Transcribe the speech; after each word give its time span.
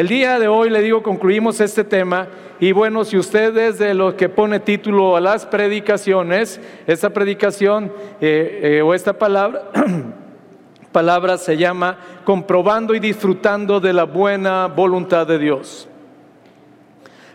El 0.00 0.08
día 0.08 0.38
de 0.38 0.48
hoy 0.48 0.70
le 0.70 0.80
digo, 0.80 1.02
concluimos 1.02 1.60
este 1.60 1.84
tema 1.84 2.26
y 2.58 2.72
bueno, 2.72 3.04
si 3.04 3.18
usted 3.18 3.54
es 3.58 3.78
de 3.78 3.92
los 3.92 4.14
que 4.14 4.30
pone 4.30 4.58
título 4.58 5.14
a 5.14 5.20
las 5.20 5.44
predicaciones, 5.44 6.58
esta 6.86 7.10
predicación 7.10 7.92
eh, 8.18 8.78
eh, 8.78 8.80
o 8.80 8.94
esta 8.94 9.18
palabra, 9.18 9.70
palabra 10.90 11.36
se 11.36 11.58
llama 11.58 11.98
comprobando 12.24 12.94
y 12.94 12.98
disfrutando 12.98 13.78
de 13.78 13.92
la 13.92 14.04
buena 14.04 14.68
voluntad 14.68 15.26
de 15.26 15.38
Dios. 15.38 15.86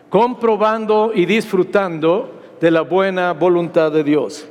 Comprobando 0.09 1.11
y 1.13 1.27
disfrutando 1.27 2.41
de 2.59 2.71
la 2.71 2.81
buena 2.81 3.33
voluntad 3.33 3.91
de 3.91 4.03
Dios. 4.03 4.49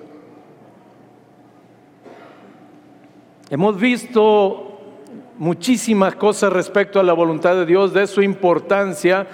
Hemos 3.51 3.77
visto 3.77 4.74
muchísimas 5.39 6.15
cosas 6.17 6.53
respecto 6.53 7.01
a 7.01 7.03
la 7.03 7.13
voluntad 7.13 7.55
de 7.55 7.67
Dios, 7.67 7.93
de 7.93 8.07
su 8.07 8.23
importancia. 8.23 9.27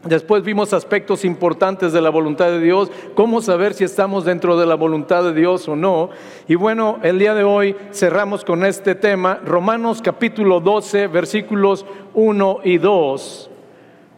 Después 0.03 0.43
vimos 0.43 0.73
aspectos 0.73 1.23
importantes 1.23 1.93
de 1.93 2.01
la 2.01 2.09
voluntad 2.09 2.47
de 2.47 2.59
Dios, 2.59 2.91
cómo 3.13 3.39
saber 3.39 3.75
si 3.75 3.83
estamos 3.83 4.25
dentro 4.25 4.59
de 4.59 4.65
la 4.65 4.73
voluntad 4.73 5.23
de 5.23 5.33
Dios 5.33 5.67
o 5.67 5.75
no. 5.75 6.09
Y 6.47 6.55
bueno, 6.55 6.97
el 7.03 7.19
día 7.19 7.35
de 7.35 7.43
hoy 7.43 7.75
cerramos 7.91 8.43
con 8.43 8.65
este 8.65 8.95
tema, 8.95 9.39
Romanos 9.45 10.01
capítulo 10.01 10.59
12, 10.59 11.05
versículos 11.07 11.85
1 12.15 12.59
y 12.63 12.79
2. 12.79 13.49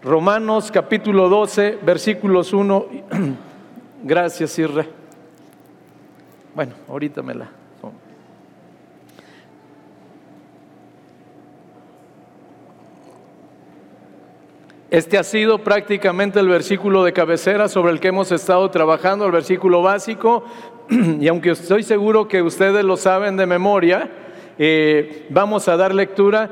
Romanos 0.04 0.72
capítulo 0.72 1.28
12, 1.28 1.80
versículos 1.84 2.54
1. 2.54 2.86
Gracias, 4.04 4.58
Irre. 4.60 4.88
Bueno, 6.56 6.76
ahorita 6.88 7.22
me 7.22 7.36
la... 7.36 7.63
Este 14.94 15.18
ha 15.18 15.24
sido 15.24 15.58
prácticamente 15.58 16.40
el 16.40 16.48
versículo 16.48 17.04
de 17.04 17.14
cabecera 17.14 17.68
sobre 17.68 17.92
el 17.92 18.00
que 18.00 18.10
hemos 18.10 18.32
estado 18.32 18.70
trabajando, 18.70 19.26
el 19.26 19.32
versículo 19.32 19.82
básico, 19.82 20.44
y 21.20 21.28
aunque 21.28 21.50
estoy 21.50 21.82
seguro 21.82 22.28
que 22.28 22.44
ustedes 22.44 22.86
lo 22.86 22.96
saben 22.96 23.36
de 23.36 23.48
memoria, 23.48 24.12
eh, 24.60 25.26
vamos 25.32 25.68
a 25.68 25.78
dar 25.78 25.96
lectura 25.96 26.48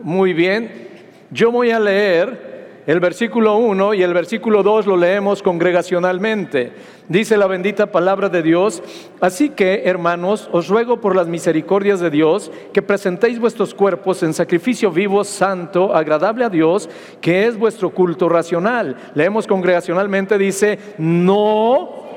muy 0.00 0.32
bien. 0.32 0.88
Yo 1.30 1.52
voy 1.52 1.70
a 1.70 1.78
leer 1.78 2.51
el 2.86 3.00
versículo 3.00 3.56
1 3.56 3.94
y 3.94 4.02
el 4.02 4.12
versículo 4.12 4.62
2 4.62 4.86
lo 4.86 4.96
leemos 4.96 5.42
congregacionalmente. 5.42 6.72
Dice 7.08 7.36
la 7.36 7.46
bendita 7.46 7.92
palabra 7.92 8.28
de 8.28 8.42
Dios, 8.42 8.82
así 9.20 9.50
que 9.50 9.82
hermanos, 9.84 10.48
os 10.52 10.68
ruego 10.68 11.00
por 11.00 11.14
las 11.14 11.28
misericordias 11.28 12.00
de 12.00 12.10
Dios 12.10 12.50
que 12.72 12.82
presentéis 12.82 13.38
vuestros 13.38 13.74
cuerpos 13.74 14.22
en 14.22 14.34
sacrificio 14.34 14.90
vivo, 14.90 15.22
santo, 15.24 15.94
agradable 15.94 16.44
a 16.44 16.48
Dios, 16.48 16.88
que 17.20 17.46
es 17.46 17.56
vuestro 17.56 17.90
culto 17.90 18.28
racional. 18.28 18.96
Leemos 19.14 19.46
congregacionalmente, 19.46 20.38
dice, 20.38 20.78
no 20.98 22.11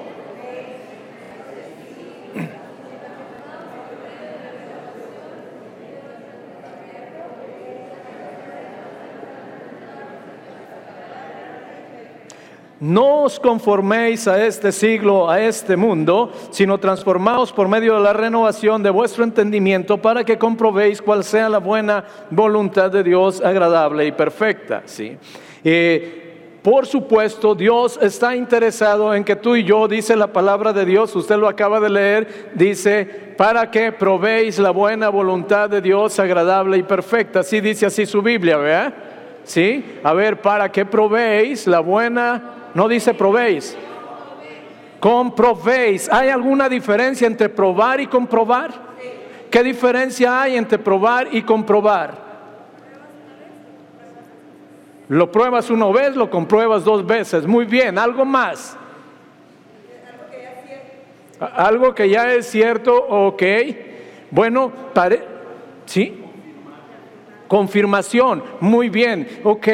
No 12.86 13.24
os 13.24 13.40
conforméis 13.40 14.28
a 14.28 14.46
este 14.46 14.72
siglo, 14.72 15.28
a 15.28 15.42
este 15.42 15.76
mundo, 15.76 16.32
sino 16.52 16.78
transformaos 16.78 17.52
por 17.52 17.68
medio 17.68 17.96
de 17.96 18.02
la 18.02 18.14
renovación 18.14 18.84
de 18.84 18.92
vuestro 18.92 19.24
entendimiento 19.24 19.98
para 19.98 20.24
que 20.24 20.38
comprobéis 20.38 21.02
cuál 21.02 21.24
sea 21.24 21.50
la 21.50 21.58
buena 21.58 22.06
voluntad 22.30 22.92
de 22.92 23.02
Dios 23.02 23.42
agradable 23.42 24.06
y 24.06 24.12
perfecta. 24.12 24.84
¿sí? 24.86 25.18
Eh, 25.64 26.60
por 26.62 26.86
supuesto, 26.86 27.56
Dios 27.56 27.98
está 28.00 28.36
interesado 28.36 29.16
en 29.16 29.24
que 29.24 29.36
tú 29.36 29.56
y 29.56 29.64
yo, 29.64 29.88
dice 29.88 30.16
la 30.16 30.28
palabra 30.28 30.72
de 30.72 30.86
Dios, 30.86 31.16
usted 31.16 31.38
lo 31.38 31.48
acaba 31.48 31.80
de 31.80 31.90
leer, 31.90 32.52
dice, 32.54 33.34
para 33.36 33.72
que 33.72 33.94
probéis 33.94 34.60
la 34.60 34.70
buena 34.70 35.10
voluntad 35.10 35.72
de 35.72 35.82
Dios 35.82 36.20
agradable 36.20 36.78
y 36.78 36.84
perfecta. 36.84 37.40
Así 37.40 37.62
dice 37.62 37.88
así 37.88 38.06
su 38.06 38.22
Biblia, 38.22 38.58
¿verdad? 38.58 38.94
¿Sí? 39.44 39.84
A 40.04 40.14
ver, 40.14 40.40
para 40.40 40.72
que 40.72 40.86
probéis 40.86 41.66
la 41.66 41.80
buena 41.80 42.65
no 42.76 42.90
dice 42.90 43.14
probéis. 43.14 43.76
Comprobéis. 45.00 46.12
¿Hay 46.12 46.30
alguna 46.30 46.68
diferencia 46.68 47.26
entre 47.26 47.48
probar 47.50 48.02
y 48.02 48.08
comprobar? 48.08 48.72
¿Qué 49.50 49.64
diferencia 49.64 50.42
hay 50.42 50.58
entre 50.58 50.78
probar 50.78 51.30
y 51.32 51.42
comprobar? 51.42 52.26
Lo 55.08 55.32
pruebas 55.32 55.70
una 55.70 55.88
vez, 55.88 56.16
lo 56.18 56.30
compruebas 56.30 56.84
dos 56.84 57.06
veces. 57.06 57.48
Muy 57.48 57.64
bien, 57.64 57.98
algo 57.98 58.26
más. 58.26 58.78
Algo 61.40 61.96
que 61.96 62.10
ya 62.10 62.34
es 62.34 62.48
cierto, 62.48 62.94
ok. 62.94 63.44
Bueno, 64.32 64.70
pare, 64.94 65.24
¿sí? 65.86 66.25
Confirmación, 67.48 68.44
muy 68.60 68.90
bien, 68.90 69.42
ok. 69.44 69.68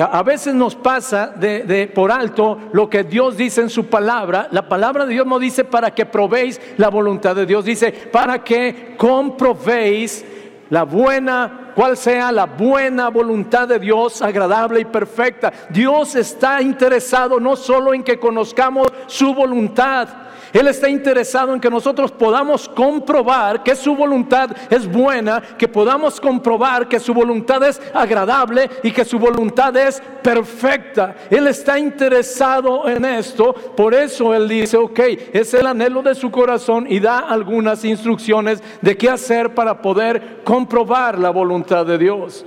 a 0.00 0.22
veces 0.22 0.54
nos 0.54 0.76
pasa 0.76 1.28
de, 1.28 1.90
por 1.92 2.12
alto 2.12 2.58
lo 2.72 2.88
que 2.88 3.02
Dios 3.02 3.36
dice 3.36 3.60
en 3.60 3.70
su 3.70 3.86
palabra. 3.86 4.48
La 4.52 4.68
palabra 4.68 5.04
de 5.04 5.14
Dios 5.14 5.26
no 5.26 5.38
dice 5.38 5.64
para 5.64 5.92
que 5.92 6.06
probéis 6.06 6.60
la 6.76 6.88
voluntad 6.88 7.34
de 7.34 7.46
Dios, 7.46 7.64
dice 7.64 7.90
para 7.90 8.44
que 8.44 8.94
comprobéis 8.96 10.24
la 10.70 10.84
buena, 10.84 11.72
cuál 11.74 11.96
sea 11.96 12.30
la 12.30 12.46
buena 12.46 13.08
voluntad 13.08 13.66
de 13.66 13.78
Dios, 13.78 14.22
agradable 14.22 14.80
y 14.80 14.84
perfecta. 14.84 15.52
Dios 15.70 16.14
está 16.14 16.60
interesado 16.62 17.40
no 17.40 17.56
solo 17.56 17.94
en 17.94 18.02
que 18.02 18.18
conozcamos 18.18 18.86
su 19.06 19.34
voluntad, 19.34 20.08
él 20.52 20.68
está 20.68 20.88
interesado 20.88 21.52
en 21.52 21.60
que 21.60 21.70
nosotros 21.70 22.10
podamos 22.12 22.68
comprobar 22.68 23.62
que 23.62 23.76
su 23.76 23.94
voluntad 23.94 24.50
es 24.70 24.90
buena, 24.90 25.40
que 25.40 25.68
podamos 25.68 26.20
comprobar 26.20 26.88
que 26.88 27.00
su 27.00 27.12
voluntad 27.12 27.62
es 27.64 27.80
agradable 27.92 28.70
y 28.82 28.90
que 28.90 29.04
su 29.04 29.18
voluntad 29.18 29.76
es 29.76 30.02
perfecta. 30.22 31.14
Él 31.30 31.46
está 31.46 31.78
interesado 31.78 32.88
en 32.88 33.04
esto, 33.04 33.52
por 33.52 33.94
eso 33.94 34.34
Él 34.34 34.48
dice, 34.48 34.76
ok, 34.76 35.00
es 35.32 35.52
el 35.54 35.66
anhelo 35.66 36.02
de 36.02 36.14
su 36.14 36.30
corazón 36.30 36.86
y 36.88 37.00
da 37.00 37.18
algunas 37.18 37.84
instrucciones 37.84 38.62
de 38.80 38.96
qué 38.96 39.10
hacer 39.10 39.54
para 39.54 39.80
poder 39.82 40.40
comprobar 40.44 41.18
la 41.18 41.30
voluntad 41.30 41.84
de 41.84 41.98
Dios. 41.98 42.44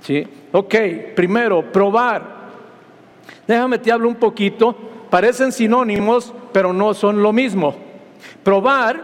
¿Sí? 0.00 0.26
Ok, 0.52 0.74
primero, 1.14 1.70
probar. 1.70 2.40
Déjame 3.46 3.78
te 3.78 3.92
hablo 3.92 4.08
un 4.08 4.14
poquito 4.14 4.74
parecen 5.10 5.52
sinónimos, 5.52 6.32
pero 6.52 6.72
no 6.72 6.94
son 6.94 7.22
lo 7.22 7.32
mismo. 7.32 7.74
Probar 8.42 9.00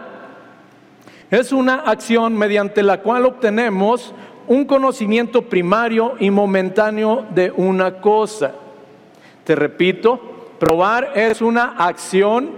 es 1.29 1.51
una 1.51 1.75
acción 1.75 2.35
mediante 2.35 2.81
la 2.81 3.01
cual 3.01 3.25
obtenemos 3.25 4.13
un 4.47 4.65
conocimiento 4.65 5.41
primario 5.43 6.15
y 6.19 6.31
momentáneo 6.31 7.25
de 7.35 7.51
una 7.51 7.99
cosa. 7.99 8.53
Te 9.43 9.55
repito, 9.55 10.19
probar 10.57 11.11
es 11.15 11.41
una 11.41 11.75
acción 11.77 12.51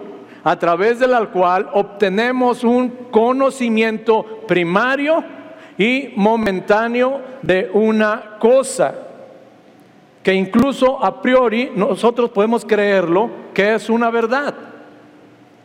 a 0.44 0.58
través 0.58 1.00
de 1.00 1.08
la 1.08 1.26
cual 1.26 1.70
obtenemos 1.74 2.64
un 2.64 2.90
conocimiento 3.12 4.44
primario 4.48 5.24
y 5.78 6.14
momentáneo 6.16 7.22
de 7.42 7.70
una 7.74 8.38
cosa 8.40 9.09
que 10.30 10.36
incluso 10.36 11.04
a 11.04 11.24
priori 11.24 11.72
nosotros 11.76 12.30
podemos 12.30 12.64
creerlo 12.64 13.32
que 13.52 13.74
es 13.74 13.90
una 13.90 14.12
verdad. 14.12 14.54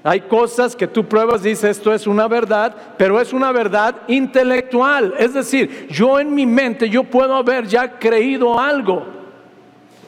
Hay 0.02 0.22
cosas 0.22 0.74
que 0.74 0.86
tú 0.86 1.04
pruebas, 1.04 1.42
dices 1.42 1.76
esto 1.76 1.92
es 1.92 2.06
una 2.06 2.26
verdad, 2.28 2.74
pero 2.96 3.20
es 3.20 3.34
una 3.34 3.52
verdad 3.52 3.94
intelectual. 4.08 5.12
Es 5.18 5.34
decir, 5.34 5.86
yo 5.90 6.18
en 6.18 6.34
mi 6.34 6.46
mente, 6.46 6.88
yo 6.88 7.04
puedo 7.04 7.34
haber 7.34 7.66
ya 7.66 7.98
creído 7.98 8.58
algo. 8.58 9.04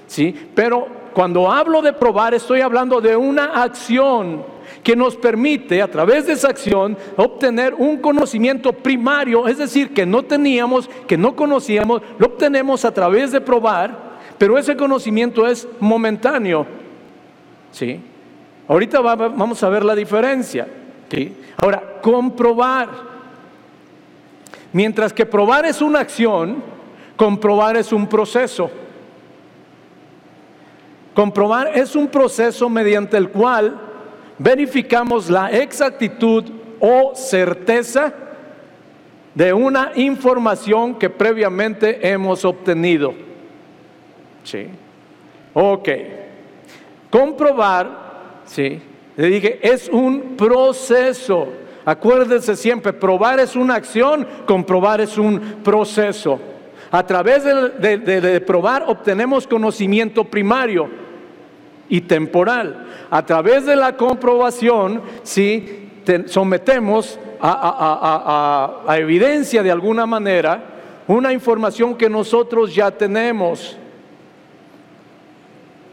¿Sí? 0.06 0.34
Pero 0.54 0.88
cuando 1.12 1.52
hablo 1.52 1.82
de 1.82 1.92
probar, 1.92 2.32
estoy 2.32 2.62
hablando 2.62 2.98
de 3.02 3.14
una 3.14 3.62
acción 3.62 4.42
que 4.82 4.96
nos 4.96 5.16
permite 5.16 5.82
a 5.82 5.90
través 5.90 6.28
de 6.28 6.32
esa 6.32 6.48
acción 6.48 6.96
obtener 7.19 7.75
un 7.75 7.98
conocimiento 7.98 8.72
primario, 8.72 9.48
es 9.48 9.58
decir, 9.58 9.92
que 9.92 10.06
no 10.06 10.22
teníamos, 10.22 10.88
que 11.06 11.19
no 11.19 11.36
conocíamos, 11.36 12.00
lo 12.19 12.28
obtenemos 12.28 12.86
a 12.86 12.94
través 12.94 13.32
de 13.32 13.42
probar 13.42 14.06
pero 14.38 14.58
ese 14.58 14.76
conocimiento 14.76 15.46
es 15.46 15.66
momentáneo. 15.80 16.66
¿Sí? 17.72 18.00
Ahorita 18.68 19.00
vamos 19.00 19.62
a 19.62 19.68
ver 19.68 19.84
la 19.84 19.94
diferencia. 19.94 20.66
¿sí? 21.10 21.36
Ahora, 21.56 22.00
comprobar. 22.02 22.88
Mientras 24.72 25.12
que 25.12 25.24
probar 25.24 25.64
es 25.64 25.80
una 25.80 26.00
acción, 26.00 26.62
comprobar 27.16 27.76
es 27.76 27.92
un 27.92 28.06
proceso. 28.06 28.70
Comprobar 31.14 31.70
es 31.74 31.96
un 31.96 32.08
proceso 32.08 32.68
mediante 32.68 33.16
el 33.16 33.30
cual 33.30 33.80
verificamos 34.38 35.30
la 35.30 35.50
exactitud 35.50 36.44
o 36.78 37.12
certeza 37.14 38.12
de 39.34 39.52
una 39.52 39.92
información 39.94 40.98
que 40.98 41.08
previamente 41.08 42.06
hemos 42.10 42.44
obtenido. 42.44 43.25
Sí. 44.46 44.69
Ok. 45.54 45.88
Comprobar, 47.10 48.43
sí. 48.44 48.81
Le 49.16 49.26
dije, 49.26 49.58
es 49.60 49.88
un 49.88 50.37
proceso. 50.37 51.48
Acuérdense 51.84 52.54
siempre, 52.56 52.93
probar 52.93 53.40
es 53.40 53.56
una 53.56 53.75
acción, 53.75 54.26
comprobar 54.46 55.00
es 55.00 55.19
un 55.19 55.40
proceso. 55.64 56.38
A 56.90 57.04
través 57.04 57.44
de, 57.44 58.40
probar 58.46 58.84
obtenemos 58.87 59.46
conocimiento 59.46 60.25
primario 60.25 60.88
y 61.88 62.00
temporal. 62.02 62.87
A 63.10 63.25
través 63.25 63.66
de 63.66 63.75
la 63.75 63.96
comprobación, 63.96 65.02
sí, 65.22 65.90
sometemos 66.26 67.19
a, 67.40 68.94
evidencia 68.98 69.62
de 69.62 69.70
alguna 69.70 70.06
manera 70.06 70.62
una 71.08 71.32
información 71.32 71.96
que 71.96 72.08
nosotros 72.08 72.75
ya 72.75 72.90
tenemos. 72.90 73.76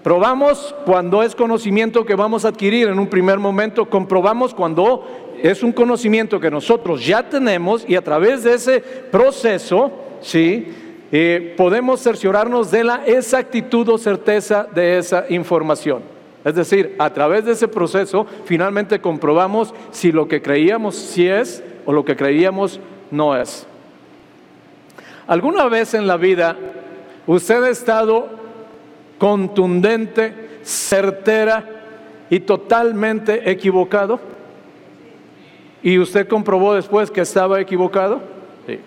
Probamos 0.03 0.75
cuando 0.85 1.23
es 1.23 1.33
conocimiento 1.33 2.05
que 2.05 2.15
vamos 2.15 2.43
a 2.43 2.49
adquirir 2.49 2.89
en 2.89 2.99
un 2.99 3.07
primer 3.07 3.39
momento, 3.39 3.89
comprobamos 3.89 4.53
cuando 4.53 5.05
es 5.41 5.63
un 5.63 5.71
conocimiento 5.71 6.41
que 6.41 6.51
nosotros 6.51 7.05
ya 7.05 7.29
tenemos 7.29 7.85
y 7.87 7.95
a 7.95 8.01
través 8.01 8.43
de 8.43 8.55
ese 8.55 8.81
proceso, 8.81 9.91
¿sí? 10.21 10.67
Eh, 11.09 11.53
podemos 11.55 12.01
cerciorarnos 12.01 12.69
de 12.69 12.83
la 12.83 13.05
exactitud 13.05 13.87
o 13.87 13.97
certeza 13.97 14.67
de 14.75 14.97
esa 14.97 15.25
información. 15.29 16.01
Es 16.43 16.55
decir, 16.55 16.95
a 16.99 17.09
través 17.13 17.45
de 17.45 17.53
ese 17.53 17.69
proceso 17.69 18.25
finalmente 18.43 18.99
comprobamos 18.99 19.73
si 19.91 20.11
lo 20.11 20.27
que 20.27 20.41
creíamos 20.41 20.95
sí 20.95 21.27
es 21.27 21.63
o 21.85 21.93
lo 21.93 22.03
que 22.03 22.17
creíamos 22.17 22.81
no 23.09 23.37
es. 23.37 23.65
¿Alguna 25.27 25.69
vez 25.69 25.93
en 25.93 26.07
la 26.07 26.17
vida 26.17 26.57
usted 27.25 27.63
ha 27.63 27.69
estado 27.69 28.42
contundente, 29.23 30.59
certera 30.63 31.63
y 32.29 32.41
totalmente 32.41 33.49
equivocado? 33.49 34.19
¿Y 35.81 35.97
usted 35.97 36.27
comprobó 36.27 36.73
después 36.73 37.09
que 37.09 37.21
estaba 37.21 37.61
equivocado? 37.61 38.21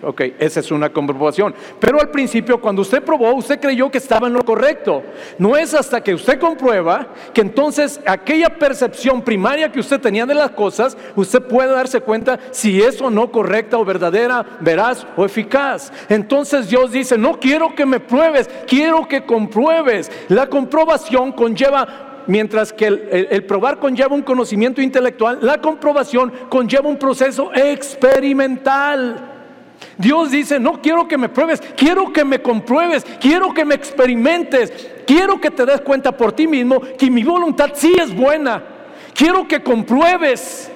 Ok, 0.01 0.21
esa 0.39 0.59
es 0.59 0.71
una 0.71 0.89
comprobación. 0.89 1.53
Pero 1.79 1.99
al 1.99 2.09
principio, 2.09 2.59
cuando 2.59 2.81
usted 2.81 3.03
probó, 3.03 3.33
usted 3.35 3.59
creyó 3.59 3.91
que 3.91 3.99
estaba 3.99 4.27
en 4.27 4.33
lo 4.33 4.43
correcto. 4.43 5.03
No 5.37 5.55
es 5.55 5.73
hasta 5.73 6.01
que 6.01 6.13
usted 6.13 6.39
comprueba 6.39 7.07
que 7.33 7.41
entonces 7.41 7.99
aquella 8.05 8.49
percepción 8.49 9.21
primaria 9.21 9.71
que 9.71 9.79
usted 9.79 10.01
tenía 10.01 10.25
de 10.25 10.33
las 10.33 10.51
cosas, 10.51 10.97
usted 11.15 11.41
puede 11.43 11.71
darse 11.71 12.01
cuenta 12.01 12.39
si 12.51 12.81
es 12.81 12.99
o 13.01 13.09
no 13.09 13.31
correcta 13.31 13.77
o 13.77 13.85
verdadera, 13.85 14.45
veraz 14.61 15.05
o 15.15 15.25
eficaz. 15.25 15.91
Entonces 16.09 16.69
Dios 16.69 16.91
dice, 16.91 17.17
no 17.17 17.39
quiero 17.39 17.75
que 17.75 17.85
me 17.85 17.99
pruebes, 17.99 18.49
quiero 18.67 19.07
que 19.07 19.25
compruebes. 19.25 20.11
La 20.29 20.47
comprobación 20.47 21.31
conlleva 21.33 22.23
mientras 22.25 22.73
que 22.73 22.87
el, 22.87 23.27
el, 23.31 23.45
probar 23.45 23.79
conlleva 23.79 24.13
un 24.13 24.21
conocimiento 24.21 24.81
intelectual, 24.81 25.39
la 25.41 25.61
comprobación 25.61 26.33
conlleva 26.49 26.89
un 26.89 26.97
proceso 26.97 27.51
experimental. 27.53 29.36
Dios 29.97 30.31
dice, 30.31 30.59
no 30.59 30.81
quiero 30.81 31.07
que 31.07 31.17
me 31.17 31.29
pruebes, 31.29 31.61
quiero 31.75 32.13
que 32.13 32.23
me 32.23 32.41
compruebes, 32.41 33.03
quiero 33.19 33.53
que 33.53 33.65
me 33.65 33.75
experimentes, 33.75 34.71
quiero 35.05 35.41
que 35.41 35.49
te 35.49 35.65
des 35.65 35.81
cuenta 35.81 36.11
por 36.15 36.31
ti 36.33 36.47
mismo 36.47 36.79
que 36.81 37.09
mi 37.09 37.23
voluntad 37.23 37.71
sí 37.73 37.95
es 37.99 38.15
buena. 38.15 38.63
Quiero 39.13 39.47
que 39.47 39.63
compruebes 39.63 40.71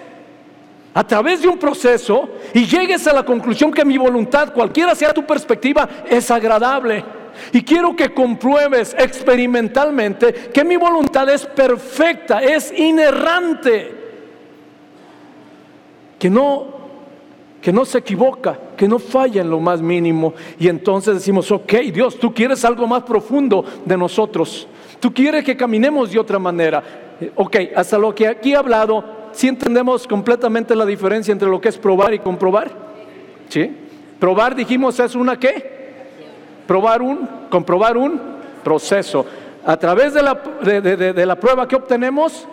a 0.93 1.03
través 1.03 1.41
de 1.41 1.47
un 1.47 1.57
proceso 1.57 2.29
y 2.53 2.65
llegues 2.65 3.05
a 3.07 3.13
la 3.13 3.23
conclusión 3.23 3.71
que 3.71 3.85
mi 3.85 3.97
voluntad, 3.97 4.53
cualquiera 4.53 4.95
sea 4.95 5.13
tu 5.13 5.25
perspectiva, 5.25 5.87
es 6.09 6.29
agradable. 6.31 7.05
Y 7.53 7.61
quiero 7.61 7.95
que 7.95 8.13
compruebes 8.13 8.95
experimentalmente 8.97 10.33
que 10.51 10.63
mi 10.63 10.75
voluntad 10.75 11.29
es 11.29 11.45
perfecta, 11.45 12.41
es 12.41 12.77
inerrante, 12.77 13.95
que 16.19 16.29
no 16.29 16.80
que 17.61 17.71
no 17.71 17.85
se 17.85 17.99
equivoca, 17.99 18.57
que 18.75 18.87
no 18.87 18.97
falla 18.97 19.41
en 19.41 19.49
lo 19.49 19.59
más 19.59 19.81
mínimo. 19.81 20.33
Y 20.59 20.67
entonces 20.67 21.13
decimos, 21.13 21.51
ok, 21.51 21.73
Dios, 21.93 22.17
tú 22.17 22.33
quieres 22.33 22.65
algo 22.65 22.87
más 22.87 23.03
profundo 23.03 23.63
de 23.85 23.95
nosotros. 23.95 24.67
Tú 24.99 25.13
quieres 25.13 25.43
que 25.45 25.55
caminemos 25.55 26.11
de 26.11 26.19
otra 26.19 26.39
manera. 26.39 26.83
Eh, 27.21 27.31
ok, 27.35 27.57
hasta 27.75 27.99
lo 27.99 28.15
que 28.15 28.27
aquí 28.27 28.53
he 28.53 28.55
hablado, 28.55 29.03
¿sí 29.31 29.47
entendemos 29.47 30.07
completamente 30.07 30.75
la 30.75 30.85
diferencia 30.85 31.31
entre 31.31 31.47
lo 31.47 31.61
que 31.61 31.69
es 31.69 31.77
probar 31.77 32.13
y 32.15 32.19
comprobar? 32.19 32.71
¿Sí? 33.47 33.71
Probar, 34.19 34.55
dijimos, 34.55 34.99
es 34.99 35.13
una 35.13 35.37
qué? 35.37 35.81
Probar 36.65 37.01
un, 37.03 37.29
comprobar 37.49 37.95
un 37.95 38.19
proceso. 38.63 39.23
A 39.63 39.77
través 39.77 40.15
de 40.15 40.23
la, 40.23 40.33
de 40.33 41.25
la 41.25 41.35
prueba 41.35 41.67
que 41.67 41.75
obtenemos, 41.75 42.47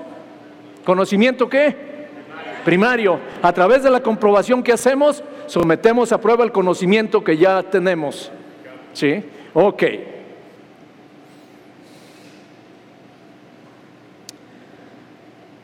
conocimiento 0.85 1.49
qué? 1.49 1.88
Primario. 2.65 3.19
A 3.43 3.53
través 3.53 3.83
de 3.83 3.91
la 3.91 4.01
comprobación 4.01 4.63
que 4.63 4.73
hacemos, 4.73 5.23
sometemos 5.47 6.13
a 6.13 6.21
prueba 6.21 6.45
el 6.45 6.53
conocimiento 6.53 7.23
que 7.23 7.37
ya 7.37 7.63
tenemos. 7.63 8.31
¿Sí? 8.93 9.25
Ok. 9.55 9.83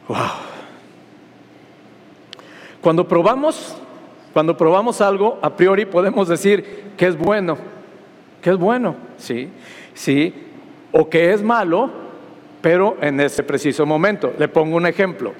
Wow. 0.08 0.18
Cuando 2.80 3.08
probamos, 3.08 3.74
cuando 4.34 4.56
probamos 4.56 5.00
algo, 5.00 5.38
a 5.40 5.56
priori 5.56 5.86
podemos 5.86 6.28
decir 6.28 6.92
que 6.98 7.06
es 7.06 7.16
bueno, 7.16 7.56
que 8.42 8.50
es 8.50 8.56
bueno, 8.58 8.96
sí, 9.16 9.48
sí, 9.94 10.34
o 10.92 11.08
que 11.08 11.32
es 11.32 11.42
malo, 11.42 11.90
pero 12.60 12.98
en 13.00 13.20
ese 13.20 13.42
preciso 13.42 13.86
momento. 13.86 14.34
Le 14.38 14.48
pongo 14.48 14.76
un 14.76 14.86
ejemplo. 14.86 15.32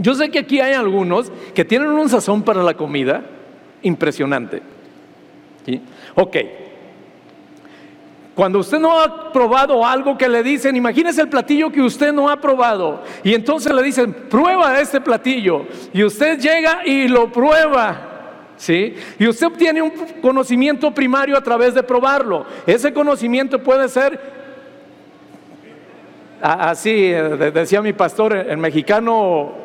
Yo 0.00 0.14
sé 0.14 0.30
que 0.30 0.38
aquí 0.38 0.60
hay 0.60 0.72
algunos 0.72 1.30
que 1.54 1.62
tienen 1.62 1.90
un 1.90 2.08
sazón 2.08 2.42
para 2.42 2.62
la 2.62 2.72
comida 2.72 3.22
impresionante. 3.82 4.62
Ok. 6.14 6.36
Cuando 8.34 8.60
usted 8.60 8.78
no 8.78 8.98
ha 8.98 9.30
probado 9.30 9.84
algo 9.84 10.16
que 10.16 10.26
le 10.26 10.42
dicen, 10.42 10.74
imagínese 10.74 11.20
el 11.20 11.28
platillo 11.28 11.70
que 11.70 11.82
usted 11.82 12.14
no 12.14 12.30
ha 12.30 12.40
probado. 12.40 13.02
Y 13.22 13.34
entonces 13.34 13.70
le 13.74 13.82
dicen, 13.82 14.14
prueba 14.30 14.80
este 14.80 15.02
platillo. 15.02 15.66
Y 15.92 16.02
usted 16.02 16.38
llega 16.38 16.80
y 16.86 17.06
lo 17.06 17.30
prueba. 17.30 18.06
¿Sí? 18.56 18.94
Y 19.18 19.28
usted 19.28 19.48
obtiene 19.48 19.82
un 19.82 19.92
conocimiento 20.22 20.94
primario 20.94 21.36
a 21.36 21.42
través 21.42 21.74
de 21.74 21.82
probarlo. 21.82 22.46
Ese 22.66 22.90
conocimiento 22.94 23.62
puede 23.62 23.86
ser, 23.90 24.18
así 26.40 27.12
eh, 27.12 27.50
decía 27.52 27.82
mi 27.82 27.92
pastor, 27.92 28.34
el 28.34 28.56
mexicano 28.56 29.59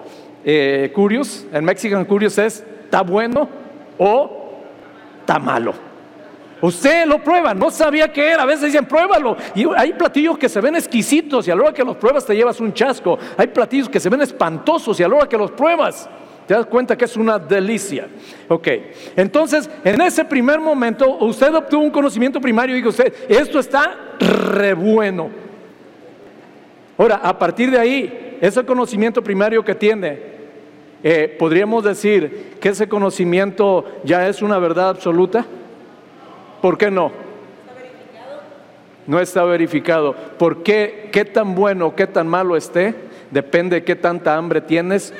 eh, 0.46 0.92
curious, 0.94 1.46
el 1.52 1.64
Mexican 1.64 2.06
Curious 2.06 2.38
es, 2.38 2.64
¿está 2.84 3.02
bueno 3.02 3.50
o 3.98 4.62
está 5.22 5.40
malo? 5.40 5.74
Usted 6.62 7.06
lo 7.06 7.22
prueba, 7.22 7.54
no 7.54 7.70
sabía 7.70 8.12
qué 8.12 8.32
era, 8.32 8.44
a 8.44 8.46
veces 8.46 8.72
dicen 8.72 8.86
pruébalo. 8.86 9.36
Y 9.56 9.66
hay 9.76 9.94
platillos 9.94 10.38
que 10.38 10.48
se 10.48 10.62
ven 10.62 10.76
exquisitos 10.76 11.48
y 11.48 11.52
a 11.52 11.56
la 11.56 11.64
hora 11.64 11.74
que 11.74 11.84
los 11.84 11.98
pruebas 11.98 12.26
te 12.26 12.36
llevas 12.36 12.60
un 12.60 12.74
chasco. 12.74 13.18
Hay 13.38 13.48
platillos 13.48 13.90
que 13.90 14.00
se 14.00 14.10
ven 14.10 14.22
espantosos 14.22 15.00
y 15.00 15.04
a 15.04 15.08
la 15.08 15.16
hora 15.16 15.30
que 15.30 15.38
los 15.38 15.52
pruebas 15.52 16.08
te 16.48 16.54
das 16.54 16.66
cuenta 16.68 16.96
que 16.96 17.06
es 17.06 17.18
una 17.18 17.40
delicia. 17.40 18.08
Ok, 18.48 18.68
entonces 19.16 19.70
en 19.84 20.00
ese 20.02 20.24
primer 20.26 20.60
momento 20.60 21.18
usted 21.18 21.54
obtuvo 21.54 21.84
un 21.84 21.92
conocimiento 21.92 22.40
primario 22.40 22.76
y 22.76 22.78
dijo 22.78 22.90
usted, 22.90 23.14
esto 23.28 23.60
está 23.60 24.16
re 24.20 24.74
bueno. 24.74 25.30
Ahora, 26.98 27.16
a 27.16 27.38
partir 27.38 27.72
de 27.72 27.80
ahí, 27.80 28.38
ese 28.40 28.64
conocimiento 28.64 29.22
primario 29.22 29.66
que 29.66 29.76
tiene, 29.76 30.35
eh, 31.08 31.36
¿podríamos 31.38 31.84
decir 31.84 32.56
que 32.60 32.70
ese 32.70 32.90
conocimiento 32.90 33.86
ya 34.04 34.28
es 34.28 34.42
una 34.42 34.58
verdad 34.58 34.90
absoluta? 34.90 35.46
¿Por 36.64 36.80
qué 36.80 36.90
no? 36.90 37.12
No 39.06 39.20
está 39.20 39.44
verificado. 39.44 40.16
¿Por 40.16 40.64
qué? 40.64 41.10
¿Qué 41.12 41.24
tan 41.24 41.54
bueno 41.54 41.86
o 41.86 41.96
qué 41.96 42.08
tan 42.08 42.28
malo 42.28 42.58
esté? 42.58 42.96
Depende 43.30 43.76
de 43.76 43.84
qué 43.84 43.96
tanta 43.96 44.36
hambre 44.36 44.62
tienes, 44.62 45.14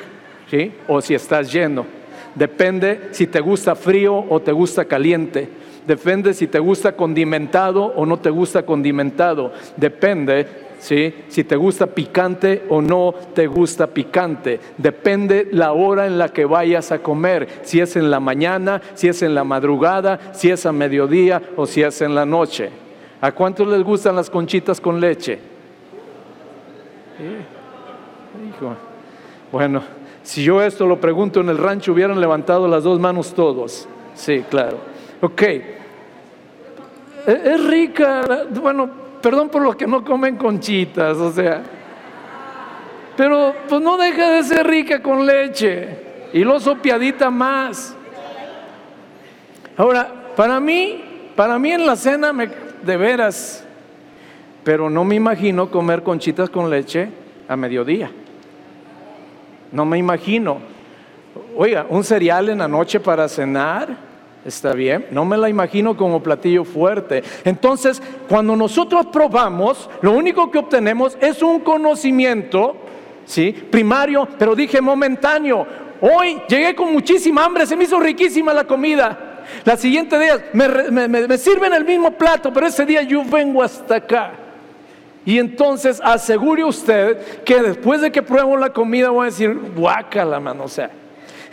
¿sí? 0.50 0.72
O 0.88 1.00
si 1.00 1.14
estás 1.14 1.52
lleno. 1.52 1.86
Depende 2.34 3.10
si 3.12 3.28
te 3.28 3.38
gusta 3.38 3.76
frío 3.76 4.24
o 4.28 4.40
te 4.40 4.50
gusta 4.50 4.86
caliente. 4.86 5.48
Depende 5.86 6.34
si 6.34 6.48
te 6.48 6.58
gusta 6.58 6.96
condimentado 6.96 7.84
o 7.84 8.04
no 8.04 8.18
te 8.18 8.30
gusta 8.30 8.66
condimentado. 8.66 9.52
Depende 9.76 10.65
si 10.86 11.44
te 11.44 11.56
gusta 11.56 11.86
picante 11.86 12.64
o 12.68 12.80
no 12.80 13.14
te 13.34 13.46
gusta 13.46 13.86
picante. 13.88 14.60
Depende 14.78 15.48
la 15.50 15.72
hora 15.72 16.06
en 16.06 16.18
la 16.18 16.28
que 16.28 16.44
vayas 16.44 16.92
a 16.92 17.00
comer. 17.00 17.60
Si 17.62 17.80
es 17.80 17.96
en 17.96 18.10
la 18.10 18.20
mañana, 18.20 18.80
si 18.94 19.08
es 19.08 19.22
en 19.22 19.34
la 19.34 19.44
madrugada, 19.44 20.32
si 20.32 20.50
es 20.50 20.64
a 20.66 20.72
mediodía 20.72 21.42
o 21.56 21.66
si 21.66 21.82
es 21.82 22.00
en 22.02 22.14
la 22.14 22.24
noche. 22.24 22.70
¿A 23.20 23.32
cuántos 23.32 23.66
les 23.66 23.82
gustan 23.82 24.14
las 24.14 24.30
conchitas 24.30 24.80
con 24.80 25.00
leche? 25.00 25.38
Bueno, 29.50 29.82
si 30.22 30.44
yo 30.44 30.62
esto 30.62 30.86
lo 30.86 31.00
pregunto 31.00 31.40
en 31.40 31.48
el 31.48 31.58
rancho, 31.58 31.92
hubieran 31.92 32.20
levantado 32.20 32.68
las 32.68 32.84
dos 32.84 33.00
manos 33.00 33.32
todos. 33.34 33.88
Sí, 34.14 34.44
claro. 34.48 34.78
Ok. 35.20 35.42
E-, 35.42 35.64
es 37.26 37.66
rica, 37.66 38.22
bueno, 38.60 39.05
perdón 39.26 39.48
por 39.48 39.60
los 39.60 39.74
que 39.74 39.88
no 39.88 40.04
comen 40.04 40.36
conchitas, 40.36 41.16
o 41.16 41.32
sea. 41.32 41.60
Pero 43.16 43.56
pues 43.68 43.82
no 43.82 43.96
deja 43.96 44.30
de 44.30 44.44
ser 44.44 44.64
rica 44.64 45.02
con 45.02 45.26
leche 45.26 46.28
y 46.32 46.44
lo 46.44 46.60
sopiadita 46.60 47.28
más. 47.28 47.96
Ahora, 49.76 50.08
para 50.36 50.60
mí, 50.60 51.02
para 51.34 51.58
mí 51.58 51.72
en 51.72 51.84
la 51.84 51.96
cena 51.96 52.32
me, 52.32 52.48
de 52.84 52.96
veras, 52.96 53.64
pero 54.62 54.88
no 54.88 55.02
me 55.04 55.16
imagino 55.16 55.72
comer 55.72 56.04
conchitas 56.04 56.48
con 56.48 56.70
leche 56.70 57.08
a 57.48 57.56
mediodía. 57.56 58.12
No 59.72 59.84
me 59.84 59.98
imagino. 59.98 60.60
Oiga, 61.56 61.84
un 61.88 62.04
cereal 62.04 62.48
en 62.48 62.58
la 62.58 62.68
noche 62.68 63.00
para 63.00 63.28
cenar, 63.28 63.88
está 64.46 64.72
bien. 64.72 65.06
No 65.10 65.24
me 65.24 65.36
la 65.36 65.48
imagino 65.48 65.96
como 65.96 66.22
platillo 66.22 66.64
fuerte. 66.64 67.22
Entonces, 67.44 68.00
cuando 68.28 68.56
nosotros 68.56 69.06
probamos, 69.06 69.90
lo 70.00 70.12
único 70.12 70.50
que 70.50 70.58
obtenemos 70.58 71.16
es 71.20 71.42
un 71.42 71.60
conocimiento, 71.60 72.76
¿sí? 73.24 73.52
Primario, 73.52 74.28
pero 74.38 74.54
dije 74.54 74.80
momentáneo. 74.80 75.66
Hoy 76.00 76.40
llegué 76.48 76.74
con 76.74 76.92
muchísima 76.92 77.44
hambre, 77.44 77.66
se 77.66 77.76
me 77.76 77.84
hizo 77.84 77.98
riquísima 77.98 78.54
la 78.54 78.64
comida. 78.64 79.44
La 79.64 79.76
siguiente 79.76 80.18
día 80.18 80.50
me, 80.52 81.38
sirven 81.38 81.72
el 81.72 81.84
mismo 81.84 82.10
plato, 82.12 82.52
pero 82.52 82.66
ese 82.66 82.84
día 82.84 83.02
yo 83.02 83.24
vengo 83.24 83.62
hasta 83.62 83.96
acá. 83.96 84.32
Y 85.24 85.38
entonces 85.38 86.00
asegure 86.04 86.64
usted 86.64 87.42
que 87.42 87.60
después 87.60 88.00
de 88.00 88.12
que 88.12 88.22
pruebo 88.22 88.56
la 88.56 88.72
comida 88.72 89.10
voy 89.10 89.22
a 89.22 89.30
decir, 89.30 89.58
guácala, 89.74 90.38
mano, 90.38 90.64
o 90.64 90.68
sea. 90.68 90.90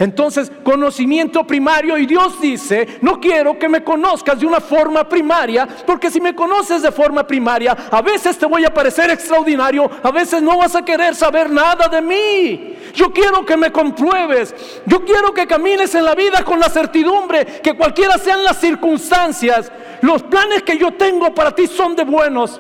Entonces, 0.04 0.52
conocimiento 0.66 1.48
primario 1.48 1.98
y 1.98 2.06
Dios 2.06 2.42
dice, 2.42 3.00
no 3.00 3.22
quiero 3.22 3.58
que 3.58 3.70
me 3.70 3.86
conozcas 3.86 4.38
de 4.38 4.46
una 4.46 4.60
forma 4.60 5.08
primaria, 5.08 5.66
porque 5.86 6.12
si 6.12 6.20
me 6.20 6.36
conoces 6.36 6.82
de 6.82 6.92
forma 6.92 7.26
primaria, 7.26 7.72
a 7.90 8.02
veces 8.02 8.38
te 8.38 8.46
voy 8.46 8.66
a 8.66 8.74
parecer 8.74 9.10
extraordinario, 9.10 9.90
a 10.04 10.12
veces 10.12 10.42
no 10.42 10.58
vas 10.58 10.76
a 10.76 10.84
querer 10.84 11.16
saber 11.16 11.50
nada 11.50 11.88
de 11.88 12.02
mí. 12.02 12.76
Yo 12.94 13.14
quiero 13.14 13.46
que 13.46 13.56
me 13.56 13.72
compruebes, 13.72 14.54
yo 14.86 15.06
quiero 15.06 15.34
que 15.34 15.48
camines 15.48 15.96
en 15.96 16.04
la 16.04 16.16
vida 16.16 16.44
con 16.44 16.60
la 16.60 16.68
certidumbre 16.68 17.46
que 17.64 17.74
cualquiera 17.74 18.18
sean 18.18 18.44
las 18.44 18.60
circunstancias, 18.60 19.72
los 20.02 20.22
planes 20.24 20.64
que 20.64 20.78
yo 20.78 20.92
tengo 20.92 21.34
para 21.34 21.56
ti 21.56 21.66
son 21.66 21.96
de 21.96 22.04
buenos 22.04 22.60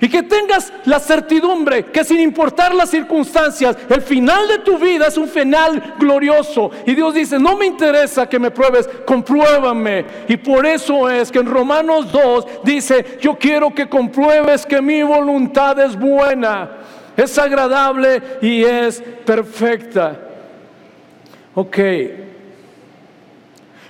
y 0.00 0.08
que 0.08 0.22
tengas 0.22 0.72
la 0.84 1.00
certidumbre 1.00 1.86
que 1.86 2.04
sin 2.04 2.20
importar 2.20 2.74
las 2.74 2.90
circunstancias, 2.90 3.76
el 3.88 4.02
final 4.02 4.46
de 4.48 4.58
tu 4.58 4.78
vida 4.78 5.06
es 5.06 5.16
un 5.16 5.28
final 5.28 5.94
glorioso. 5.98 6.70
Y 6.84 6.94
Dios 6.94 7.14
dice, 7.14 7.38
no 7.38 7.56
me 7.56 7.66
interesa 7.66 8.28
que 8.28 8.38
me 8.38 8.50
pruebes, 8.50 8.88
compruébame. 9.06 10.04
Y 10.28 10.36
por 10.36 10.66
eso 10.66 11.08
es 11.08 11.32
que 11.32 11.38
en 11.38 11.46
Romanos 11.46 12.12
2 12.12 12.46
dice, 12.64 13.18
yo 13.20 13.36
quiero 13.36 13.74
que 13.74 13.88
compruebes 13.88 14.66
que 14.66 14.82
mi 14.82 15.02
voluntad 15.02 15.78
es 15.80 15.98
buena, 15.98 16.70
es 17.16 17.38
agradable 17.38 18.22
y 18.42 18.64
es 18.64 19.02
perfecta. 19.24 20.20
Ok. 21.54 21.78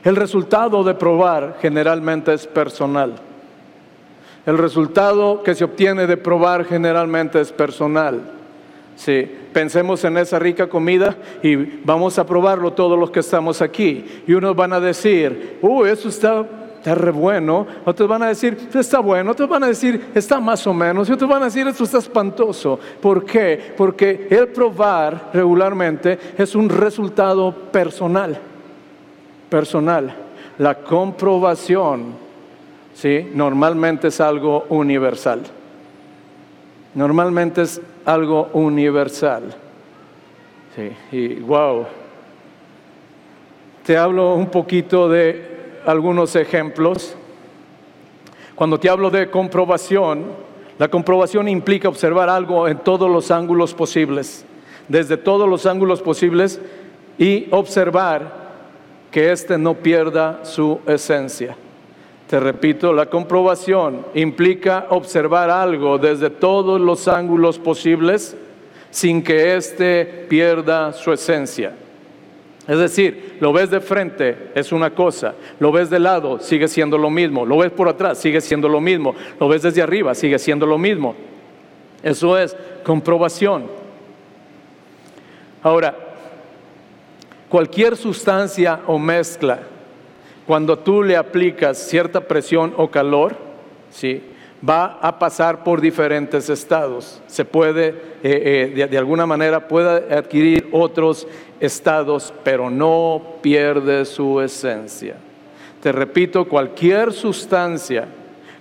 El 0.05 0.15
resultado 0.15 0.85
de 0.85 0.95
probar 0.95 1.57
generalmente 1.61 2.33
es 2.33 2.47
personal. 2.47 3.15
El 4.47 4.59
resultado 4.59 5.43
que 5.43 5.57
se 5.57 5.65
obtiene 5.65 6.07
de 6.07 6.17
probar 6.17 6.65
generalmente 6.65 7.41
es 7.41 7.51
personal. 7.51 8.21
Sí, 8.95 9.29
pensemos 9.53 10.05
en 10.05 10.17
esa 10.19 10.39
rica 10.39 10.69
comida 10.69 11.17
y 11.43 11.57
vamos 11.57 12.17
a 12.19 12.25
probarlo 12.25 12.73
todos 12.73 12.97
los 12.97 13.11
que 13.11 13.21
estamos 13.21 13.61
aquí. 13.61 14.23
Y 14.25 14.33
unos 14.35 14.55
van 14.55 14.73
a 14.73 14.79
decir, 14.79 15.59
uy, 15.61 15.91
eso 15.91 16.09
está, 16.09 16.47
está 16.77 16.95
re 16.95 17.11
bueno. 17.11 17.67
Otros 17.85 18.09
van 18.09 18.23
a 18.23 18.29
decir, 18.29 18.57
está 18.73 19.01
bueno. 19.01 19.33
Otros 19.33 19.49
van 19.49 19.65
a 19.65 19.67
decir, 19.67 20.13
está 20.15 20.39
más 20.39 20.65
o 20.69 20.73
menos. 20.73 21.09
Y 21.09 21.13
otros 21.13 21.29
van 21.29 21.43
a 21.43 21.47
decir, 21.47 21.67
esto 21.67 21.83
está 21.83 21.99
espantoso. 21.99 22.79
¿Por 23.03 23.25
qué? 23.25 23.75
Porque 23.77 24.29
el 24.31 24.49
probar 24.49 25.31
regularmente 25.35 26.19
es 26.39 26.55
un 26.55 26.69
resultado 26.69 27.53
personal. 27.53 28.39
Personal. 29.51 30.15
La 30.59 30.77
comprobación 30.77 32.26
¿sí? 32.97 33.31
Normalmente 33.35 34.09
es 34.09 34.21
algo 34.21 34.65
universal. 34.71 35.43
Normalmente 36.95 37.63
es 37.63 37.81
algo 38.05 38.49
universal. 38.55 39.55
Sí, 40.75 40.91
y 41.13 41.35
wow. 41.41 41.87
Te 43.85 43.97
hablo 43.97 44.35
un 44.35 44.47
poquito 44.47 45.09
de 45.09 45.81
algunos 45.85 46.35
ejemplos. 46.37 47.15
Cuando 48.55 48.81
te 48.81 48.89
hablo 48.89 49.11
de 49.11 49.31
comprobación, 49.31 50.25
la 50.79 50.89
comprobación 50.89 51.49
implica 51.49 51.89
observar 51.89 52.31
algo 52.31 52.67
en 52.67 52.79
todos 52.79 53.11
los 53.11 53.31
ángulos 53.31 53.75
posibles, 53.75 54.45
desde 54.89 55.19
todos 55.19 55.49
los 55.49 55.67
ángulos 55.67 56.01
posibles 56.01 56.61
y 57.19 57.47
observar 57.51 58.47
que 59.11 59.33
éste 59.33 59.59
no 59.59 59.75
pierda 59.75 60.45
su 60.45 60.81
esencia. 60.87 61.57
Te 62.29 62.41
repito, 62.41 62.93
la 62.93 63.07
comprobación 63.07 64.05
implica 64.15 64.87
observar 64.91 65.49
algo 65.49 65.97
desde 65.99 66.29
todos 66.29 66.81
los 66.81 67.07
ángulos 67.07 67.59
posibles 67.59 68.37
sin 68.91 69.23
que 69.23 69.55
éste 69.55 70.27
pierda 70.29 70.93
su 70.93 71.13
esencia. 71.13 71.75
Es 72.67 72.79
decir, 72.79 73.37
lo 73.39 73.53
ves 73.53 73.71
de 73.71 73.81
frente, 73.81 74.51
es 74.57 74.73
una 74.73 74.91
cosa, 74.91 75.35
lo 75.61 75.71
ves 75.71 75.89
de 75.89 76.01
lado, 76.01 76.41
sigue 76.41 76.67
siendo 76.67 76.99
lo 76.99 77.11
mismo, 77.11 77.47
lo 77.47 77.59
ves 77.59 77.71
por 77.71 77.89
atrás, 77.89 78.19
sigue 78.19 78.41
siendo 78.41 78.69
lo 78.69 78.81
mismo, 78.81 79.15
lo 79.39 79.49
ves 79.49 79.63
desde 79.63 79.83
arriba, 79.83 80.13
sigue 80.17 80.39
siendo 80.41 80.67
lo 80.67 80.79
mismo. 80.79 81.15
Eso 82.03 82.37
es 82.37 82.57
comprobación. 82.83 83.67
Ahora, 85.63 85.95
cualquier 87.49 87.97
sustancia 87.97 88.81
o 88.89 88.99
mezcla 88.99 89.61
cuando 90.47 90.79
tú 90.79 91.03
le 91.03 91.17
aplicas 91.17 91.79
cierta 91.79 92.21
presión 92.21 92.73
o 92.77 92.91
calor, 92.91 93.37
¿sí? 93.91 94.23
va 94.67 94.99
a 95.01 95.19
pasar 95.19 95.65
por 95.65 95.81
diferentes 95.81 96.49
estados. 96.49 97.21
Se 97.27 97.45
puede, 97.45 97.89
eh, 98.23 98.73
eh, 98.79 98.89
de, 98.89 98.99
alguna 98.99 99.27
manera, 99.27 99.69
puede 99.69 100.15
adquirir 100.15 100.69
otros 100.73 101.27
estados, 101.61 102.33
pero 102.45 102.71
no 102.71 103.23
pierde 103.43 104.05
su 104.05 104.41
esencia. 104.41 105.17
Te 105.83 105.93
repito, 105.93 106.47
cualquier 106.47 107.13
sustancia, 107.13 108.09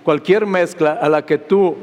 cualquier 0.04 0.46
mezcla 0.46 0.92
a 0.92 1.08
la 1.08 1.24
que 1.24 1.38
tú 1.38 1.76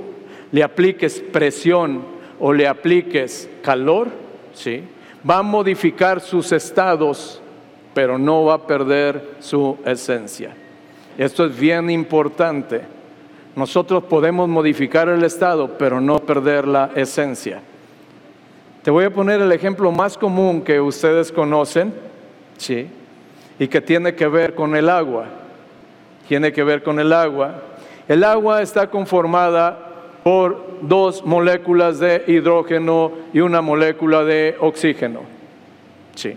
le 0.51 0.63
apliques 0.63 1.19
presión 1.31 2.03
o 2.39 2.53
le 2.53 2.67
apliques 2.67 3.49
calor, 3.61 4.09
¿sí? 4.53 4.83
va 5.27 5.39
a 5.39 5.43
modificar 5.43 6.21
sus 6.21 6.51
estados 6.51 7.41
pero 7.93 8.17
no 8.17 8.45
va 8.45 8.55
a 8.55 8.67
perder 8.67 9.35
su 9.39 9.77
esencia. 9.85 10.55
Esto 11.17 11.45
es 11.45 11.57
bien 11.57 11.89
importante. 11.89 12.81
Nosotros 13.55 14.03
podemos 14.05 14.49
modificar 14.49 15.09
el 15.09 15.23
estado, 15.23 15.77
pero 15.77 16.01
no 16.01 16.19
perder 16.19 16.67
la 16.67 16.91
esencia. 16.95 17.61
Te 18.81 18.91
voy 18.91 19.05
a 19.05 19.13
poner 19.13 19.41
el 19.41 19.51
ejemplo 19.51 19.91
más 19.91 20.17
común 20.17 20.61
que 20.61 20.81
ustedes 20.81 21.31
conocen, 21.31 21.93
¿sí? 22.57 22.87
Y 23.59 23.67
que 23.67 23.79
tiene 23.79 24.15
que 24.15 24.27
ver 24.27 24.55
con 24.55 24.75
el 24.75 24.89
agua. 24.89 25.25
Tiene 26.27 26.51
que 26.51 26.63
ver 26.63 26.81
con 26.81 26.99
el 26.99 27.13
agua. 27.13 27.61
El 28.07 28.23
agua 28.23 28.61
está 28.61 28.89
conformada 28.89 29.91
por 30.23 30.79
dos 30.81 31.23
moléculas 31.25 31.99
de 31.99 32.23
hidrógeno 32.27 33.11
y 33.33 33.39
una 33.39 33.61
molécula 33.61 34.23
de 34.23 34.55
oxígeno. 34.59 35.21
Sí. 36.15 36.35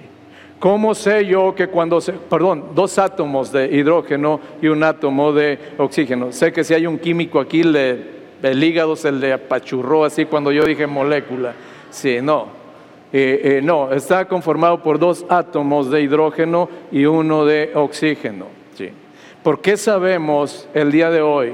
¿Cómo 0.58 0.94
sé 0.94 1.26
yo 1.26 1.54
que 1.54 1.68
cuando 1.68 2.00
se, 2.00 2.12
perdón, 2.12 2.70
dos 2.74 2.98
átomos 2.98 3.52
de 3.52 3.66
hidrógeno 3.66 4.40
y 4.62 4.68
un 4.68 4.82
átomo 4.82 5.32
de 5.32 5.58
oxígeno? 5.76 6.32
Sé 6.32 6.52
que 6.52 6.64
si 6.64 6.72
hay 6.72 6.86
un 6.86 6.98
químico 6.98 7.38
aquí, 7.38 7.60
el 7.60 8.64
hígado 8.64 8.96
se 8.96 9.12
le 9.12 9.34
apachurró 9.34 10.04
así 10.04 10.24
cuando 10.24 10.50
yo 10.52 10.64
dije 10.64 10.86
molécula. 10.86 11.52
Sí, 11.90 12.18
no. 12.22 12.48
Eh, 13.12 13.58
eh, 13.58 13.60
no, 13.62 13.92
está 13.92 14.26
conformado 14.26 14.82
por 14.82 14.98
dos 14.98 15.26
átomos 15.28 15.90
de 15.90 16.02
hidrógeno 16.02 16.68
y 16.90 17.04
uno 17.04 17.44
de 17.44 17.70
oxígeno. 17.74 18.46
Sí. 18.74 18.90
¿Por 19.42 19.60
qué 19.60 19.76
sabemos 19.76 20.68
el 20.74 20.90
día 20.90 21.10
de 21.10 21.20
hoy 21.20 21.52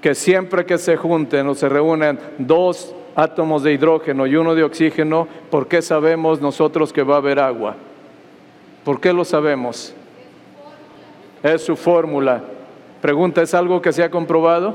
que 0.00 0.14
siempre 0.14 0.64
que 0.64 0.78
se 0.78 0.96
junten 0.96 1.48
o 1.48 1.54
se 1.54 1.68
reúnen 1.68 2.18
dos 2.38 2.94
átomos 3.14 3.64
de 3.64 3.72
hidrógeno 3.72 4.26
y 4.28 4.36
uno 4.36 4.54
de 4.54 4.62
oxígeno, 4.62 5.26
¿por 5.50 5.66
qué 5.66 5.82
sabemos 5.82 6.40
nosotros 6.40 6.92
que 6.92 7.02
va 7.02 7.16
a 7.16 7.18
haber 7.18 7.40
agua? 7.40 7.74
¿Por 8.88 9.02
qué 9.02 9.12
lo 9.12 9.22
sabemos? 9.22 9.92
Es 11.42 11.62
su 11.62 11.76
fórmula. 11.76 12.40
Pregunta, 13.02 13.42
¿es 13.42 13.52
algo 13.52 13.82
que 13.82 13.92
se 13.92 14.02
ha 14.02 14.10
comprobado? 14.10 14.74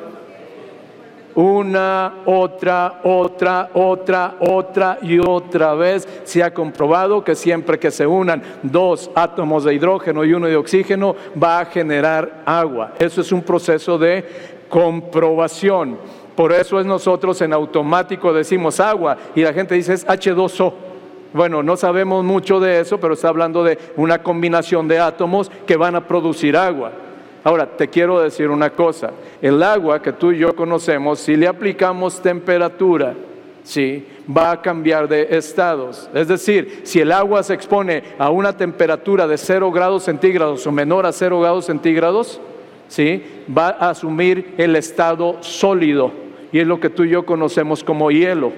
una, 1.34 2.22
otra, 2.27 3.00
otra, 3.03 3.72
otra, 3.74 4.36
otra 4.39 5.00
y 5.01 5.17
otra 5.17 5.74
vez 5.74 6.08
se 6.25 6.43
ha 6.43 6.53
comprobado 6.53 7.24
que 7.24 7.34
siempre 7.34 7.79
que 7.79 7.89
se 7.89 8.05
unan 8.05 8.43
dos 8.62 9.10
átomos 9.15 9.63
de 9.63 9.74
hidrógeno 9.74 10.24
y 10.24 10.34
uno 10.36 10.46
de 10.46 10.58
oxígeno 10.58 11.15
va 11.41 11.62
a 11.62 11.65
generar 11.65 12.43
agua. 12.46 12.93
Eso 13.00 13.22
es 13.22 13.32
un 13.32 13.41
proceso 13.41 13.98
de 13.98 14.24
comprobación. 14.70 15.98
Por 16.36 16.51
eso 16.51 16.79
es 16.79 16.86
nosotros 16.86 17.41
en 17.41 17.51
automático 17.51 18.32
decimos 18.32 18.79
agua 18.79 19.17
y 19.34 19.41
la 19.41 19.53
gente 19.53 19.74
dice 19.74 19.93
es 19.93 20.05
H2O. 20.05 20.93
Bueno, 21.34 21.63
no 21.63 21.75
sabemos 21.75 22.24
mucho 22.24 22.60
de 22.60 22.80
eso, 22.80 23.00
pero 23.00 23.16
está 23.16 23.30
hablando 23.30 23.63
de 23.63 23.78
una 23.98 24.22
combinación 24.22 24.88
de 24.88 25.00
átomos 25.00 25.52
que 25.66 25.75
van 25.75 25.96
a 25.96 26.08
producir 26.08 26.56
agua. 26.56 26.92
Ahora, 27.44 27.66
te 27.66 27.90
quiero 27.90 28.22
decir 28.22 28.50
una 28.50 28.70
cosa, 28.70 29.12
el 29.42 29.62
agua 29.63 30.02
que 30.02 30.13
tú 30.13 30.32
y 30.32 30.38
yo 30.38 30.56
conocemos, 30.56 31.20
si 31.20 31.36
le 31.36 31.48
aplicamos 31.48 32.22
temperatura, 32.22 33.16
¿sí? 33.63 34.06
va 34.30 34.52
a 34.52 34.62
cambiar 34.62 35.08
de 35.08 35.28
estados. 35.32 36.10
Es 36.13 36.28
decir, 36.28 36.82
si 36.84 37.02
el 37.02 37.12
agua 37.12 37.44
se 37.44 37.54
expone 37.54 38.04
a 38.18 38.30
una 38.30 38.56
temperatura 38.56 39.28
de 39.28 39.38
0 39.38 39.72
grados 39.72 40.04
centígrados 40.04 40.66
o 40.66 40.72
menor 40.72 41.06
a 41.06 41.12
0 41.12 41.42
grados 41.42 41.66
centígrados, 41.66 42.40
¿sí? 42.88 43.24
va 43.56 43.70
a 43.70 43.90
asumir 43.90 44.54
el 44.58 44.75
estado 44.75 45.38
sólido. 45.42 46.12
Y 46.52 46.60
es 46.60 46.68
lo 46.68 46.80
que 46.80 46.90
tú 46.90 47.04
y 47.04 47.10
yo 47.10 47.25
conocemos 47.25 47.84
como 47.84 48.12
hielo. 48.12 48.54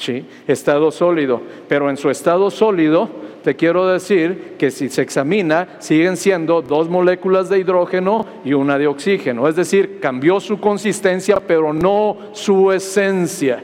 ¿Sí? 0.00 0.24
Estado 0.46 0.90
sólido. 0.90 1.40
Pero 1.68 1.90
en 1.90 1.96
su 1.96 2.10
estado 2.10 2.50
sólido 2.50 3.08
te 3.44 3.54
quiero 3.54 3.86
decir 3.86 4.56
que 4.58 4.70
si 4.70 4.88
se 4.88 5.02
examina, 5.02 5.76
siguen 5.78 6.16
siendo 6.16 6.62
dos 6.62 6.88
moléculas 6.88 7.48
de 7.48 7.58
hidrógeno 7.58 8.26
y 8.44 8.54
una 8.54 8.78
de 8.78 8.86
oxígeno. 8.86 9.46
Es 9.46 9.56
decir, 9.56 10.00
cambió 10.00 10.40
su 10.40 10.58
consistencia, 10.58 11.40
pero 11.46 11.72
no 11.72 12.16
su 12.32 12.72
esencia. 12.72 13.62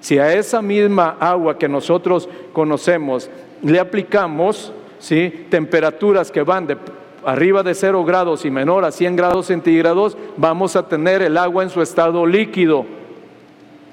Si 0.00 0.18
a 0.18 0.32
esa 0.34 0.62
misma 0.62 1.16
agua 1.18 1.58
que 1.58 1.68
nosotros 1.68 2.28
conocemos 2.52 3.28
le 3.62 3.80
aplicamos 3.80 4.72
¿sí? 4.98 5.46
temperaturas 5.50 6.30
que 6.30 6.42
van 6.42 6.66
de 6.66 6.76
arriba 7.24 7.64
de 7.64 7.74
0 7.74 8.04
grados 8.04 8.44
y 8.44 8.50
menor 8.50 8.84
a 8.84 8.92
100 8.92 9.16
grados 9.16 9.46
centígrados, 9.46 10.16
vamos 10.36 10.76
a 10.76 10.86
tener 10.86 11.22
el 11.22 11.36
agua 11.36 11.64
en 11.64 11.70
su 11.70 11.82
estado 11.82 12.24
líquido 12.24 12.86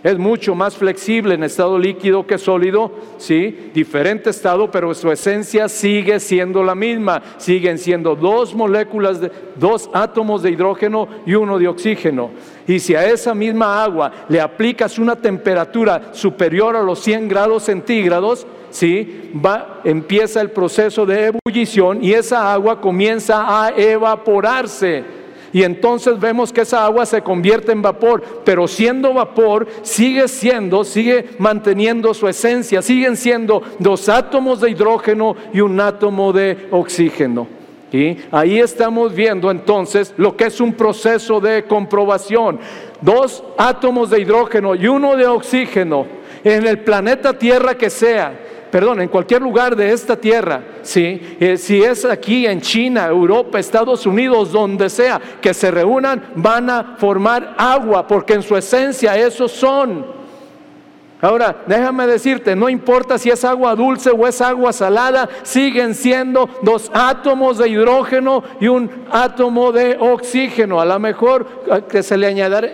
es 0.04 0.18
mucho 0.18 0.54
más 0.54 0.76
flexible 0.76 1.36
en 1.36 1.44
estado 1.44 1.80
líquido 1.80 2.28
que 2.28 2.38
sólido, 2.38 2.92
sí, 3.18 3.72
diferente 3.74 4.32
estado, 4.32 4.70
pero 4.70 4.94
su 4.94 5.10
esencia 5.10 5.70
sigue 5.70 6.20
siendo 6.20 6.62
la 6.62 6.76
misma. 6.76 7.22
Siguen 7.38 7.78
siendo 7.78 8.14
dos 8.14 8.54
moléculas, 8.54 9.22
de, 9.22 9.32
dos 9.56 9.90
átomos 9.94 10.44
de 10.44 10.52
hidrógeno 10.52 11.08
y 11.26 11.36
uno 11.36 11.58
de 11.58 11.70
oxígeno. 11.70 12.32
Y 12.68 12.80
si 12.80 12.96
a 12.96 13.10
esa 13.10 13.34
misma 13.34 13.82
agua 13.82 14.12
le 14.28 14.42
aplicas 14.42 15.00
una 15.00 15.16
temperatura 15.16 16.10
superior 16.12 16.76
a 16.76 16.84
los 16.84 17.00
100 17.00 17.30
grados 17.30 17.64
centígrados, 17.64 18.46
sí, 18.72 19.32
va, 19.34 19.80
empieza 19.86 20.42
el 20.42 20.52
proceso 20.52 21.06
de 21.06 21.32
ebullición 21.32 22.04
y 22.04 22.12
esa 22.12 22.52
agua 22.54 22.82
comienza 22.82 23.66
a 23.66 23.70
evaporarse 23.70 25.23
y 25.54 25.62
entonces 25.64 26.20
vemos 26.20 26.52
que 26.52 26.62
esa 26.62 26.84
agua 26.84 27.06
se 27.06 27.22
convierte 27.22 27.72
en 27.72 27.84
vapor, 27.84 28.24
pero 28.44 28.68
siendo 28.68 29.14
vapor 29.14 29.68
sigue 29.84 30.28
siendo, 30.28 30.84
sigue 30.84 31.30
manteniendo 31.38 32.14
su 32.16 32.28
esencia, 32.28 32.82
siguen 32.82 33.16
siendo 33.16 33.62
dos 33.78 34.10
átomos 34.10 34.60
de 34.60 34.72
hidrógeno 34.72 35.36
y 35.54 35.62
un 35.62 35.80
átomo 35.80 36.34
de 36.34 36.68
oxígeno. 36.72 37.48
Y 37.92 38.18
ahí 38.32 38.60
estamos 38.60 39.14
viendo 39.14 39.52
entonces 39.52 40.16
lo 40.18 40.36
que 40.36 40.46
es 40.46 40.60
un 40.60 40.74
proceso 40.74 41.40
de 41.40 41.66
comprobación. 41.66 42.60
Dos 43.00 43.44
átomos 43.56 44.10
de 44.10 44.22
hidrógeno 44.22 44.74
y 44.74 44.88
uno 44.88 45.16
de 45.16 45.28
oxígeno 45.28 46.08
en 46.44 46.66
el 46.66 46.80
planeta 46.80 47.38
Tierra 47.38 47.76
que 47.76 47.92
sea 47.92 48.40
perdón, 48.74 49.02
en 49.02 49.08
cualquier 49.08 49.40
lugar 49.40 49.76
de 49.76 49.92
esta 49.94 50.16
tierra, 50.16 50.64
¿sí? 50.82 51.38
Eh, 51.40 51.58
si 51.58 51.84
es 51.84 52.06
aquí 52.06 52.48
en 52.48 52.60
China, 52.60 53.06
Europa, 53.06 53.60
Estados 53.60 54.08
Unidos, 54.08 54.52
donde 54.52 54.90
sea, 54.90 55.22
que 55.40 55.54
se 55.54 55.70
reúnan, 55.70 56.32
van 56.34 56.72
a 56.72 56.96
formar 56.98 57.54
agua, 57.56 58.08
porque 58.08 58.34
en 58.34 58.42
su 58.42 58.58
esencia 58.58 59.16
esos 59.16 59.52
son. 59.52 60.24
Ahora, 61.22 61.56
déjame 61.68 62.08
decirte, 62.08 62.56
no 62.56 62.68
importa 62.68 63.20
si 63.20 63.30
es 63.30 63.46
agua 63.46 63.76
dulce 63.76 64.10
o 64.10 64.28
es 64.28 64.42
agua 64.42 64.74
salada, 64.74 65.30
siguen 65.44 65.94
siendo 65.94 66.50
dos 66.64 66.90
átomos 66.96 67.60
de 67.60 67.70
hidrógeno 67.70 68.44
y 68.60 68.70
un 68.70 68.90
átomo 69.12 69.72
de 69.72 69.98
oxígeno. 70.00 70.82
A 70.82 70.86
lo 70.86 70.98
mejor 70.98 71.48
eh, 71.72 71.84
que 71.88 72.02
se 72.02 72.18
le 72.18 72.28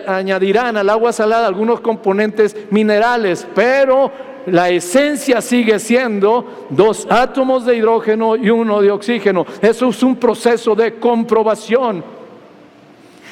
añadirán 0.06 0.78
al 0.78 0.88
agua 0.88 1.12
salada 1.12 1.46
algunos 1.46 1.80
componentes 1.80 2.56
minerales, 2.70 3.46
pero 3.54 4.29
la 4.46 4.70
esencia 4.70 5.40
sigue 5.40 5.78
siendo 5.78 6.66
dos 6.70 7.06
átomos 7.10 7.64
de 7.64 7.76
hidrógeno 7.76 8.36
y 8.36 8.50
uno 8.50 8.80
de 8.80 8.90
oxígeno. 8.90 9.46
Eso 9.60 9.88
es 9.88 10.02
un 10.02 10.16
proceso 10.16 10.74
de 10.74 10.94
comprobación. 10.98 12.04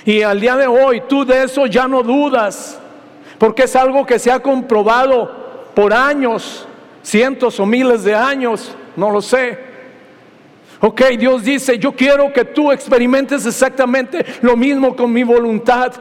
Y 0.04 0.22
al 0.22 0.40
día 0.40 0.56
de 0.56 0.66
hoy 0.66 1.02
tú 1.08 1.24
de 1.24 1.44
eso 1.44 1.66
ya 1.66 1.86
no 1.86 2.02
dudas, 2.02 2.80
porque 3.38 3.64
es 3.64 3.76
algo 3.76 4.06
que 4.06 4.18
se 4.18 4.30
ha 4.30 4.40
comprobado 4.40 5.70
por 5.74 5.92
años, 5.92 6.66
cientos 7.02 7.60
o 7.60 7.66
miles 7.66 8.04
de 8.04 8.14
años, 8.14 8.74
no 8.96 9.10
lo 9.10 9.20
sé. 9.20 9.58
Ok, 10.80 11.02
Dios 11.18 11.42
dice, 11.42 11.78
yo 11.78 11.92
quiero 11.92 12.32
que 12.32 12.44
tú 12.44 12.70
experimentes 12.70 13.44
exactamente 13.46 14.24
lo 14.42 14.56
mismo 14.56 14.94
con 14.94 15.12
mi 15.12 15.24
voluntad. 15.24 15.92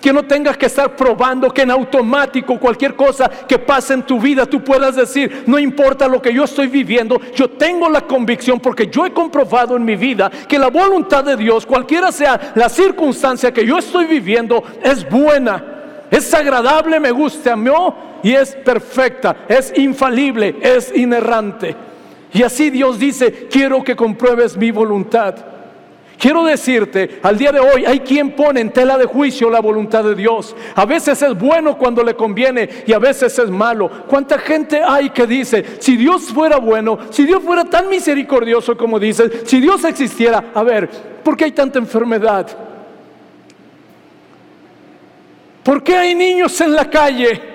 Que 0.00 0.12
no 0.12 0.22
tengas 0.22 0.56
que 0.56 0.66
estar 0.66 0.96
probando 0.96 1.50
que 1.50 1.62
en 1.62 1.70
automático 1.70 2.58
cualquier 2.58 2.94
cosa 2.94 3.28
que 3.28 3.58
pase 3.58 3.94
en 3.94 4.02
tu 4.02 4.20
vida 4.20 4.46
tú 4.46 4.62
puedas 4.62 4.96
decir, 4.96 5.44
no 5.46 5.58
importa 5.58 6.08
lo 6.08 6.20
que 6.20 6.32
yo 6.32 6.44
estoy 6.44 6.68
viviendo, 6.68 7.20
yo 7.34 7.50
tengo 7.50 7.88
la 7.88 8.02
convicción 8.02 8.60
porque 8.60 8.86
yo 8.88 9.06
he 9.06 9.12
comprobado 9.12 9.76
en 9.76 9.84
mi 9.84 9.96
vida 9.96 10.30
que 10.48 10.58
la 10.58 10.68
voluntad 10.68 11.24
de 11.24 11.36
Dios, 11.36 11.66
cualquiera 11.66 12.12
sea 12.12 12.52
la 12.54 12.68
circunstancia 12.68 13.52
que 13.52 13.66
yo 13.66 13.78
estoy 13.78 14.06
viviendo, 14.06 14.62
es 14.82 15.08
buena, 15.08 15.62
es 16.10 16.32
agradable, 16.32 17.00
me 17.00 17.10
gusta 17.10 17.56
mí 17.56 17.70
y 18.22 18.32
es 18.32 18.54
perfecta, 18.56 19.36
es 19.48 19.72
infalible, 19.76 20.56
es 20.60 20.94
inerrante. 20.94 21.76
Y 22.32 22.42
así 22.42 22.70
Dios 22.70 22.98
dice, 22.98 23.48
quiero 23.50 23.84
que 23.84 23.94
compruebes 23.94 24.56
mi 24.56 24.70
voluntad. 24.70 25.53
Quiero 26.24 26.42
decirte, 26.42 27.20
al 27.22 27.36
día 27.36 27.52
de 27.52 27.60
hoy 27.60 27.84
hay 27.84 28.00
quien 28.00 28.30
pone 28.30 28.62
en 28.62 28.70
tela 28.70 28.96
de 28.96 29.04
juicio 29.04 29.50
la 29.50 29.60
voluntad 29.60 30.02
de 30.02 30.14
Dios. 30.14 30.56
A 30.74 30.86
veces 30.86 31.20
es 31.20 31.38
bueno 31.38 31.76
cuando 31.76 32.02
le 32.02 32.16
conviene 32.16 32.66
y 32.86 32.94
a 32.94 32.98
veces 32.98 33.38
es 33.38 33.50
malo. 33.50 33.90
¿Cuánta 34.08 34.38
gente 34.38 34.80
hay 34.82 35.10
que 35.10 35.26
dice, 35.26 35.62
si 35.80 35.98
Dios 35.98 36.32
fuera 36.32 36.56
bueno, 36.56 36.98
si 37.10 37.26
Dios 37.26 37.42
fuera 37.42 37.66
tan 37.66 37.90
misericordioso 37.90 38.74
como 38.74 38.98
dices, 38.98 39.42
si 39.44 39.60
Dios 39.60 39.84
existiera, 39.84 40.44
a 40.54 40.62
ver, 40.62 40.88
¿por 41.22 41.36
qué 41.36 41.44
hay 41.44 41.52
tanta 41.52 41.78
enfermedad? 41.78 42.46
¿Por 45.62 45.82
qué 45.82 45.94
hay 45.94 46.14
niños 46.14 46.58
en 46.62 46.72
la 46.72 46.88
calle? 46.88 47.53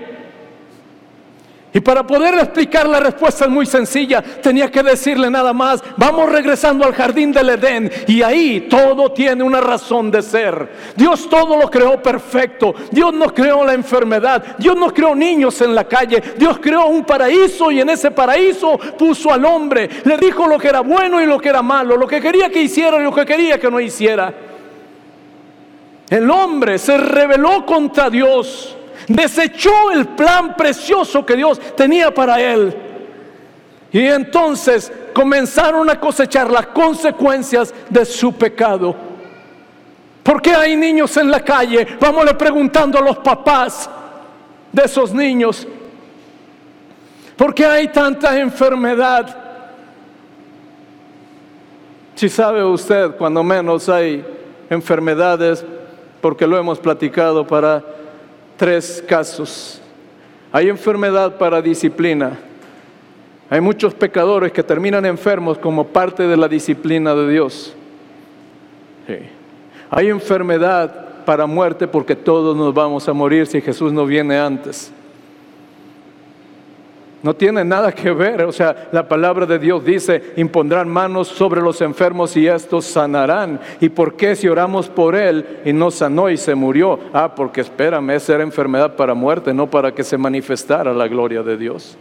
Y 1.71 1.81
para 1.81 2.05
poder 2.05 2.33
explicar 2.35 2.89
la 2.89 2.99
respuesta 2.99 3.45
es 3.45 3.51
muy 3.51 3.65
sencilla. 3.67 4.23
Tenía 4.23 4.71
que 4.71 4.81
decirle 4.81 5.29
nada 5.29 5.53
más, 5.53 5.83
vamos 5.97 6.27
regresando 6.29 6.83
al 6.83 6.95
jardín 6.95 7.31
del 7.31 7.49
Edén 7.49 7.91
y 8.07 8.23
ahí 8.23 8.61
todo 8.61 9.11
tiene 9.11 9.43
una 9.43 9.61
razón 9.61 10.09
de 10.09 10.23
ser. 10.23 10.67
Dios 10.95 11.29
todo 11.29 11.57
lo 11.57 11.69
creó 11.69 12.01
perfecto. 12.01 12.73
Dios 12.89 13.13
no 13.13 13.31
creó 13.31 13.63
la 13.63 13.73
enfermedad. 13.73 14.57
Dios 14.57 14.75
no 14.75 14.91
creó 14.91 15.13
niños 15.13 15.61
en 15.61 15.75
la 15.75 15.83
calle. 15.83 16.23
Dios 16.37 16.57
creó 16.59 16.87
un 16.87 17.05
paraíso 17.05 17.69
y 17.69 17.81
en 17.81 17.89
ese 17.89 18.09
paraíso 18.09 18.79
puso 18.97 19.31
al 19.31 19.45
hombre. 19.45 19.87
Le 20.05 20.17
dijo 20.17 20.47
lo 20.47 20.57
que 20.57 20.69
era 20.69 20.79
bueno 20.79 21.21
y 21.21 21.27
lo 21.27 21.39
que 21.39 21.49
era 21.49 21.61
malo, 21.61 21.95
lo 21.95 22.07
que 22.07 22.19
quería 22.19 22.49
que 22.49 22.63
hiciera 22.63 22.99
y 22.99 23.03
lo 23.03 23.13
que 23.13 23.27
quería 23.27 23.59
que 23.59 23.69
no 23.69 23.79
hiciera. 23.79 24.33
El 26.09 26.31
hombre 26.31 26.79
se 26.79 26.97
rebeló 26.97 27.63
contra 27.63 28.09
Dios 28.09 28.75
desechó 29.09 29.91
el 29.91 30.07
plan 30.09 30.55
precioso 30.55 31.25
que 31.25 31.35
Dios 31.35 31.59
tenía 31.75 32.13
para 32.13 32.39
él. 32.39 32.73
Y 33.91 34.05
entonces 34.05 34.91
comenzaron 35.13 35.89
a 35.89 35.99
cosechar 35.99 36.49
las 36.49 36.67
consecuencias 36.67 37.73
de 37.89 38.05
su 38.05 38.33
pecado. 38.33 38.95
¿Por 40.21 40.41
qué 40.41 40.53
hay 40.53 40.75
niños 40.75 41.17
en 41.17 41.31
la 41.31 41.43
calle? 41.43 41.87
Vámonos 41.99 42.35
preguntando 42.35 42.99
a 42.99 43.01
los 43.01 43.17
papás 43.17 43.89
de 44.71 44.83
esos 44.83 45.11
niños. 45.11 45.67
¿Por 47.35 47.53
qué 47.55 47.65
hay 47.65 47.87
tanta 47.87 48.39
enfermedad? 48.39 49.35
Si 52.13 52.29
sabe 52.29 52.63
usted, 52.63 53.15
cuando 53.15 53.43
menos 53.43 53.89
hay 53.89 54.23
enfermedades, 54.69 55.65
porque 56.21 56.45
lo 56.45 56.57
hemos 56.57 56.77
platicado 56.77 57.47
para 57.47 57.83
tres 58.59 59.01
casos. 59.07 59.81
Hay 60.51 60.67
enfermedad 60.67 61.37
para 61.37 61.61
disciplina. 61.61 62.37
Hay 63.49 63.61
muchos 63.61 63.93
pecadores 63.93 64.51
que 64.51 64.61
terminan 64.61 65.05
enfermos 65.05 65.57
como 65.57 65.87
parte 65.87 66.27
de 66.27 66.35
la 66.35 66.47
disciplina 66.47 67.15
de 67.15 67.31
Dios. 67.31 67.73
Hay 69.89 70.09
enfermedad 70.09 71.23
para 71.25 71.47
muerte 71.47 71.87
porque 71.87 72.15
todos 72.15 72.55
nos 72.55 72.73
vamos 72.73 73.07
a 73.07 73.13
morir 73.13 73.47
si 73.47 73.61
Jesús 73.61 73.93
no 73.93 74.05
viene 74.05 74.37
antes. 74.37 74.91
No 77.21 77.35
tiene 77.35 77.65
nada 77.65 77.91
que 77.91 78.11
ver, 78.11 78.43
o 78.43 78.51
sea, 78.53 78.87
la 78.93 79.05
palabra 79.05 79.45
de 79.45 79.59
Dios 79.59 79.83
dice, 79.83 80.33
impondrán 80.37 80.87
manos 80.87 81.27
sobre 81.27 81.61
los 81.61 81.81
enfermos 81.81 82.37
y 82.37 82.47
estos 82.47 82.85
sanarán. 82.85 83.59
¿Y 83.81 83.89
por 83.89 84.15
qué 84.15 84.37
si 84.37 84.47
oramos 84.47 84.87
por 84.87 85.15
él 85.15 85.59
y 85.65 85.73
no 85.73 85.91
sanó 85.91 86.29
y 86.29 86.37
se 86.37 86.55
murió? 86.55 86.97
Ah, 87.11 87.35
porque 87.35 87.59
espérame, 87.59 88.11
esa 88.11 88.35
era 88.35 88.43
enfermedad 88.43 88.95
para 88.95 89.13
muerte, 89.13 89.53
no 89.53 89.69
para 89.69 89.93
que 89.93 90.03
se 90.03 90.17
manifestara 90.17 90.93
la 90.93 91.09
gloria 91.09 91.43
de 91.43 91.57
Dios. 91.57 91.97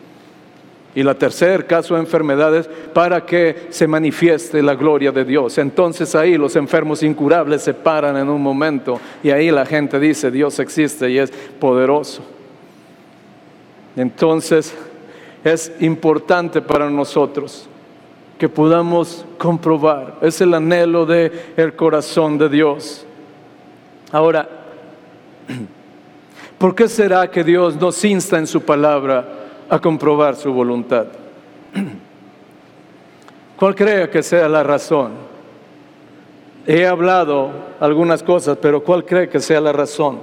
Y 0.95 1.03
la 1.03 1.15
tercer 1.15 1.67
caso 1.67 1.95
de 1.95 2.01
enfermedades 2.01 2.69
para 2.93 3.27
que 3.27 3.67
se 3.71 3.89
manifieste 3.89 4.63
la 4.63 4.77
gloria 4.77 5.11
de 5.11 5.25
Dios. 5.25 5.59
Entonces 5.59 6.15
ahí 6.15 6.37
los 6.37 6.55
enfermos 6.55 7.03
incurables 7.03 7.63
se 7.63 7.75
paran 7.75 8.17
en 8.17 8.29
un 8.29 8.41
momento 8.41 9.01
y 9.23 9.31
ahí 9.31 9.51
la 9.51 9.67
gente 9.67 9.99
dice, 9.99 10.31
Dios 10.31 10.61
existe 10.61 11.11
y 11.11 11.19
es 11.19 11.31
poderoso. 11.59 12.23
Entonces, 13.97 14.75
es 15.53 15.73
importante 15.81 16.61
para 16.61 16.91
nosotros 16.91 17.69
que 18.39 18.49
podamos 18.49 19.25
comprobar. 19.37 20.17
Es 20.23 20.41
el 20.41 20.55
anhelo 20.55 21.05
del 21.05 21.33
el 21.57 21.75
corazón 21.75 22.39
de 22.39 22.49
Dios. 22.49 23.05
Ahora, 24.13 24.49
¿por 26.59 26.75
qué 26.75 26.89
será 26.89 27.31
que 27.31 27.43
Dios 27.43 27.77
nos 27.77 28.05
insta 28.05 28.39
en 28.39 28.47
su 28.47 28.63
palabra 28.63 29.27
a 29.69 29.79
comprobar 29.79 30.37
su 30.37 30.53
voluntad? 30.53 31.07
¿Cuál 33.57 33.75
cree 33.75 34.09
que 34.09 34.23
sea 34.23 34.49
la 34.49 34.63
razón? 34.63 35.13
He 36.65 36.87
hablado 36.87 37.51
algunas 37.81 38.23
cosas, 38.23 38.59
pero 38.61 38.85
¿cuál 38.85 39.05
cree 39.05 39.29
que 39.29 39.41
sea 39.41 39.61
la 39.61 39.73
razón? 39.73 40.21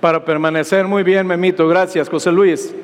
Para 0.00 0.24
permanecer 0.24 0.86
muy 0.86 1.02
bien, 1.02 1.26
Memito. 1.26 1.66
Gracias, 1.68 2.08
José 2.08 2.30
Luis. 2.30 2.74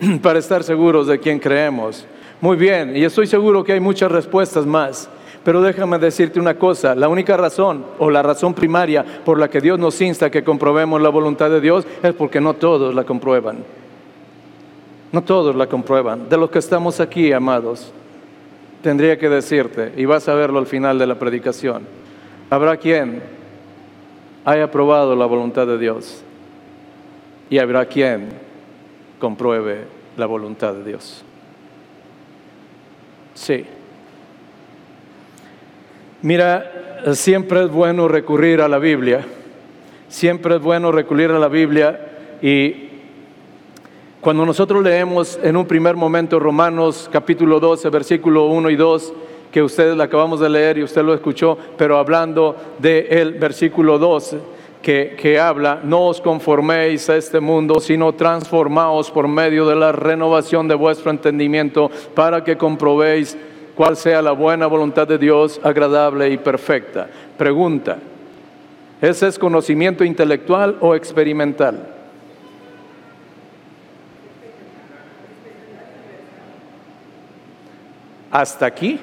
Para 0.22 0.38
estar 0.38 0.62
seguros 0.62 1.06
de 1.06 1.18
quién 1.18 1.38
creemos. 1.38 2.06
Muy 2.40 2.56
bien, 2.56 2.96
y 2.96 3.04
estoy 3.04 3.26
seguro 3.26 3.64
que 3.64 3.72
hay 3.72 3.80
muchas 3.80 4.10
respuestas 4.10 4.66
más. 4.66 5.08
Pero 5.44 5.60
déjame 5.60 5.98
decirte 5.98 6.40
una 6.40 6.54
cosa, 6.54 6.94
la 6.94 7.08
única 7.08 7.36
razón 7.36 7.84
o 7.98 8.10
la 8.10 8.22
razón 8.22 8.54
primaria 8.54 9.04
por 9.24 9.38
la 9.38 9.48
que 9.48 9.60
Dios 9.60 9.78
nos 9.78 10.00
insta 10.00 10.30
que 10.30 10.42
comprobemos 10.42 11.02
la 11.02 11.10
voluntad 11.10 11.50
de 11.50 11.60
Dios 11.60 11.86
es 12.02 12.14
porque 12.14 12.40
no 12.40 12.54
todos 12.54 12.94
la 12.94 13.04
comprueban. 13.04 13.58
No 15.12 15.22
todos 15.22 15.54
la 15.54 15.66
comprueban. 15.66 16.28
De 16.30 16.38
los 16.38 16.50
que 16.50 16.58
estamos 16.58 16.98
aquí, 16.98 17.30
amados, 17.32 17.92
tendría 18.82 19.18
que 19.18 19.28
decirte, 19.28 19.92
y 19.96 20.06
vas 20.06 20.28
a 20.28 20.34
verlo 20.34 20.58
al 20.58 20.66
final 20.66 20.98
de 20.98 21.06
la 21.06 21.18
predicación, 21.18 21.82
habrá 22.48 22.78
quien 22.78 23.22
haya 24.44 24.70
probado 24.70 25.16
la 25.16 25.26
voluntad 25.26 25.66
de 25.66 25.78
Dios 25.78 26.22
y 27.48 27.58
habrá 27.58 27.86
quien 27.86 28.28
compruebe 29.18 29.84
la 30.16 30.26
voluntad 30.26 30.74
de 30.74 30.84
Dios. 30.84 31.24
Sí. 33.34 33.64
Mira, 36.22 37.04
siempre 37.12 37.64
es 37.64 37.70
bueno 37.70 38.08
recurrir 38.08 38.60
a 38.60 38.68
la 38.68 38.78
Biblia, 38.78 39.24
siempre 40.08 40.56
es 40.56 40.62
bueno 40.62 40.92
recurrir 40.92 41.30
a 41.30 41.38
la 41.38 41.48
Biblia 41.48 42.00
y 42.40 42.88
cuando 44.20 44.46
nosotros 44.46 44.82
leemos 44.82 45.38
en 45.42 45.56
un 45.56 45.66
primer 45.66 45.96
momento 45.96 46.38
Romanos 46.38 47.10
capítulo 47.12 47.60
12, 47.60 47.90
versículo 47.90 48.46
1 48.46 48.70
y 48.70 48.76
2, 48.76 49.12
que 49.54 49.62
ustedes 49.62 49.96
la 49.96 50.02
acabamos 50.02 50.40
de 50.40 50.48
leer 50.48 50.78
y 50.78 50.82
usted 50.82 51.04
lo 51.04 51.14
escuchó, 51.14 51.56
pero 51.78 51.96
hablando 51.96 52.56
del 52.80 53.34
versículo 53.34 54.00
12, 54.00 54.40
que, 54.82 55.14
que, 55.16 55.38
habla, 55.38 55.78
no 55.80 56.08
os 56.08 56.20
conforméis 56.20 57.08
a 57.08 57.14
este 57.14 57.38
mundo, 57.38 57.78
sino 57.78 58.14
transformaos 58.14 59.12
por 59.12 59.28
medio 59.28 59.64
de 59.64 59.76
la 59.76 59.92
renovación 59.92 60.66
de 60.66 60.74
vuestro 60.74 61.12
entendimiento 61.12 61.88
para 62.16 62.42
que 62.42 62.56
comprobéis 62.56 63.38
cuál 63.76 63.96
sea 63.96 64.20
la 64.22 64.32
buena 64.32 64.66
voluntad 64.66 65.06
de 65.06 65.18
Dios, 65.18 65.60
agradable 65.62 66.30
y 66.30 66.36
perfecta. 66.36 67.08
Pregunta, 67.38 67.98
¿ese 69.00 69.28
es 69.28 69.38
conocimiento 69.38 70.02
intelectual 70.02 70.78
o 70.80 70.96
experimental? 70.96 71.90
Hasta 78.32 78.66
aquí 78.66 78.98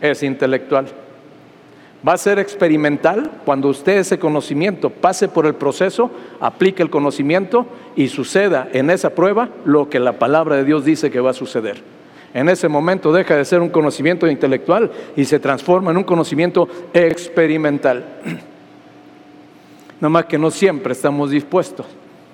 es 0.00 0.22
intelectual. 0.22 0.86
Va 2.06 2.14
a 2.14 2.18
ser 2.18 2.38
experimental 2.38 3.30
cuando 3.44 3.68
usted 3.68 3.98
ese 3.98 4.18
conocimiento 4.18 4.88
pase 4.88 5.28
por 5.28 5.44
el 5.44 5.54
proceso, 5.54 6.10
aplique 6.40 6.82
el 6.82 6.88
conocimiento 6.88 7.66
y 7.94 8.08
suceda 8.08 8.68
en 8.72 8.88
esa 8.88 9.10
prueba 9.10 9.50
lo 9.66 9.90
que 9.90 10.00
la 10.00 10.18
palabra 10.18 10.56
de 10.56 10.64
Dios 10.64 10.84
dice 10.84 11.10
que 11.10 11.20
va 11.20 11.30
a 11.30 11.34
suceder. 11.34 11.82
En 12.32 12.48
ese 12.48 12.68
momento 12.68 13.12
deja 13.12 13.36
de 13.36 13.44
ser 13.44 13.60
un 13.60 13.68
conocimiento 13.68 14.26
intelectual 14.28 14.90
y 15.16 15.24
se 15.26 15.40
transforma 15.40 15.90
en 15.90 15.98
un 15.98 16.04
conocimiento 16.04 16.68
experimental. 16.94 18.04
Nada 20.00 20.08
más 20.08 20.24
que 20.24 20.38
no 20.38 20.50
siempre 20.50 20.92
estamos 20.92 21.30
dispuestos. 21.30 21.86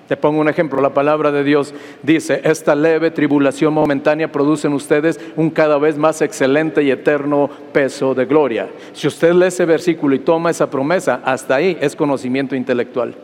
Te 0.09 0.17
pongo 0.17 0.41
un 0.41 0.49
ejemplo, 0.49 0.81
la 0.81 0.95
palabra 0.95 1.33
de 1.33 1.43
Dios 1.43 1.75
dice, 2.03 2.41
esta 2.45 2.77
leve 2.77 3.11
tribulación 3.11 3.75
momentánea 3.75 4.31
produce 4.31 4.69
en 4.69 4.75
ustedes 4.75 5.19
un 5.35 5.51
cada 5.51 5.79
vez 5.79 5.99
más 5.99 6.23
excelente 6.23 6.83
y 6.85 6.93
eterno 6.93 7.51
peso 7.73 8.15
de 8.15 8.25
gloria. 8.25 8.69
Si 8.93 9.09
usted 9.09 9.33
lee 9.33 9.47
ese 9.47 9.65
versículo 9.65 10.15
y 10.15 10.21
toma 10.21 10.51
esa 10.51 10.71
promesa, 10.71 11.21
hasta 11.25 11.57
ahí 11.57 11.77
es 11.81 11.97
conocimiento 11.97 12.55
intelectual. 12.55 13.17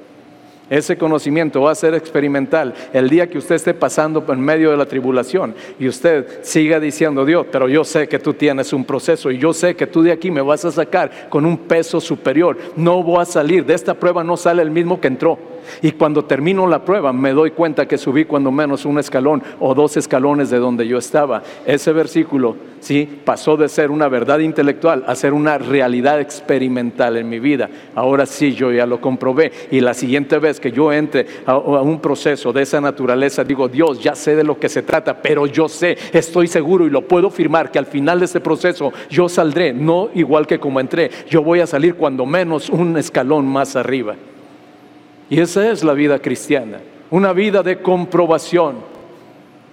Ese 0.71 0.97
conocimiento 0.97 1.61
va 1.61 1.73
a 1.73 1.75
ser 1.75 1.95
experimental 1.95 2.73
el 2.93 3.11
día 3.11 3.29
que 3.29 3.39
usted 3.39 3.57
esté 3.57 3.75
pasando 3.75 4.25
en 4.27 4.41
medio 4.41 4.71
de 4.71 4.77
la 4.77 4.87
tribulación 4.87 5.55
y 5.79 5.87
usted 5.87 6.43
siga 6.43 6.81
diciendo, 6.81 7.25
Dios, 7.27 7.47
pero 7.53 7.69
yo 7.69 7.85
sé 7.85 8.09
que 8.09 8.19
tú 8.19 8.33
tienes 8.35 8.73
un 8.73 8.85
proceso 8.85 9.31
y 9.31 9.39
yo 9.39 9.53
sé 9.53 9.77
que 9.77 9.87
tú 9.87 10.03
de 10.03 10.13
aquí 10.13 10.31
me 10.31 10.41
vas 10.41 10.65
a 10.65 10.73
sacar 10.73 11.29
con 11.29 11.45
un 11.45 11.59
peso 11.59 12.01
superior. 12.01 12.57
No 12.75 13.03
voy 13.03 13.21
a 13.21 13.27
salir, 13.27 13.67
de 13.67 13.75
esta 13.75 13.95
prueba 13.95 14.25
no 14.25 14.37
sale 14.37 14.63
el 14.63 14.71
mismo 14.71 15.01
que 15.01 15.09
entró. 15.09 15.52
Y 15.83 15.93
cuando 15.93 16.25
termino 16.25 16.67
la 16.67 16.85
prueba 16.85 17.13
me 17.13 17.33
doy 17.33 17.53
cuenta 17.53 17.87
que 17.87 17.99
subí 17.99 18.25
cuando 18.25 18.51
menos 18.51 18.85
un 18.85 18.99
escalón 18.99 19.43
o 19.61 19.75
dos 19.75 19.97
escalones 19.97 20.51
de 20.51 20.59
donde 20.59 20.87
yo 20.87 20.99
estaba. 20.99 21.43
Ese 21.67 21.93
versículo, 21.93 22.57
sí, 22.81 23.09
pasó 23.25 23.57
de 23.57 23.69
ser 23.69 23.91
una 23.91 24.09
verdad 24.09 24.41
intelectual 24.41 25.05
a 25.07 25.15
ser 25.15 25.33
una 25.33 25.59
realidad 25.59 26.21
experimental 26.21 27.17
en 27.17 27.29
mi 27.29 27.39
vida. 27.39 27.69
Ahora 27.95 28.27
sí, 28.27 28.55
yo 28.55 28.73
ya 28.73 28.87
lo 28.87 29.01
comprobé. 29.01 29.53
Y 29.71 29.81
la 29.81 29.95
siguiente 29.95 30.39
vez 30.39 30.61
que 30.61 30.73
yo 30.73 30.93
entre 30.93 31.27
a, 31.47 31.57
un 31.57 32.01
proceso 32.01 32.53
de 32.53 32.63
esa 32.63 32.81
naturaleza, 32.81 33.45
digo, 33.45 33.69
Dios, 33.69 34.01
ya 34.01 34.15
sé 34.15 34.37
de 34.37 34.45
lo 34.45 34.59
que 34.59 34.69
se 34.69 34.83
trata, 34.83 35.21
pero 35.21 35.47
yo 35.47 35.69
sé, 35.69 35.97
estoy 36.13 36.49
seguro 36.49 36.87
y 36.87 36.91
lo 36.91 37.03
puedo 37.03 37.31
firmar 37.31 37.71
que 37.71 37.79
al 37.79 37.87
final 37.87 38.19
de 38.19 38.27
este 38.27 38.41
proceso 38.41 38.93
yo 39.11 39.29
saldré, 39.29 39.73
no 39.73 40.11
igual 40.15 40.47
que 40.47 40.59
como 40.59 40.81
entré, 40.81 41.11
yo 41.29 41.43
voy 41.43 41.61
a 41.61 41.67
salir 41.67 41.95
cuando 41.95 42.27
menos 42.27 42.69
un 42.71 42.97
escalón 42.97 43.47
más 43.47 43.77
arriba. 43.77 44.15
Y 45.31 45.41
esa 45.41 45.71
es 45.71 45.83
la 45.83 45.95
vida 45.95 46.19
cristiana, 46.19 46.81
una 47.11 47.33
vida 47.33 47.63
de 47.63 47.81
comprobación. 47.81 48.93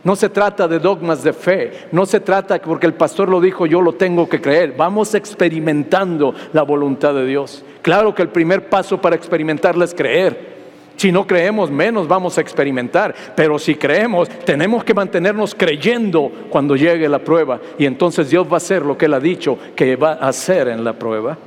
No 0.04 0.16
se 0.16 0.30
trata 0.30 0.68
de 0.68 0.80
dogmas 0.80 1.24
de 1.24 1.34
fe, 1.34 1.72
no 1.92 2.06
se 2.06 2.22
trata 2.22 2.60
porque 2.62 2.88
el 2.88 2.94
pastor 2.94 3.28
lo 3.28 3.42
dijo, 3.42 3.66
yo 3.66 3.82
lo 3.82 3.94
tengo 3.94 4.30
que 4.30 4.40
creer. 4.40 4.74
Vamos 4.78 5.14
experimentando 5.14 6.34
la 6.54 6.64
voluntad 6.64 7.14
de 7.14 7.26
Dios. 7.26 7.66
Claro 7.82 8.16
que 8.16 8.22
el 8.22 8.30
primer 8.30 8.70
paso 8.70 9.02
para 9.02 9.18
experimentarla 9.18 9.84
es 9.84 9.94
creer. 9.94 10.60
Si 10.96 11.14
no 11.14 11.26
creemos, 11.26 11.72
menos 11.72 12.08
vamos 12.08 12.38
a 12.38 12.42
experimentar. 12.42 13.14
Pero 13.36 13.58
si 13.58 13.76
creemos, 13.76 14.28
tenemos 14.28 14.84
que 14.84 14.94
mantenernos 14.94 15.56
creyendo 15.56 16.32
cuando 16.50 16.76
llegue 16.76 17.08
la 17.08 17.20
prueba. 17.20 17.60
Y 17.78 17.86
entonces 17.86 18.30
Dios 18.30 18.48
va 18.48 18.56
a 18.56 18.58
hacer 18.58 18.86
lo 18.86 18.98
que 18.98 19.06
Él 19.06 19.14
ha 19.14 19.20
dicho 19.20 19.58
que 19.76 19.96
va 19.96 20.14
a 20.14 20.28
hacer 20.28 20.70
en 20.70 20.84
la 20.84 20.94
prueba. 20.94 21.38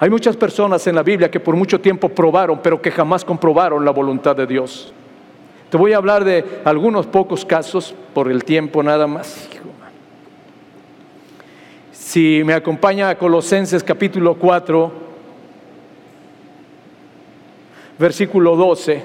Hay 0.00 0.10
muchas 0.10 0.36
personas 0.36 0.86
en 0.86 0.94
la 0.94 1.02
Biblia 1.02 1.30
que 1.30 1.40
por 1.40 1.56
mucho 1.56 1.80
tiempo 1.80 2.08
probaron, 2.08 2.60
pero 2.62 2.80
que 2.80 2.90
jamás 2.90 3.24
comprobaron 3.24 3.84
la 3.84 3.90
voluntad 3.90 4.36
de 4.36 4.46
Dios. 4.46 4.92
Te 5.70 5.76
voy 5.76 5.92
a 5.92 5.96
hablar 5.96 6.24
de 6.24 6.44
algunos 6.64 7.06
pocos 7.06 7.44
casos 7.44 7.94
por 8.14 8.30
el 8.30 8.44
tiempo 8.44 8.82
nada 8.82 9.06
más. 9.06 9.48
Si 11.92 12.42
me 12.44 12.54
acompaña 12.54 13.10
a 13.10 13.18
Colosenses 13.18 13.82
capítulo 13.82 14.36
4, 14.36 14.92
versículo 17.98 18.56
12 18.56 19.02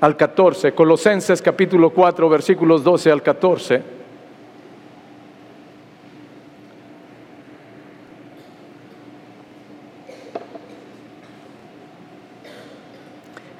al 0.00 0.16
14. 0.16 0.72
Colosenses 0.72 1.42
capítulo 1.42 1.90
4, 1.90 2.28
versículos 2.28 2.82
12 2.82 3.12
al 3.12 3.22
14. 3.22 3.99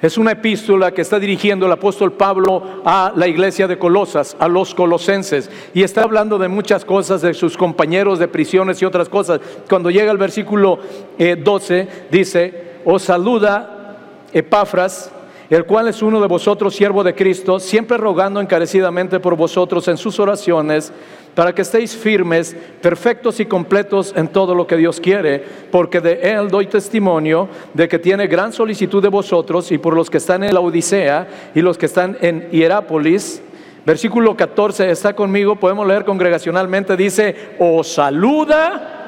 Es 0.01 0.17
una 0.17 0.31
epístola 0.31 0.91
que 0.91 1.01
está 1.01 1.19
dirigiendo 1.19 1.67
el 1.67 1.71
apóstol 1.71 2.13
Pablo 2.13 2.81
a 2.83 3.13
la 3.15 3.27
iglesia 3.27 3.67
de 3.67 3.77
Colosas, 3.77 4.35
a 4.39 4.47
los 4.47 4.73
colosenses, 4.73 5.49
y 5.75 5.83
está 5.83 6.01
hablando 6.01 6.39
de 6.39 6.47
muchas 6.47 6.83
cosas, 6.85 7.21
de 7.21 7.35
sus 7.35 7.55
compañeros 7.55 8.17
de 8.17 8.27
prisiones 8.27 8.81
y 8.81 8.85
otras 8.85 9.09
cosas. 9.09 9.39
Cuando 9.69 9.91
llega 9.91 10.11
el 10.11 10.17
versículo 10.17 10.79
12, 11.17 11.79
eh, 11.79 11.87
dice, 12.09 12.71
os 12.83 13.03
saluda 13.03 13.97
Epafras, 14.33 15.11
el 15.51 15.65
cual 15.65 15.89
es 15.89 16.01
uno 16.01 16.21
de 16.21 16.27
vosotros, 16.27 16.73
siervo 16.73 17.03
de 17.03 17.13
Cristo, 17.13 17.59
siempre 17.59 17.97
rogando 17.97 18.39
encarecidamente 18.39 19.19
por 19.19 19.35
vosotros 19.35 19.85
en 19.89 19.97
sus 19.97 20.17
oraciones, 20.17 20.93
para 21.35 21.53
que 21.53 21.63
estéis 21.63 21.93
firmes, 21.93 22.55
perfectos 22.81 23.41
y 23.41 23.45
completos 23.45 24.13
en 24.15 24.29
todo 24.29 24.55
lo 24.55 24.65
que 24.65 24.77
Dios 24.77 25.01
quiere, 25.01 25.43
porque 25.69 25.99
de 25.99 26.21
Él 26.21 26.47
doy 26.47 26.67
testimonio 26.67 27.49
de 27.73 27.89
que 27.89 27.99
tiene 27.99 28.27
gran 28.27 28.53
solicitud 28.53 29.03
de 29.03 29.09
vosotros 29.09 29.73
y 29.73 29.77
por 29.77 29.93
los 29.93 30.09
que 30.09 30.19
están 30.19 30.41
en 30.45 30.53
la 30.53 30.61
Odisea 30.61 31.27
y 31.53 31.61
los 31.61 31.77
que 31.77 31.87
están 31.87 32.17
en 32.21 32.49
Hierápolis. 32.49 33.41
Versículo 33.85 34.37
14 34.37 34.89
está 34.89 35.13
conmigo, 35.13 35.57
podemos 35.57 35.85
leer 35.85 36.05
congregacionalmente, 36.05 36.95
dice, 36.95 37.35
os 37.59 37.91
saluda. 37.91 39.00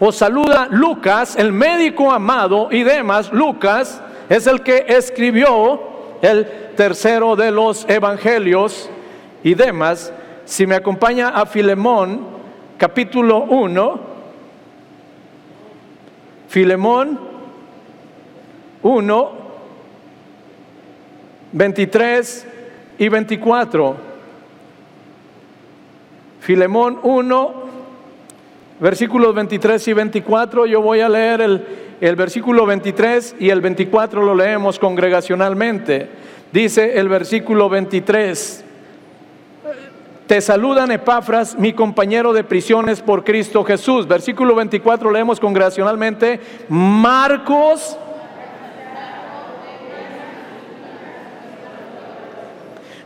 Os 0.00 0.16
saluda 0.16 0.66
Lucas, 0.70 1.36
el 1.36 1.52
médico 1.52 2.10
amado, 2.10 2.68
y 2.70 2.82
demás, 2.82 3.32
Lucas 3.32 4.02
es 4.28 4.46
el 4.46 4.62
que 4.62 4.86
escribió 4.88 5.80
el 6.20 6.46
tercero 6.76 7.36
de 7.36 7.50
los 7.50 7.88
evangelios 7.88 8.90
y 9.42 9.54
demás. 9.54 10.12
Si 10.44 10.66
me 10.66 10.74
acompaña 10.74 11.28
a 11.28 11.46
Filemón, 11.46 12.26
capítulo 12.76 13.42
1, 13.42 14.00
Filemón 16.48 17.18
1, 18.82 19.32
23 21.52 22.46
y 22.98 23.08
24. 23.08 23.96
Filemón 26.40 26.98
1, 27.02 27.63
versículos 28.80 29.34
23 29.34 29.88
y 29.88 29.92
24. 29.92 30.66
Yo 30.66 30.80
voy 30.80 31.00
a 31.00 31.08
leer 31.08 31.40
el, 31.40 31.64
el 32.00 32.16
versículo 32.16 32.66
23 32.66 33.36
y 33.38 33.50
el 33.50 33.60
24 33.60 34.22
lo 34.22 34.34
leemos 34.34 34.78
congregacionalmente. 34.78 36.08
Dice 36.52 36.98
el 36.98 37.08
versículo 37.08 37.68
23. 37.68 38.64
Te 40.26 40.40
saludan 40.40 40.90
Epafras, 40.90 41.58
mi 41.58 41.74
compañero 41.74 42.32
de 42.32 42.44
prisiones 42.44 43.02
por 43.02 43.24
Cristo 43.24 43.62
Jesús. 43.62 44.08
Versículo 44.08 44.54
24 44.54 45.10
leemos 45.10 45.38
congregacionalmente. 45.38 46.40
Marcos. 46.68 47.98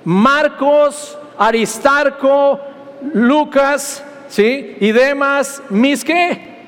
Marcos, 0.04 1.18
Aristarco, 1.37 2.61
Lucas, 3.12 4.02
¿sí? 4.29 4.77
Y 4.81 4.93
demás, 4.93 5.62
mis 5.69 6.05
qué? 6.05 6.59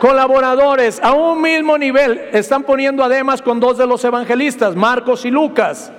Colaboradores 0.00 0.98
a 1.02 1.12
un 1.12 1.42
mismo 1.42 1.76
nivel. 1.76 2.28
Están 2.32 2.62
poniendo 2.62 3.04
además 3.04 3.42
con 3.42 3.60
dos 3.60 3.76
de 3.76 3.86
los 3.86 4.02
evangelistas, 4.04 4.74
Marcos 4.74 5.24
y 5.24 5.30
Lucas. 5.30 5.92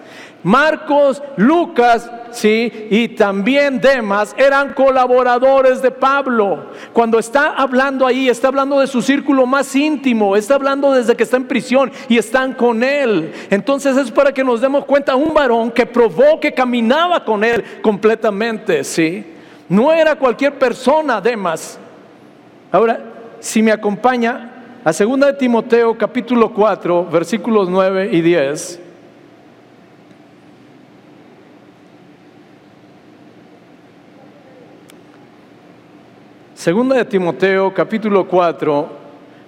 Marcos, 0.43 1.21
Lucas, 1.37 2.09
sí, 2.31 2.87
y 2.89 3.09
también 3.09 3.79
Demas 3.79 4.33
eran 4.37 4.73
colaboradores 4.73 5.83
de 5.83 5.91
Pablo. 5.91 6.71
Cuando 6.93 7.19
está 7.19 7.53
hablando 7.53 8.07
ahí, 8.07 8.27
está 8.27 8.47
hablando 8.47 8.79
de 8.79 8.87
su 8.87 9.03
círculo 9.03 9.45
más 9.45 9.75
íntimo, 9.75 10.35
está 10.35 10.55
hablando 10.55 10.93
desde 10.93 11.15
que 11.15 11.23
está 11.23 11.37
en 11.37 11.47
prisión 11.47 11.91
y 12.09 12.17
están 12.17 12.53
con 12.53 12.81
él. 12.81 13.31
Entonces 13.51 13.95
es 13.97 14.09
para 14.09 14.33
que 14.33 14.43
nos 14.43 14.61
demos 14.61 14.85
cuenta 14.85 15.15
un 15.15 15.31
varón 15.31 15.69
que 15.69 15.85
probó 15.85 16.39
que 16.39 16.53
caminaba 16.53 17.23
con 17.23 17.43
él 17.43 17.63
completamente, 17.83 18.83
sí. 18.83 19.30
No 19.71 19.93
era 19.93 20.17
cualquier 20.17 20.59
persona, 20.59 21.21
Demas. 21.21 21.79
Ahora, 22.73 22.99
si 23.39 23.63
me 23.63 23.71
acompaña 23.71 24.81
a 24.83 24.91
2 24.91 25.19
de 25.21 25.33
Timoteo 25.35 25.97
capítulo 25.97 26.53
4, 26.53 27.05
versículos 27.05 27.69
9 27.69 28.09
y 28.11 28.19
10. 28.19 28.81
Segunda 36.53 36.97
de 36.97 37.05
Timoteo 37.05 37.73
capítulo 37.73 38.27
4, 38.27 38.89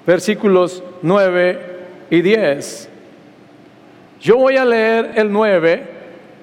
versículos 0.07 0.81
9 1.01 1.59
y 2.09 2.21
10. 2.21 2.89
Yo 4.21 4.38
voy 4.38 4.55
a 4.55 4.63
leer 4.63 5.12
el 5.15 5.29
9 5.29 5.86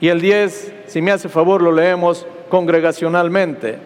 y 0.02 0.08
el 0.08 0.20
10, 0.20 0.74
si 0.86 1.00
me 1.00 1.12
hace 1.12 1.30
favor, 1.30 1.62
lo 1.62 1.72
leemos 1.72 2.26
congregacionalmente. 2.50 3.78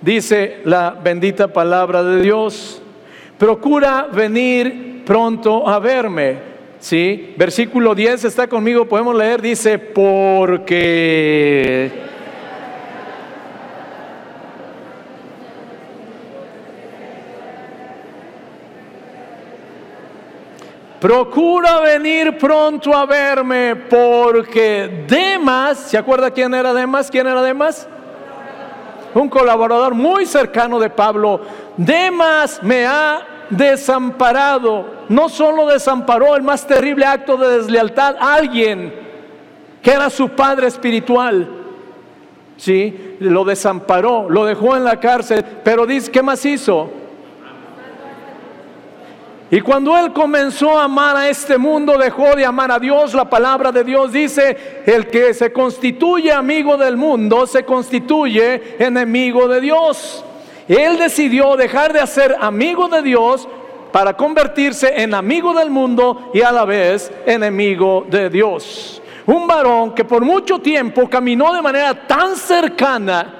Dice 0.00 0.60
la 0.64 0.90
bendita 0.90 1.48
palabra 1.48 2.04
de 2.04 2.22
Dios, 2.22 2.80
procura 3.38 4.06
venir 4.12 5.02
pronto 5.04 5.68
a 5.68 5.80
verme. 5.80 6.54
¿Sí? 6.78 7.34
Versículo 7.38 7.94
10 7.94 8.26
está 8.26 8.46
conmigo, 8.46 8.86
podemos 8.86 9.16
leer, 9.16 9.40
dice, 9.40 9.78
porque... 9.78 12.04
Procura 21.00 21.80
venir 21.80 22.38
pronto 22.38 22.94
a 22.94 23.04
verme 23.04 23.76
porque 23.76 25.04
Demas, 25.06 25.78
¿se 25.78 25.98
acuerda 25.98 26.30
quién 26.30 26.54
era 26.54 26.72
Demas? 26.72 27.10
¿Quién 27.10 27.26
era 27.26 27.42
Demas? 27.42 27.86
Un 29.14 29.28
colaborador 29.28 29.94
muy 29.94 30.26
cercano 30.26 30.78
de 30.78 30.90
Pablo, 30.90 31.40
Demas 31.76 32.62
me 32.62 32.86
ha 32.86 33.46
desamparado. 33.50 35.04
No 35.08 35.28
solo 35.28 35.66
desamparó 35.66 36.34
el 36.36 36.42
más 36.42 36.66
terrible 36.66 37.04
acto 37.04 37.36
de 37.36 37.58
deslealtad, 37.58 38.16
alguien 38.18 38.92
que 39.82 39.90
era 39.90 40.08
su 40.10 40.30
padre 40.30 40.66
espiritual. 40.66 41.48
Sí, 42.56 43.16
lo 43.20 43.44
desamparó, 43.44 44.30
lo 44.30 44.44
dejó 44.44 44.76
en 44.76 44.84
la 44.84 44.98
cárcel, 44.98 45.44
pero 45.62 45.86
dice, 45.86 46.10
¿qué 46.10 46.22
más 46.22 46.44
hizo? 46.44 46.90
Y 49.54 49.60
cuando 49.60 49.96
él 49.96 50.12
comenzó 50.12 50.76
a 50.76 50.86
amar 50.86 51.16
a 51.16 51.28
este 51.28 51.56
mundo, 51.56 51.96
dejó 51.96 52.34
de 52.34 52.44
amar 52.44 52.72
a 52.72 52.80
Dios. 52.80 53.14
La 53.14 53.30
palabra 53.30 53.70
de 53.70 53.84
Dios 53.84 54.10
dice, 54.10 54.82
el 54.84 55.06
que 55.06 55.32
se 55.32 55.52
constituye 55.52 56.32
amigo 56.32 56.76
del 56.76 56.96
mundo, 56.96 57.46
se 57.46 57.64
constituye 57.64 58.74
enemigo 58.84 59.46
de 59.46 59.60
Dios. 59.60 60.24
Él 60.66 60.98
decidió 60.98 61.54
dejar 61.54 61.92
de 61.92 62.04
ser 62.08 62.36
amigo 62.40 62.88
de 62.88 63.00
Dios 63.02 63.46
para 63.92 64.16
convertirse 64.16 64.92
en 65.00 65.14
amigo 65.14 65.54
del 65.54 65.70
mundo 65.70 66.32
y 66.34 66.42
a 66.42 66.50
la 66.50 66.64
vez 66.64 67.12
enemigo 67.24 68.06
de 68.10 68.30
Dios. 68.30 69.00
Un 69.24 69.46
varón 69.46 69.94
que 69.94 70.04
por 70.04 70.24
mucho 70.24 70.58
tiempo 70.58 71.08
caminó 71.08 71.54
de 71.54 71.62
manera 71.62 71.94
tan 72.08 72.34
cercana, 72.34 73.32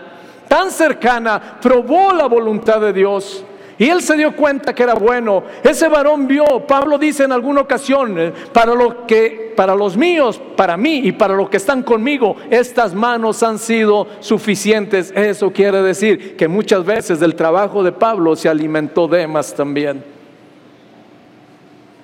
tan 0.47 0.71
cercana, 0.71 1.59
probó 1.61 2.13
la 2.13 2.27
voluntad 2.27 2.81
de 2.81 2.93
Dios 2.93 3.45
y 3.79 3.89
él 3.89 4.03
se 4.03 4.17
dio 4.17 4.35
cuenta 4.37 4.75
que 4.75 4.83
era 4.83 4.95
bueno. 4.95 5.43
Ese 5.63 5.89
varón 5.89 6.27
vio, 6.27 6.45
Pablo 6.67 6.99
dice 6.99 7.25
en 7.25 7.33
alguna 7.33 7.63
ocasión, 7.63 8.19
eh, 8.19 8.33
para 8.53 8.75
lo 8.75 9.07
que 9.07 9.53
para 9.57 9.75
los 9.75 9.97
míos, 9.97 10.41
para 10.57 10.77
mí 10.77 11.01
y 11.05 11.13
para 11.13 11.35
los 11.35 11.49
que 11.49 11.57
están 11.57 11.83
conmigo, 11.83 12.37
estas 12.51 12.95
manos 12.95 13.43
han 13.43 13.59
sido 13.59 14.07
suficientes. 14.21 15.13
Eso 15.15 15.51
quiere 15.53 15.83
decir 15.83 16.37
que 16.37 16.49
muchas 16.49 16.85
veces 16.85 17.21
del 17.21 17.35
trabajo 17.35 17.83
de 17.83 17.93
Pablo 17.93 18.37
se 18.37 18.49
alimentó 18.49 19.09
Demas 19.09 19.55
también. 19.55 20.05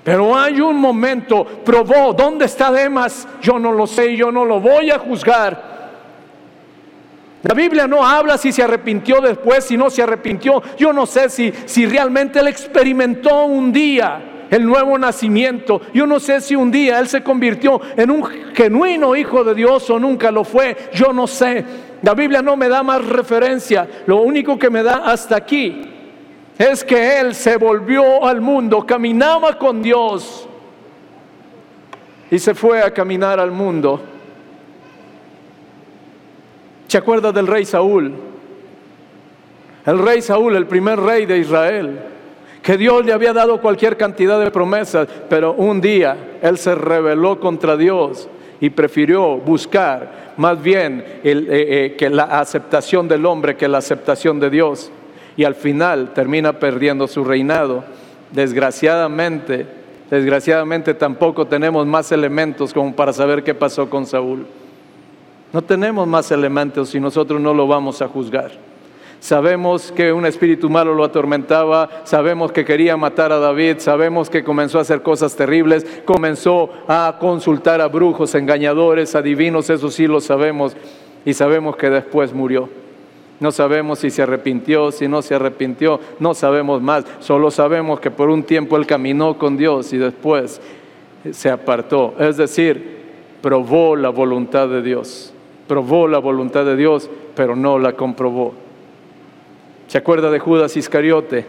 Pero 0.02 0.36
hay 0.36 0.60
un 0.60 0.76
momento, 0.76 1.44
probó, 1.64 2.14
¿dónde 2.14 2.46
está 2.46 2.72
Demas? 2.72 3.28
Yo 3.42 3.58
no 3.58 3.70
lo 3.72 3.86
sé, 3.86 4.16
yo 4.16 4.32
no 4.32 4.44
lo 4.44 4.58
voy 4.58 4.90
a 4.90 4.98
juzgar. 4.98 5.69
La 7.42 7.54
Biblia 7.54 7.86
no 7.86 8.06
habla 8.06 8.36
si 8.36 8.52
se 8.52 8.62
arrepintió 8.62 9.20
después, 9.20 9.64
si 9.64 9.76
no 9.76 9.88
se 9.88 10.02
arrepintió. 10.02 10.62
Yo 10.76 10.92
no 10.92 11.06
sé 11.06 11.30
si, 11.30 11.52
si 11.64 11.86
realmente 11.86 12.40
él 12.40 12.48
experimentó 12.48 13.44
un 13.44 13.72
día 13.72 14.46
el 14.50 14.66
nuevo 14.66 14.98
nacimiento. 14.98 15.80
Yo 15.94 16.06
no 16.06 16.20
sé 16.20 16.40
si 16.40 16.54
un 16.54 16.70
día 16.70 16.98
él 16.98 17.08
se 17.08 17.22
convirtió 17.22 17.80
en 17.96 18.10
un 18.10 18.24
genuino 18.54 19.16
hijo 19.16 19.42
de 19.42 19.54
Dios 19.54 19.88
o 19.88 19.98
nunca 19.98 20.30
lo 20.30 20.44
fue. 20.44 20.76
Yo 20.92 21.12
no 21.12 21.26
sé. 21.26 21.64
La 22.02 22.14
Biblia 22.14 22.42
no 22.42 22.56
me 22.56 22.68
da 22.68 22.82
más 22.82 23.06
referencia. 23.06 23.88
Lo 24.06 24.18
único 24.18 24.58
que 24.58 24.68
me 24.68 24.82
da 24.82 25.02
hasta 25.06 25.36
aquí 25.36 25.82
es 26.58 26.84
que 26.84 27.20
él 27.20 27.34
se 27.34 27.56
volvió 27.56 28.26
al 28.26 28.42
mundo, 28.42 28.84
caminaba 28.84 29.56
con 29.56 29.80
Dios 29.80 30.46
y 32.30 32.38
se 32.38 32.54
fue 32.54 32.82
a 32.82 32.92
caminar 32.92 33.40
al 33.40 33.50
mundo. 33.50 34.02
¿Se 36.90 36.98
acuerda 36.98 37.30
del 37.30 37.46
rey 37.46 37.64
Saúl? 37.64 38.12
El 39.86 39.98
rey 40.00 40.20
Saúl, 40.22 40.56
el 40.56 40.66
primer 40.66 40.98
rey 40.98 41.24
de 41.24 41.38
Israel, 41.38 42.00
que 42.60 42.76
Dios 42.76 43.06
le 43.06 43.12
había 43.12 43.32
dado 43.32 43.60
cualquier 43.60 43.96
cantidad 43.96 44.40
de 44.40 44.50
promesas, 44.50 45.06
pero 45.28 45.52
un 45.52 45.80
día 45.80 46.16
él 46.42 46.58
se 46.58 46.74
rebeló 46.74 47.38
contra 47.38 47.76
Dios 47.76 48.28
y 48.60 48.70
prefirió 48.70 49.36
buscar 49.36 50.32
más 50.36 50.60
bien 50.60 51.04
eh, 51.22 51.46
eh, 51.46 51.94
que 51.96 52.10
la 52.10 52.24
aceptación 52.24 53.06
del 53.06 53.24
hombre 53.24 53.56
que 53.56 53.68
la 53.68 53.78
aceptación 53.78 54.40
de 54.40 54.50
Dios. 54.50 54.90
Y 55.36 55.44
al 55.44 55.54
final 55.54 56.12
termina 56.12 56.54
perdiendo 56.54 57.06
su 57.06 57.22
reinado. 57.22 57.84
Desgraciadamente, 58.32 59.64
desgraciadamente 60.10 60.94
tampoco 60.94 61.46
tenemos 61.46 61.86
más 61.86 62.10
elementos 62.10 62.74
como 62.74 62.96
para 62.96 63.12
saber 63.12 63.44
qué 63.44 63.54
pasó 63.54 63.88
con 63.88 64.06
Saúl. 64.06 64.44
No 65.52 65.62
tenemos 65.62 66.06
más 66.06 66.30
elementos 66.30 66.94
y 66.94 67.00
nosotros 67.00 67.40
no 67.40 67.52
lo 67.52 67.66
vamos 67.66 68.00
a 68.02 68.08
juzgar. 68.08 68.52
Sabemos 69.20 69.92
que 69.92 70.12
un 70.14 70.24
espíritu 70.24 70.70
malo 70.70 70.94
lo 70.94 71.04
atormentaba, 71.04 71.90
sabemos 72.04 72.52
que 72.52 72.64
quería 72.64 72.96
matar 72.96 73.32
a 73.32 73.38
David, 73.38 73.76
sabemos 73.78 74.30
que 74.30 74.42
comenzó 74.42 74.78
a 74.78 74.82
hacer 74.82 75.02
cosas 75.02 75.36
terribles, 75.36 75.84
comenzó 76.06 76.70
a 76.88 77.18
consultar 77.20 77.82
a 77.82 77.88
brujos, 77.88 78.34
engañadores, 78.34 79.14
adivinos, 79.14 79.68
eso 79.68 79.90
sí 79.90 80.06
lo 80.06 80.22
sabemos, 80.22 80.74
y 81.26 81.34
sabemos 81.34 81.76
que 81.76 81.90
después 81.90 82.32
murió. 82.32 82.70
No 83.40 83.52
sabemos 83.52 83.98
si 83.98 84.10
se 84.10 84.22
arrepintió, 84.22 84.90
si 84.90 85.06
no 85.06 85.20
se 85.20 85.34
arrepintió, 85.34 86.00
no 86.18 86.32
sabemos 86.32 86.80
más, 86.80 87.04
solo 87.20 87.50
sabemos 87.50 88.00
que 88.00 88.10
por 88.10 88.30
un 88.30 88.42
tiempo 88.42 88.78
él 88.78 88.86
caminó 88.86 89.36
con 89.36 89.58
Dios 89.58 89.92
y 89.92 89.98
después 89.98 90.62
se 91.30 91.50
apartó, 91.50 92.14
es 92.18 92.38
decir, 92.38 93.00
probó 93.42 93.96
la 93.96 94.08
voluntad 94.08 94.68
de 94.68 94.80
Dios, 94.80 95.34
probó 95.70 96.08
la 96.08 96.18
voluntad 96.18 96.64
de 96.64 96.74
Dios, 96.74 97.08
pero 97.36 97.54
no 97.54 97.78
la 97.78 97.92
comprobó. 97.92 98.54
¿Se 99.86 99.98
acuerda 99.98 100.28
de 100.28 100.40
Judas 100.40 100.76
Iscariote? 100.76 101.46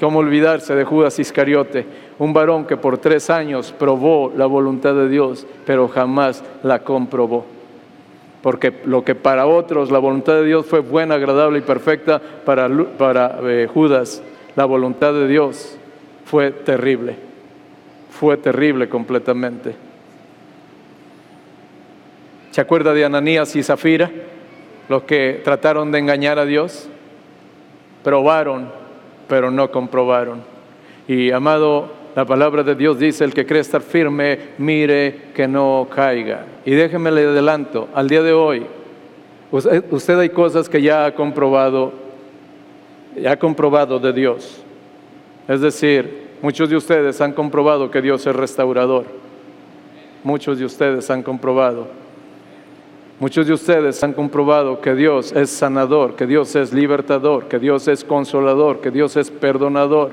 ¿Cómo 0.00 0.20
olvidarse 0.20 0.74
de 0.74 0.84
Judas 0.84 1.18
Iscariote? 1.18 1.84
Un 2.18 2.32
varón 2.32 2.64
que 2.64 2.78
por 2.78 2.96
tres 2.96 3.28
años 3.28 3.74
probó 3.78 4.32
la 4.34 4.46
voluntad 4.46 4.94
de 4.94 5.06
Dios, 5.06 5.46
pero 5.66 5.86
jamás 5.88 6.42
la 6.62 6.78
comprobó. 6.78 7.44
Porque 8.40 8.72
lo 8.86 9.04
que 9.04 9.14
para 9.14 9.46
otros 9.46 9.90
la 9.90 9.98
voluntad 9.98 10.32
de 10.32 10.46
Dios 10.46 10.64
fue 10.64 10.80
buena, 10.80 11.16
agradable 11.16 11.58
y 11.58 11.62
perfecta, 11.62 12.22
para, 12.46 12.70
para 12.96 13.38
eh, 13.42 13.68
Judas 13.70 14.22
la 14.56 14.64
voluntad 14.64 15.12
de 15.12 15.28
Dios 15.28 15.76
fue 16.24 16.52
terrible. 16.52 17.16
Fue 18.18 18.38
terrible 18.38 18.88
completamente. 18.88 19.91
¿Se 22.52 22.60
acuerda 22.60 22.92
de 22.92 23.02
Ananías 23.02 23.56
y 23.56 23.62
Zafira? 23.62 24.10
Los 24.86 25.04
que 25.04 25.40
trataron 25.42 25.90
de 25.90 25.98
engañar 25.98 26.38
a 26.38 26.44
Dios 26.44 26.86
probaron, 28.04 28.70
pero 29.26 29.50
no 29.50 29.70
comprobaron. 29.70 30.42
Y 31.08 31.30
amado, 31.30 31.90
la 32.14 32.26
palabra 32.26 32.62
de 32.62 32.74
Dios 32.74 32.98
dice, 32.98 33.24
el 33.24 33.32
que 33.32 33.46
cree 33.46 33.62
estar 33.62 33.80
firme, 33.80 34.38
mire 34.58 35.30
que 35.34 35.48
no 35.48 35.88
caiga. 35.94 36.44
Y 36.66 36.72
déjeme 36.72 37.10
le 37.10 37.22
adelanto, 37.22 37.88
al 37.94 38.06
día 38.06 38.22
de 38.22 38.34
hoy, 38.34 38.66
usted, 39.50 40.18
hay 40.18 40.28
cosas 40.28 40.68
que 40.68 40.82
ya 40.82 41.06
ha 41.06 41.14
comprobado, 41.14 41.94
ya 43.16 43.32
ha 43.32 43.38
comprobado 43.38 43.98
de 43.98 44.12
Dios. 44.12 44.62
Es 45.48 45.62
decir, 45.62 46.28
muchos 46.42 46.68
de 46.68 46.76
ustedes 46.76 47.18
han 47.22 47.32
comprobado 47.32 47.90
que 47.90 48.02
Dios 48.02 48.26
es 48.26 48.36
restaurador. 48.36 49.06
Muchos 50.22 50.58
de 50.58 50.66
ustedes 50.66 51.08
han 51.08 51.22
comprobado 51.22 52.01
Muchos 53.22 53.46
de 53.46 53.52
ustedes 53.52 54.02
han 54.02 54.14
comprobado 54.14 54.80
que 54.80 54.96
Dios 54.96 55.30
es 55.30 55.48
sanador, 55.48 56.16
que 56.16 56.26
Dios 56.26 56.56
es 56.56 56.72
libertador, 56.72 57.46
que 57.46 57.60
Dios 57.60 57.86
es 57.86 58.02
consolador, 58.02 58.80
que 58.80 58.90
Dios 58.90 59.16
es 59.16 59.30
perdonador. 59.30 60.10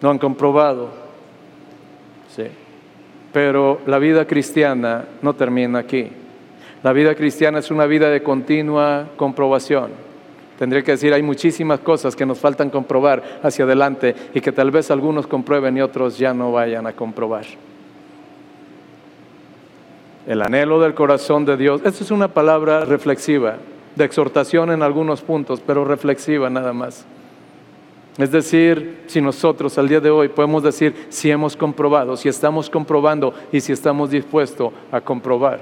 ¿No 0.00 0.08
han 0.08 0.18
comprobado? 0.18 0.90
Sí. 2.28 2.44
Pero 3.32 3.80
la 3.86 3.98
vida 3.98 4.24
cristiana 4.24 5.06
no 5.20 5.34
termina 5.34 5.80
aquí. 5.80 6.12
La 6.84 6.92
vida 6.92 7.16
cristiana 7.16 7.58
es 7.58 7.72
una 7.72 7.86
vida 7.86 8.08
de 8.08 8.22
continua 8.22 9.08
comprobación. 9.16 9.90
Tendría 10.60 10.84
que 10.84 10.92
decir, 10.92 11.12
hay 11.12 11.24
muchísimas 11.24 11.80
cosas 11.80 12.14
que 12.14 12.24
nos 12.24 12.38
faltan 12.38 12.70
comprobar 12.70 13.40
hacia 13.42 13.64
adelante 13.64 14.14
y 14.32 14.40
que 14.40 14.52
tal 14.52 14.70
vez 14.70 14.92
algunos 14.92 15.26
comprueben 15.26 15.76
y 15.76 15.80
otros 15.80 16.18
ya 16.18 16.32
no 16.32 16.52
vayan 16.52 16.86
a 16.86 16.92
comprobar 16.92 17.46
el 20.28 20.42
anhelo 20.42 20.78
del 20.78 20.92
corazón 20.92 21.46
de 21.46 21.56
Dios. 21.56 21.80
Esta 21.84 22.04
es 22.04 22.10
una 22.10 22.28
palabra 22.28 22.84
reflexiva, 22.84 23.56
de 23.96 24.04
exhortación 24.04 24.70
en 24.70 24.82
algunos 24.82 25.22
puntos, 25.22 25.62
pero 25.66 25.86
reflexiva 25.86 26.50
nada 26.50 26.74
más. 26.74 27.06
Es 28.18 28.30
decir, 28.30 29.04
si 29.06 29.22
nosotros 29.22 29.78
al 29.78 29.88
día 29.88 30.00
de 30.00 30.10
hoy 30.10 30.28
podemos 30.28 30.62
decir 30.62 31.06
si 31.08 31.30
hemos 31.30 31.56
comprobado, 31.56 32.14
si 32.14 32.28
estamos 32.28 32.68
comprobando 32.68 33.32
y 33.50 33.60
si 33.60 33.72
estamos 33.72 34.10
dispuestos 34.10 34.70
a 34.92 35.00
comprobar. 35.00 35.60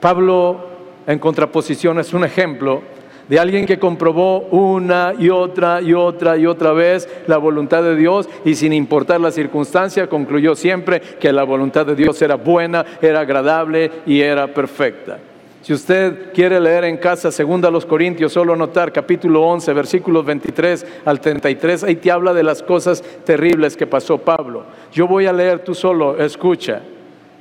Pablo, 0.00 0.66
en 1.06 1.20
contraposición, 1.20 2.00
es 2.00 2.12
un 2.12 2.24
ejemplo 2.24 2.82
de 3.28 3.38
alguien 3.38 3.66
que 3.66 3.78
comprobó 3.78 4.40
una 4.50 5.14
y 5.18 5.28
otra 5.28 5.82
y 5.82 5.92
otra 5.92 6.36
y 6.36 6.46
otra 6.46 6.72
vez 6.72 7.08
la 7.26 7.36
voluntad 7.36 7.82
de 7.82 7.96
Dios 7.96 8.28
y 8.44 8.54
sin 8.54 8.72
importar 8.72 9.20
la 9.20 9.30
circunstancia 9.30 10.08
concluyó 10.08 10.54
siempre 10.54 11.00
que 11.00 11.32
la 11.32 11.44
voluntad 11.44 11.86
de 11.86 11.94
Dios 11.94 12.20
era 12.22 12.36
buena, 12.36 12.84
era 13.02 13.20
agradable 13.20 13.90
y 14.06 14.20
era 14.20 14.46
perfecta. 14.48 15.18
Si 15.62 15.74
usted 15.74 16.32
quiere 16.32 16.58
leer 16.60 16.84
en 16.84 16.96
casa 16.96 17.30
segunda 17.30 17.70
los 17.70 17.84
Corintios, 17.84 18.32
solo 18.32 18.54
anotar 18.54 18.90
capítulo 18.90 19.42
11, 19.42 19.72
versículos 19.74 20.24
23 20.24 20.86
al 21.04 21.20
33, 21.20 21.84
ahí 21.84 21.96
te 21.96 22.10
habla 22.10 22.32
de 22.32 22.42
las 22.42 22.62
cosas 22.62 23.02
terribles 23.24 23.76
que 23.76 23.86
pasó 23.86 24.16
Pablo. 24.16 24.64
Yo 24.92 25.06
voy 25.06 25.26
a 25.26 25.32
leer 25.32 25.58
tú 25.58 25.74
solo, 25.74 26.18
escucha. 26.18 26.80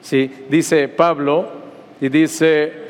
¿sí? 0.01 0.29
Dice 0.49 0.89
Pablo 0.89 1.47
y 2.01 2.09
dice 2.09 2.86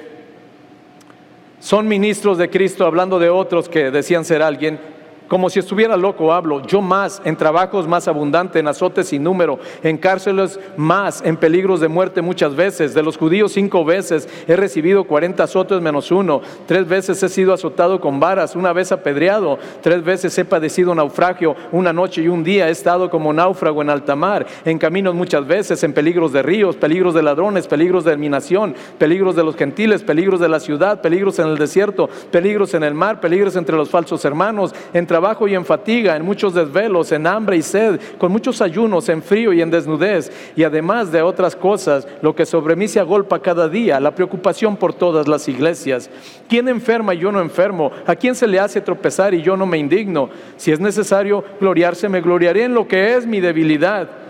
son 1.68 1.86
ministros 1.86 2.38
de 2.38 2.50
Cristo 2.50 2.86
hablando 2.86 3.20
de 3.20 3.30
otros 3.30 3.68
que 3.68 3.92
decían 3.92 4.24
ser 4.24 4.42
alguien 4.42 4.80
como 5.28 5.50
si 5.50 5.60
estuviera 5.60 5.98
loco 5.98 6.32
hablo, 6.32 6.62
yo 6.66 6.82
más, 6.82 7.22
en 7.26 7.36
trabajos 7.36 7.88
más 7.88 8.08
abundante, 8.08 8.60
en 8.60 8.68
azotes 8.68 9.08
sin 9.08 9.24
número, 9.24 9.60
en 9.84 9.98
cárceles 9.98 10.60
más, 10.78 11.22
en 11.26 11.38
peligros 11.38 11.80
de 11.80 11.88
muerte 11.88 12.22
muchas 12.22 12.56
veces. 12.56 12.94
De 12.94 13.04
los 13.04 13.18
judíos 13.18 13.52
cinco 13.52 13.84
veces 13.84 14.28
he 14.48 14.56
recibido 14.56 15.04
cuarenta 15.04 15.44
azotes 15.44 15.82
menos 15.82 16.12
uno. 16.12 16.42
Tres 16.66 16.88
veces 16.88 17.22
he 17.24 17.30
sido 17.30 17.54
azotado 17.54 18.00
con 18.00 18.20
varas, 18.20 18.56
una 18.56 18.74
vez 18.74 18.92
apedreado. 18.92 19.60
Tres 19.82 20.04
veces 20.04 20.38
he 20.38 20.46
padecido 20.46 20.96
naufragio, 20.96 21.56
una 21.72 21.92
noche 21.92 22.22
y 22.22 22.28
un 22.28 22.44
día 22.44 22.70
he 22.70 22.72
estado 22.72 23.10
como 23.10 23.34
náufrago 23.34 23.82
en 23.82 23.90
alta 23.90 24.16
mar, 24.16 24.46
en 24.64 24.78
caminos 24.78 25.14
muchas 25.14 25.46
veces, 25.46 25.84
en 25.84 25.94
peligros 25.94 26.32
de 26.32 26.42
ríos, 26.42 26.76
peligros 26.76 27.14
de 27.14 27.24
ladrones, 27.24 27.68
peligros 27.68 28.04
de 28.06 28.12
eliminación, 28.12 28.76
peligros 28.98 29.36
de 29.36 29.44
los 29.44 29.56
gentiles, 29.56 30.04
peligros 30.04 30.40
de 30.40 30.50
la 30.50 30.60
ciudad, 30.60 31.02
peligros 31.02 31.40
en 31.40 31.48
el 31.48 31.58
desierto, 31.58 32.10
peligros 32.32 32.74
en 32.74 32.84
el 32.84 32.94
mar, 32.94 33.20
peligros 33.20 33.56
entre 33.56 33.76
los 33.76 33.90
falsos 33.90 34.24
hermanos, 34.24 34.74
entre 34.94 35.17
trabajo 35.18 35.48
y 35.48 35.56
en 35.56 35.66
fatiga, 35.66 36.16
en 36.16 36.24
muchos 36.24 36.54
desvelos, 36.54 37.12
en 37.12 37.26
hambre 37.26 37.58
y 37.58 37.64
sed, 37.64 38.00
con 38.20 38.32
muchos 38.32 38.62
ayunos, 38.62 39.10
en 39.10 39.24
frío 39.24 39.52
y 39.52 39.64
en 39.64 39.72
desnudez, 39.72 40.32
y 40.56 40.64
además 40.64 41.12
de 41.12 41.24
otras 41.24 41.56
cosas, 41.56 42.08
lo 42.22 42.36
que 42.36 42.46
sobre 42.46 42.76
mí 42.76 42.88
se 42.88 43.00
agolpa 43.00 43.40
cada 43.40 43.68
día, 43.68 44.00
la 44.00 44.14
preocupación 44.14 44.78
por 44.78 44.94
todas 44.94 45.28
las 45.28 45.48
iglesias. 45.48 46.12
¿Quién 46.48 46.70
enferma 46.70 47.16
y 47.16 47.18
yo 47.18 47.32
no 47.32 47.42
enfermo? 47.42 47.92
¿A 48.06 48.16
quién 48.16 48.36
se 48.36 48.46
le 48.46 48.60
hace 48.60 48.80
tropezar 48.80 49.34
y 49.34 49.42
yo 49.42 49.58
no 49.58 49.66
me 49.66 49.80
indigno? 49.80 50.30
Si 50.56 50.72
es 50.72 50.80
necesario 50.80 51.44
gloriarse, 51.60 52.08
me 52.10 52.22
gloriaré 52.22 52.66
en 52.66 52.76
lo 52.76 52.88
que 52.88 53.16
es 53.16 53.26
mi 53.26 53.40
debilidad. 53.40 54.27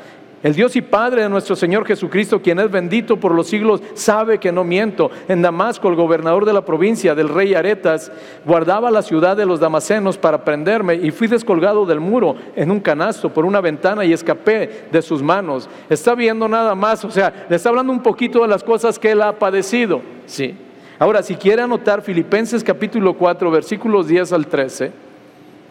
El 0.47 0.55
Dios 0.55 0.77
y 0.77 0.81
Padre 0.81 1.23
de 1.23 1.29
nuestro 1.29 1.57
Señor 1.57 1.85
Jesucristo, 1.85 2.41
quien 2.41 2.57
es 2.59 2.71
bendito 2.71 3.19
por 3.19 3.35
los 3.35 3.47
siglos, 3.47 3.83
sabe 3.95 4.37
que 4.37 4.49
no 4.49 4.63
miento. 4.63 5.11
En 5.27 5.41
Damasco, 5.41 5.89
el 5.89 5.95
gobernador 5.95 6.45
de 6.45 6.53
la 6.53 6.63
provincia 6.63 7.13
del 7.13 7.27
rey 7.27 7.53
Aretas 7.53 8.09
guardaba 8.45 8.89
la 8.89 9.01
ciudad 9.01 9.35
de 9.35 9.45
los 9.45 9.59
damasenos 9.59 10.17
para 10.17 10.45
prenderme 10.45 10.95
y 10.95 11.11
fui 11.11 11.27
descolgado 11.27 11.85
del 11.85 11.99
muro 11.99 12.37
en 12.55 12.71
un 12.71 12.79
canasto 12.79 13.33
por 13.33 13.43
una 13.43 13.59
ventana 13.59 14.05
y 14.05 14.13
escapé 14.13 14.85
de 14.89 15.01
sus 15.01 15.21
manos. 15.21 15.67
Está 15.89 16.15
viendo 16.15 16.47
nada 16.47 16.75
más, 16.75 17.03
o 17.03 17.11
sea, 17.11 17.45
le 17.49 17.57
está 17.57 17.67
hablando 17.67 17.91
un 17.91 18.01
poquito 18.01 18.41
de 18.41 18.47
las 18.47 18.63
cosas 18.63 18.97
que 18.97 19.11
él 19.11 19.21
ha 19.23 19.37
padecido. 19.37 19.99
Sí. 20.27 20.55
Ahora, 20.97 21.23
si 21.23 21.35
quiere 21.35 21.63
anotar 21.63 22.01
Filipenses 22.01 22.63
capítulo 22.63 23.15
4, 23.15 23.51
versículos 23.51 24.07
10 24.07 24.31
al 24.31 24.47
13, 24.47 24.93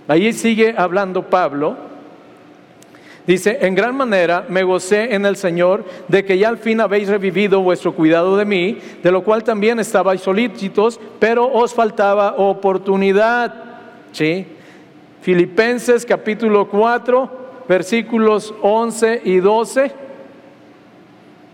ahí 0.07 0.35
sigue 0.35 0.75
hablando 0.77 1.23
Pablo 1.23 1.86
Dice, 3.27 3.59
en 3.61 3.75
gran 3.75 3.97
manera 3.97 4.47
me 4.49 4.63
gocé 4.63 5.13
en 5.13 5.27
el 5.27 5.37
Señor 5.37 5.85
de 6.07 6.25
que 6.25 6.39
ya 6.39 6.49
al 6.49 6.59
fin 6.59 6.81
habéis 6.81 7.09
revivido 7.09 7.61
vuestro 7.61 7.93
cuidado 7.93 8.37
de 8.37 8.45
mí, 8.45 8.79
de 9.03 9.11
lo 9.11 9.25
cual 9.25 9.43
también 9.43 9.81
estabais 9.81 10.21
solícitos, 10.21 11.01
pero 11.19 11.53
os 11.53 11.75
faltaba 11.75 12.37
oportunidad. 12.37 13.53
¿Sí? 14.13 14.47
Filipenses 15.23 16.07
capítulo 16.07 16.69
4, 16.69 17.31
versículos 17.69 18.55
11 18.63 19.23
y 19.25 19.39
12. 19.39 19.93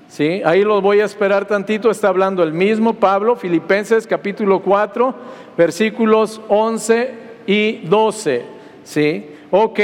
¿Sí? 0.09 0.43
Ahí 0.45 0.63
los 0.63 0.83
voy 0.83 1.01
a 1.01 1.07
esperar 1.07 1.47
tantito, 1.47 1.91
está 1.91 2.09
hablando 2.09 2.43
el 2.43 2.53
mismo 2.53 2.93
Pablo, 2.93 3.35
Filipenses 3.35 4.07
capítulo 4.07 4.61
4, 4.61 5.15
versículos 5.57 6.39
11 6.49 7.15
y 7.47 7.79
12. 7.87 8.45
¿Sí? 8.85 9.27
Ok. 9.51 9.81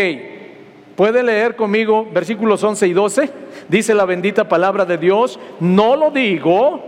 ¿Puede 0.98 1.22
leer 1.22 1.54
conmigo 1.54 2.08
versículos 2.12 2.64
11 2.64 2.88
y 2.88 2.92
12? 2.92 3.30
Dice 3.68 3.94
la 3.94 4.04
bendita 4.04 4.48
palabra 4.48 4.84
de 4.84 4.98
Dios, 4.98 5.38
no 5.60 5.94
lo 5.94 6.10
digo 6.10 6.82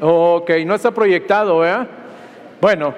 Ok, 0.00 0.50
no 0.66 0.74
está 0.74 0.90
proyectado, 0.90 1.64
¿eh? 1.64 1.86
Bueno, 2.60 2.94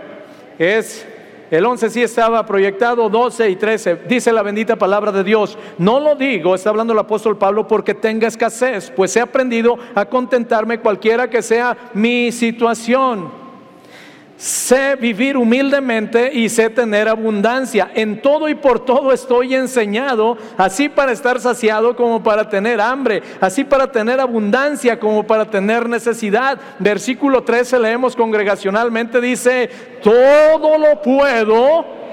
es 0.59 1.07
el 1.51 1.65
11 1.65 1.91
sí 1.91 2.03
estaba 2.03 2.45
proyectado, 2.45 3.09
12 3.09 3.51
y 3.51 3.57
13. 3.57 4.03
Dice 4.09 4.33
la 4.33 4.43
bendita 4.43 4.77
palabra 4.77 5.13
de 5.13 5.25
Dios. 5.25 5.57
No 5.79 6.01
lo 6.01 6.15
digo, 6.15 6.55
está 6.55 6.71
hablando 6.71 6.93
el 6.93 6.99
apóstol 6.99 7.39
Pablo, 7.39 7.67
porque 7.67 7.95
tenga 7.95 8.29
escasez, 8.29 8.93
pues 8.95 9.17
he 9.17 9.21
aprendido 9.21 9.79
a 9.95 10.05
contentarme 10.07 10.81
cualquiera 10.81 11.31
que 11.31 11.43
sea 11.43 11.77
mi 11.95 12.33
situación. 12.33 13.46
Sé 14.37 14.97
vivir 14.97 15.37
humildemente 15.37 16.31
y 16.33 16.51
sé 16.51 16.69
tener 16.69 17.09
abundancia. 17.09 17.91
En 17.95 18.21
todo 18.21 18.49
y 18.49 18.55
por 18.55 18.85
todo 18.85 19.13
estoy 19.13 19.55
enseñado, 19.55 20.37
así 20.59 20.91
para 20.91 21.13
estar 21.13 21.41
saciado 21.41 21.97
como 21.97 22.23
para 22.23 22.49
tener 22.49 22.81
hambre, 22.81 23.23
así 23.41 23.65
para 23.65 23.91
tener 23.91 24.21
abundancia 24.21 25.01
como 25.01 25.27
para 25.27 25.47
tener 25.47 25.89
necesidad. 25.89 26.59
Versículo 26.79 27.45
13 27.45 27.79
leemos 27.79 28.15
congregacionalmente, 28.15 29.23
dice, 29.23 29.71
todo 30.03 30.77
lo 30.77 31.01
puedo 31.01 32.06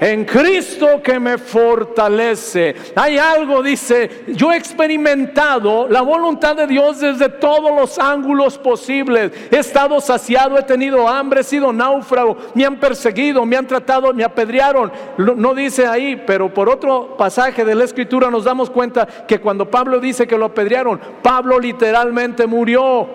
en 0.00 0.24
Cristo 0.24 1.02
que 1.02 1.18
me 1.18 1.38
fortalece. 1.38 2.74
Hay 2.94 3.18
algo, 3.18 3.62
dice, 3.62 4.24
yo 4.28 4.52
he 4.52 4.56
experimentado 4.56 5.88
la 5.88 6.02
voluntad 6.02 6.56
de 6.56 6.66
Dios 6.66 7.00
desde 7.00 7.28
todos 7.28 7.74
los 7.74 7.98
ángulos 7.98 8.58
posibles. 8.58 9.32
He 9.50 9.58
estado 9.58 10.00
saciado, 10.00 10.58
he 10.58 10.62
tenido 10.62 11.08
hambre, 11.08 11.40
he 11.40 11.44
sido 11.44 11.72
náufrago, 11.72 12.36
me 12.54 12.64
han 12.64 12.78
perseguido, 12.78 13.44
me 13.44 13.56
han 13.56 13.66
tratado, 13.66 14.12
me 14.14 14.24
apedrearon. 14.24 14.92
No 15.16 15.54
dice 15.54 15.86
ahí, 15.86 16.22
pero 16.26 16.52
por 16.52 16.68
otro 16.68 17.16
pasaje 17.16 17.64
de 17.64 17.74
la 17.74 17.84
escritura 17.84 18.30
nos 18.30 18.44
damos 18.44 18.70
cuenta 18.70 19.06
que 19.06 19.40
cuando 19.40 19.70
Pablo 19.70 20.00
dice 20.00 20.26
que 20.26 20.38
lo 20.38 20.46
apedrearon, 20.46 21.00
Pablo 21.22 21.58
literalmente 21.58 22.46
murió. 22.46 23.08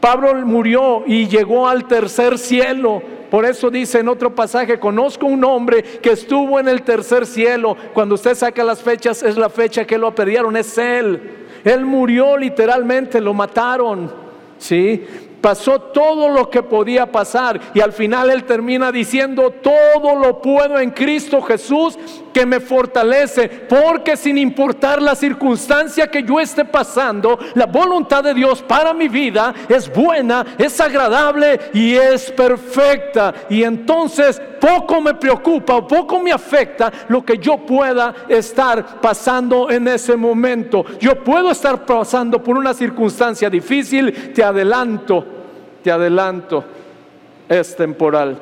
Pablo 0.00 0.34
murió 0.34 1.02
y 1.06 1.28
llegó 1.28 1.66
al 1.66 1.86
tercer 1.86 2.38
cielo. 2.38 3.02
Por 3.34 3.44
eso 3.44 3.68
dice 3.68 3.98
en 3.98 4.08
otro 4.08 4.32
pasaje, 4.32 4.78
conozco 4.78 5.26
un 5.26 5.42
hombre 5.42 5.82
que 5.82 6.12
estuvo 6.12 6.60
en 6.60 6.68
el 6.68 6.82
tercer 6.82 7.26
cielo. 7.26 7.76
Cuando 7.92 8.14
usted 8.14 8.36
saca 8.36 8.62
las 8.62 8.80
fechas, 8.80 9.24
es 9.24 9.36
la 9.36 9.50
fecha 9.50 9.84
que 9.84 9.98
lo 9.98 10.14
perdieron, 10.14 10.56
es 10.56 10.78
él. 10.78 11.20
Él 11.64 11.84
murió 11.84 12.36
literalmente, 12.38 13.20
lo 13.20 13.34
mataron. 13.34 14.14
¿Sí? 14.56 15.04
Pasó 15.44 15.78
todo 15.78 16.30
lo 16.30 16.48
que 16.48 16.62
podía 16.62 17.04
pasar 17.04 17.60
y 17.74 17.80
al 17.80 17.92
final 17.92 18.30
él 18.30 18.44
termina 18.44 18.90
diciendo, 18.90 19.50
todo 19.50 20.16
lo 20.16 20.40
puedo 20.40 20.78
en 20.78 20.90
Cristo 20.92 21.42
Jesús 21.42 21.98
que 22.32 22.46
me 22.46 22.60
fortalece, 22.60 23.50
porque 23.68 24.16
sin 24.16 24.38
importar 24.38 25.02
la 25.02 25.14
circunstancia 25.14 26.06
que 26.06 26.22
yo 26.22 26.40
esté 26.40 26.64
pasando, 26.64 27.38
la 27.56 27.66
voluntad 27.66 28.24
de 28.24 28.32
Dios 28.32 28.62
para 28.62 28.94
mi 28.94 29.06
vida 29.08 29.54
es 29.68 29.92
buena, 29.92 30.46
es 30.56 30.80
agradable 30.80 31.60
y 31.74 31.94
es 31.94 32.30
perfecta. 32.32 33.34
Y 33.50 33.64
entonces 33.64 34.40
poco 34.58 34.98
me 35.02 35.12
preocupa 35.12 35.76
o 35.76 35.86
poco 35.86 36.18
me 36.20 36.32
afecta 36.32 36.90
lo 37.08 37.22
que 37.22 37.36
yo 37.36 37.58
pueda 37.58 38.14
estar 38.28 38.98
pasando 39.02 39.70
en 39.70 39.88
ese 39.88 40.16
momento. 40.16 40.86
Yo 40.98 41.22
puedo 41.22 41.50
estar 41.50 41.84
pasando 41.84 42.42
por 42.42 42.56
una 42.56 42.72
circunstancia 42.72 43.50
difícil, 43.50 44.32
te 44.32 44.42
adelanto 44.42 45.33
te 45.84 45.92
adelanto, 45.92 46.64
es 47.46 47.76
temporal. 47.76 48.38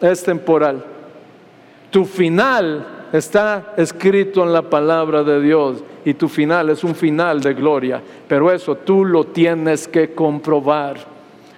Es 0.00 0.24
temporal. 0.24 0.82
Tu 1.90 2.06
final 2.06 2.86
está 3.12 3.74
escrito 3.76 4.42
en 4.42 4.54
la 4.54 4.62
palabra 4.62 5.22
de 5.22 5.42
Dios 5.42 5.84
y 6.02 6.14
tu 6.14 6.26
final 6.26 6.70
es 6.70 6.82
un 6.84 6.94
final 6.94 7.42
de 7.42 7.52
gloria, 7.52 8.00
pero 8.26 8.50
eso 8.50 8.76
tú 8.76 9.04
lo 9.04 9.24
tienes 9.24 9.86
que 9.86 10.14
comprobar. 10.14 10.96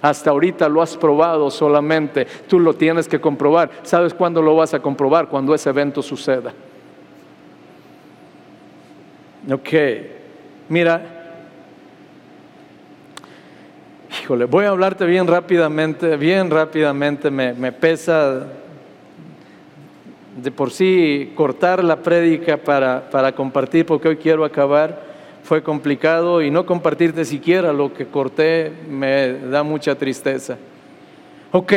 Hasta 0.01 0.31
ahorita 0.31 0.67
lo 0.67 0.81
has 0.81 0.97
probado 0.97 1.49
solamente, 1.49 2.27
tú 2.49 2.59
lo 2.59 2.73
tienes 2.73 3.07
que 3.07 3.21
comprobar. 3.21 3.69
¿Sabes 3.83 4.13
cuándo 4.13 4.41
lo 4.41 4.57
vas 4.57 4.73
a 4.73 4.81
comprobar? 4.81 5.29
Cuando 5.29 5.55
ese 5.55 5.69
evento 5.69 6.01
suceda. 6.01 6.51
Ok, 9.49 9.69
mira, 10.67 11.12
Híjole, 14.21 14.45
voy 14.45 14.65
a 14.65 14.69
hablarte 14.69 15.05
bien 15.05 15.25
rápidamente, 15.25 16.17
bien 16.17 16.51
rápidamente, 16.51 17.31
me, 17.31 17.71
pesa 17.71 18.45
de 20.37 20.51
por 20.51 20.71
sí 20.71 21.31
cortar 21.35 21.83
la 21.83 21.97
prédica 21.97 22.57
para, 22.57 23.09
para 23.09 23.31
compartir, 23.31 23.85
porque 23.85 24.09
hoy 24.09 24.17
quiero 24.17 24.45
acabar, 24.45 25.01
fue 25.43 25.63
complicado 25.63 26.41
y 26.41 26.51
no 26.51 26.65
compartirte 26.65 27.25
siquiera 27.25 27.73
lo 27.73 27.93
que 27.93 28.05
corté 28.05 28.71
me 28.87 29.33
da 29.49 29.63
mucha 29.63 29.95
tristeza. 29.95 30.57
Ok, 31.51 31.73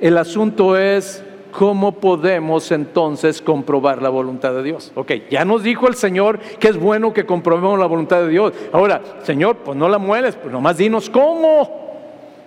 el 0.00 0.18
asunto 0.18 0.76
es 0.76 1.22
¿cómo 1.56 1.92
podemos 1.92 2.70
entonces 2.70 3.40
comprobar 3.40 4.02
la 4.02 4.10
voluntad 4.10 4.52
de 4.52 4.62
Dios? 4.62 4.92
Ok, 4.94 5.12
ya 5.30 5.44
nos 5.46 5.62
dijo 5.62 5.88
el 5.88 5.94
Señor 5.94 6.38
que 6.38 6.68
es 6.68 6.78
bueno 6.78 7.14
que 7.14 7.24
comprobemos 7.24 7.78
la 7.78 7.86
voluntad 7.86 8.20
de 8.20 8.28
Dios. 8.28 8.52
Ahora, 8.72 9.00
Señor, 9.22 9.56
pues 9.58 9.76
no 9.76 9.88
la 9.88 9.96
mueles, 9.96 10.36
pues 10.36 10.52
nomás 10.52 10.76
dinos 10.76 11.08
cómo. 11.08 11.86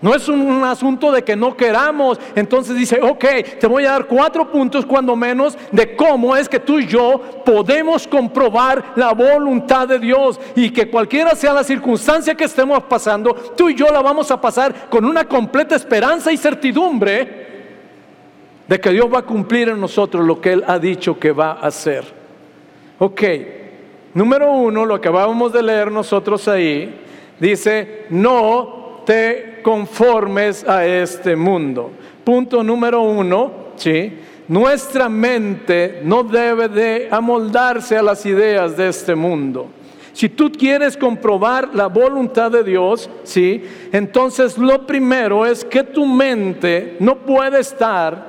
No 0.01 0.16
es 0.16 0.30
un 0.30 0.64
asunto 0.64 1.12
de 1.12 1.24
que 1.24 1.36
no 1.36 1.57
queramos. 1.57 2.20
Entonces 2.36 2.76
dice, 2.76 3.01
ok, 3.01 3.26
te 3.60 3.68
voy 3.68 3.84
a 3.86 3.91
dar 3.91 4.05
cuatro 4.05 4.49
puntos 4.49 4.86
cuando 4.86 5.16
menos 5.16 5.57
de 5.72 5.95
cómo 5.95 6.36
es 6.36 6.47
que 6.47 6.60
tú 6.60 6.80
y 6.80 6.86
yo 6.86 7.20
podemos 7.43 8.07
comprobar 8.07 8.93
la 8.95 9.12
voluntad 9.12 9.88
de 9.88 9.97
Dios 9.97 10.39
y 10.55 10.70
que 10.70 10.89
cualquiera 10.89 11.32
sea 11.36 11.51
la 11.51 11.64
circunstancia 11.64 12.36
que 12.36 12.45
estemos 12.45 12.84
pasando, 12.84 13.34
tú 13.34 13.70
y 13.70 13.76
yo 13.76 13.91
la 13.91 14.01
vamos 14.01 14.30
a 14.30 14.39
pasar 14.39 14.88
con 14.88 15.03
una 15.03 15.26
completa 15.26 15.76
esperanza 15.76 16.32
y 16.32 16.38
certidumbre 16.38 17.49
de 18.70 18.80
que 18.80 18.91
Dios 18.91 19.11
va 19.11 19.20
a 19.20 19.26
cumplir 19.26 19.70
en 19.70 19.82
nosotros 19.82 20.24
lo 20.24 20.39
que 20.39 20.53
Él 20.53 20.63
ha 20.67 20.78
dicho 20.78 21.17
que 21.17 21.32
va 21.32 21.53
a 21.53 21.65
hacer. 21.65 22.03
Ok, 22.99 23.24
número 24.13 24.51
uno, 24.51 24.86
lo 24.86 24.93
acabamos 24.93 25.51
de 25.51 25.63
leer 25.63 25.91
nosotros 25.91 26.47
ahí, 26.47 27.01
dice, 27.39 28.05
no 28.11 29.01
te 29.07 29.61
conformes 29.63 30.63
a 30.70 30.86
este 30.86 31.36
mundo. 31.36 31.89
Punto 32.24 32.63
número 32.63 33.01
uno, 33.01 33.51
¿sí? 33.76 34.20
Nuestra 34.47 35.09
mente 35.09 36.01
no 36.03 36.24
debe 36.24 36.70
de 36.70 37.07
amoldarse 37.09 37.97
a 37.97 38.03
las 38.03 38.24
ideas 38.24 38.78
de 38.78 38.89
este 38.89 39.15
mundo. 39.15 39.65
Si 40.13 40.30
tú 40.30 40.51
quieres 40.51 40.95
comprobar 40.95 41.74
la 41.74 41.88
voluntad 41.88 42.51
de 42.51 42.63
Dios, 42.63 43.09
¿sí? 43.24 43.63
Entonces 43.91 44.59
lo 44.59 44.86
primero 44.86 45.43
es 45.43 45.65
que 45.65 45.82
tu 45.82 46.05
mente 46.05 46.97
no 46.99 47.17
puede 47.17 47.61
estar 47.61 48.29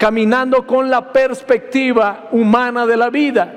caminando 0.00 0.66
con 0.66 0.88
la 0.88 1.12
perspectiva 1.12 2.30
humana 2.32 2.86
de 2.86 2.96
la 2.96 3.10
vida. 3.10 3.52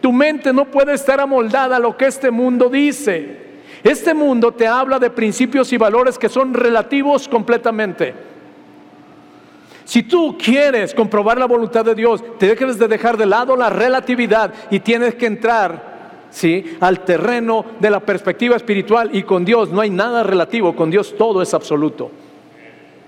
Tu 0.00 0.10
mente 0.10 0.52
no 0.52 0.64
puede 0.64 0.94
estar 0.94 1.20
amoldada 1.20 1.76
a 1.76 1.78
lo 1.78 1.96
que 1.96 2.06
este 2.06 2.32
mundo 2.32 2.68
dice. 2.68 3.44
Este 3.84 4.12
mundo 4.12 4.50
te 4.50 4.66
habla 4.66 4.98
de 4.98 5.10
principios 5.10 5.72
y 5.72 5.76
valores 5.76 6.18
que 6.18 6.28
son 6.28 6.52
relativos 6.52 7.28
completamente. 7.28 8.12
Si 9.84 10.02
tú 10.02 10.36
quieres 10.36 10.92
comprobar 10.92 11.38
la 11.38 11.46
voluntad 11.46 11.84
de 11.84 11.94
Dios, 11.94 12.24
te 12.38 12.48
dejes 12.48 12.76
de 12.76 12.88
dejar 12.88 13.16
de 13.16 13.26
lado 13.26 13.54
la 13.54 13.70
relatividad 13.70 14.52
y 14.72 14.80
tienes 14.80 15.14
que 15.14 15.26
entrar 15.26 16.26
¿sí? 16.28 16.76
al 16.80 17.04
terreno 17.04 17.64
de 17.78 17.90
la 17.90 18.00
perspectiva 18.00 18.56
espiritual 18.56 19.10
y 19.12 19.22
con 19.22 19.44
Dios 19.44 19.70
no 19.70 19.80
hay 19.80 19.90
nada 19.90 20.24
relativo, 20.24 20.74
con 20.74 20.90
Dios 20.90 21.14
todo 21.16 21.40
es 21.40 21.54
absoluto. 21.54 22.10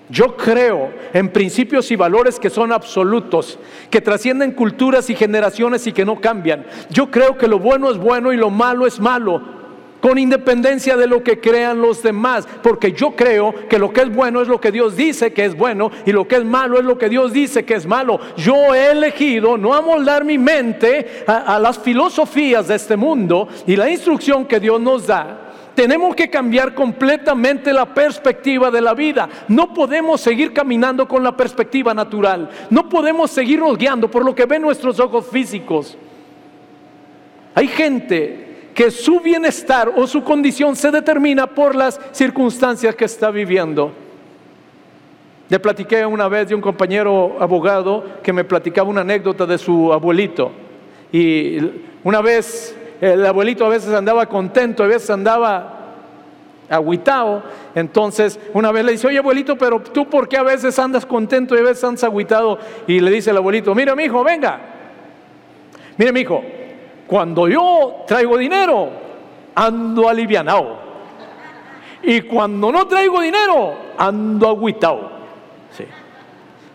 Yo 0.09 0.37
creo 0.37 0.93
en 1.13 1.31
principios 1.31 1.91
y 1.91 1.97
valores 1.97 2.39
que 2.39 2.49
son 2.49 2.73
absolutos, 2.73 3.59
que 3.91 4.01
trascienden 4.01 4.53
culturas 4.53 5.11
y 5.11 5.17
generaciones 5.17 5.87
y 5.87 5.93
que 5.93 6.05
no 6.05 6.21
cambian. 6.21 6.65
Yo 6.91 7.11
creo 7.11 7.37
que 7.37 7.49
lo 7.49 7.59
bueno 7.59 7.91
es 7.91 7.99
bueno 7.99 8.33
y 8.33 8.37
lo 8.37 8.49
malo 8.49 8.87
es 8.87 9.01
malo, 9.01 9.43
con 10.01 10.19
independencia 10.19 10.97
de 10.97 11.09
lo 11.09 11.25
que 11.25 11.41
crean 11.41 11.83
los 11.83 12.05
demás, 12.05 12.47
porque 12.63 12.93
yo 12.93 13.17
creo 13.17 13.53
que 13.69 13.81
lo 13.81 13.93
que 13.93 14.03
es 14.03 14.15
bueno 14.15 14.41
es 14.41 14.47
lo 14.47 14.61
que 14.61 14.71
Dios 14.71 14.97
dice 14.97 15.33
que 15.33 15.45
es 15.45 15.57
bueno 15.57 15.91
y 16.05 16.13
lo 16.13 16.29
que 16.29 16.37
es 16.37 16.45
malo 16.45 16.79
es 16.79 16.85
lo 16.85 16.99
que 16.99 17.09
Dios 17.09 17.33
dice 17.33 17.65
que 17.65 17.75
es 17.75 17.85
malo. 17.85 18.21
Yo 18.37 18.75
he 18.77 18.93
elegido 18.93 19.59
no 19.59 19.75
amoldar 19.75 20.25
mi 20.25 20.39
mente 20.39 21.25
a, 21.27 21.57
a 21.57 21.59
las 21.59 21.81
filosofías 21.81 22.69
de 22.69 22.77
este 22.77 22.97
mundo 22.97 23.49
y 23.67 23.75
la 23.75 23.91
instrucción 23.91 24.45
que 24.45 24.61
Dios 24.61 24.81
nos 24.81 25.09
da 25.09 25.46
Tenemos 25.77 26.17
que 26.17 26.31
cambiar 26.31 26.75
completamente 26.75 27.71
la 27.71 27.85
perspectiva 27.85 28.71
de 28.71 28.81
la 28.81 28.95
vida. 28.95 29.29
No 29.47 29.75
podemos 29.75 30.23
seguir 30.23 30.55
caminando 30.55 31.07
con 31.07 31.23
la 31.23 31.37
perspectiva 31.37 31.93
natural. 31.93 32.49
No 32.71 32.89
podemos 32.89 33.31
seguirnos 33.31 33.77
guiando 33.77 34.11
por 34.11 34.25
lo 34.25 34.35
que 34.35 34.47
ven 34.47 34.63
nuestros 34.63 34.99
ojos 34.99 35.27
físicos. 35.27 35.99
Hay 37.55 37.69
gente 37.69 38.71
que 38.75 38.91
su 38.91 39.21
bienestar 39.21 39.93
o 39.95 40.07
su 40.07 40.25
condición 40.25 40.75
se 40.75 40.91
determina 40.91 41.47
por 41.47 41.77
las 41.77 42.01
circunstancias 42.11 42.95
que 42.95 43.05
está 43.05 43.31
viviendo. 43.31 43.93
Le 45.51 45.59
platiqué 45.59 46.07
una 46.07 46.27
vez 46.29 46.49
de 46.49 46.55
un 46.55 46.63
compañero 46.63 47.37
abogado 47.39 48.03
que 48.23 48.33
me 48.33 48.45
platicaba 48.45 48.89
una 48.89 49.03
anécdota 49.03 49.45
de 49.45 49.59
su 49.59 49.93
abuelito. 49.93 50.53
Y 51.13 51.59
una 52.03 52.23
vez 52.23 52.75
el 53.01 53.25
abuelito 53.25 53.65
a 53.65 53.69
veces 53.69 53.93
andaba 53.93 54.27
contento, 54.27 54.83
a 54.83 54.87
veces 54.87 55.11
andaba 55.11 55.77
agüitado. 56.69 57.43
Entonces, 57.75 58.39
una 58.53 58.73
vez 58.73 58.85
le 58.85 58.93
dice, 58.93 59.07
oye 59.07 59.19
abuelito, 59.19 59.57
pero 59.57 59.81
tú 59.81 60.09
por 60.09 60.29
qué 60.29 60.37
a 60.37 60.43
veces 60.43 60.79
andas 60.79 61.07
contento 61.07 61.55
y 61.55 61.59
a 61.59 61.63
veces 61.63 61.85
andas 61.85 62.05
agüitado? 62.05 62.59
Y 62.87 63.01
le 63.01 63.11
dice 63.11 63.31
el 63.31 63.37
abuelito, 63.37 63.75
mira 63.75 63.95
mi 63.95 64.05
hijo, 64.05 64.23
venga. 64.25 64.61
Mire 65.97 66.13
mi 66.13 66.21
hijo, 66.21 66.43
cuando 67.07 67.49
yo 67.49 68.05
traigo 68.07 68.37
dinero, 68.37 68.91
ando 69.55 70.09
alivianado. 70.09 70.87
Y 72.03 72.23
cuando 72.23 72.71
no 72.71 72.87
traigo 72.87 73.21
dinero, 73.21 73.75
ando 73.97 74.49
agüitado. 74.49 75.16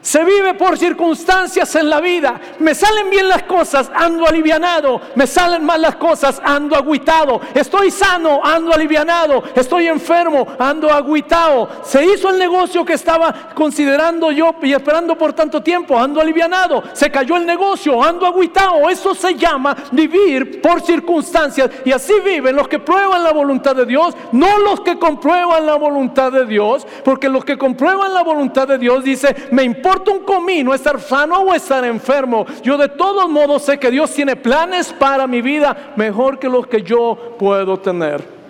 Se 0.02 0.24
vive 0.24 0.56
por 0.56 0.80
circunstancias 0.80 1.76
en 1.76 1.88
la 1.88 2.02
vida. 2.02 2.40
Me 2.60 2.74
salen 2.74 3.10
bien 3.12 3.30
las 3.30 3.44
cosas, 3.44 3.92
ando 3.94 4.26
alivianado. 4.26 5.00
Me 5.14 5.28
salen 5.28 5.64
mal 5.64 5.80
las 5.80 5.96
cosas, 5.96 6.42
ando 6.44 6.76
agüitado. 6.76 7.40
Estoy 7.54 7.92
sano, 7.92 8.42
ando 8.44 8.74
alivianado. 8.74 9.44
Estoy 9.56 9.88
enfermo, 9.88 10.48
ando 10.58 10.92
agüitado. 10.92 11.70
Se 11.84 12.04
hizo 12.04 12.32
el 12.32 12.40
negocio 12.40 12.84
que 12.84 12.94
estaba 12.94 13.52
considerando 13.54 14.32
yo 14.32 14.56
y 14.64 14.74
esperando 14.74 15.16
por 15.16 15.34
tanto 15.34 15.62
tiempo, 15.62 16.00
ando 16.00 16.20
alivianado. 16.20 16.84
Se 16.94 17.12
cayó 17.12 17.38
el 17.38 17.46
negocio, 17.46 18.04
ando 18.04 18.26
agüitado. 18.26 18.90
Eso 18.90 19.14
se 19.14 19.36
llama 19.36 19.78
vivir 19.92 20.62
por 20.62 20.82
circunstancias. 20.82 21.70
Y 21.86 21.92
así 21.92 22.14
viven 22.26 22.56
los 22.56 22.68
que 22.68 22.80
prueban 22.80 23.24
la 23.24 23.34
voluntad 23.34 23.76
de 23.76 23.86
Dios, 23.86 24.16
no 24.32 24.58
los 24.58 24.82
que 24.82 24.98
comprueban 24.98 25.64
la 25.68 25.76
voluntad 25.76 26.32
de 26.32 26.48
Dios. 26.48 26.88
Porque 27.04 27.30
los 27.30 27.46
que 27.46 27.60
comprueban 27.60 28.16
la 28.16 28.24
voluntad 28.24 28.68
de 28.68 28.80
Dios 28.80 29.04
dice, 29.04 29.36
me 29.52 29.62
importa 29.62 29.91
importa 29.92 30.12
un 30.12 30.20
comino 30.24 30.74
estar 30.74 31.00
sano 31.02 31.42
o 31.42 31.54
estar 31.54 31.84
enfermo. 31.84 32.46
Yo 32.64 32.78
de 32.78 32.88
todos 32.88 33.30
modos 33.30 33.64
sé 33.64 33.78
que 33.78 33.92
Dios 33.92 34.12
tiene 34.12 34.38
planes 34.38 34.94
para 34.94 35.28
mi 35.28 35.42
vida 35.42 35.94
mejor 35.98 36.40
que 36.40 36.48
los 36.48 36.66
que 36.68 36.82
yo 36.82 37.36
puedo 37.38 37.78
tener. 37.78 38.41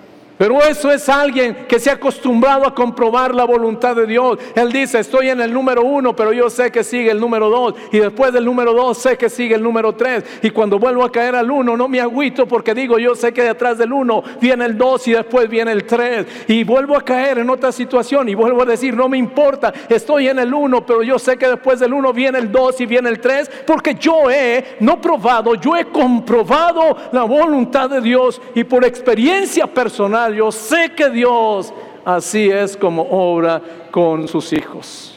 Pero 0.41 0.59
eso 0.63 0.89
es 0.91 1.07
alguien 1.07 1.67
que 1.67 1.79
se 1.79 1.91
ha 1.91 1.93
acostumbrado 1.93 2.65
a 2.65 2.73
comprobar 2.73 3.35
la 3.35 3.43
voluntad 3.43 3.95
de 3.95 4.07
Dios. 4.07 4.39
Él 4.55 4.71
dice, 4.71 4.97
estoy 4.97 5.29
en 5.29 5.39
el 5.39 5.53
número 5.53 5.83
uno, 5.83 6.15
pero 6.15 6.33
yo 6.33 6.49
sé 6.49 6.71
que 6.71 6.83
sigue 6.83 7.11
el 7.11 7.19
número 7.19 7.47
dos. 7.47 7.75
Y 7.91 7.99
después 7.99 8.33
del 8.33 8.45
número 8.45 8.73
dos 8.73 8.97
sé 8.97 9.19
que 9.19 9.29
sigue 9.29 9.53
el 9.53 9.61
número 9.61 9.93
tres. 9.93 10.23
Y 10.41 10.49
cuando 10.49 10.79
vuelvo 10.79 11.03
a 11.03 11.11
caer 11.11 11.35
al 11.35 11.51
uno, 11.51 11.77
no 11.77 11.87
me 11.87 12.01
agüito 12.01 12.47
porque 12.47 12.73
digo, 12.73 12.97
yo 12.97 13.13
sé 13.13 13.31
que 13.31 13.43
detrás 13.43 13.77
del 13.77 13.93
uno 13.93 14.23
viene 14.41 14.65
el 14.65 14.75
dos 14.75 15.07
y 15.07 15.11
después 15.11 15.47
viene 15.47 15.73
el 15.73 15.83
tres. 15.83 16.25
Y 16.47 16.63
vuelvo 16.63 16.97
a 16.97 17.05
caer 17.05 17.37
en 17.37 17.47
otra 17.51 17.71
situación 17.71 18.27
y 18.27 18.33
vuelvo 18.33 18.63
a 18.63 18.65
decir, 18.65 18.95
no 18.95 19.07
me 19.07 19.19
importa, 19.19 19.71
estoy 19.89 20.27
en 20.27 20.39
el 20.39 20.51
uno, 20.51 20.83
pero 20.83 21.03
yo 21.03 21.19
sé 21.19 21.37
que 21.37 21.49
después 21.49 21.79
del 21.79 21.93
uno 21.93 22.13
viene 22.13 22.39
el 22.39 22.51
dos 22.51 22.81
y 22.81 22.87
viene 22.87 23.09
el 23.09 23.19
tres. 23.19 23.47
Porque 23.67 23.93
yo 23.93 24.31
he, 24.31 24.77
no 24.79 24.99
probado, 24.99 25.53
yo 25.53 25.77
he 25.77 25.85
comprobado 25.85 26.97
la 27.11 27.25
voluntad 27.25 27.91
de 27.91 28.01
Dios 28.01 28.41
y 28.55 28.63
por 28.63 28.83
experiencia 28.83 29.67
personal 29.67 30.30
yo 30.32 30.51
sé 30.51 30.91
que 30.95 31.09
Dios 31.09 31.73
así 32.05 32.49
es 32.49 32.75
como 32.75 33.03
obra 33.03 33.61
con 33.91 34.27
sus 34.27 34.53
hijos. 34.53 35.15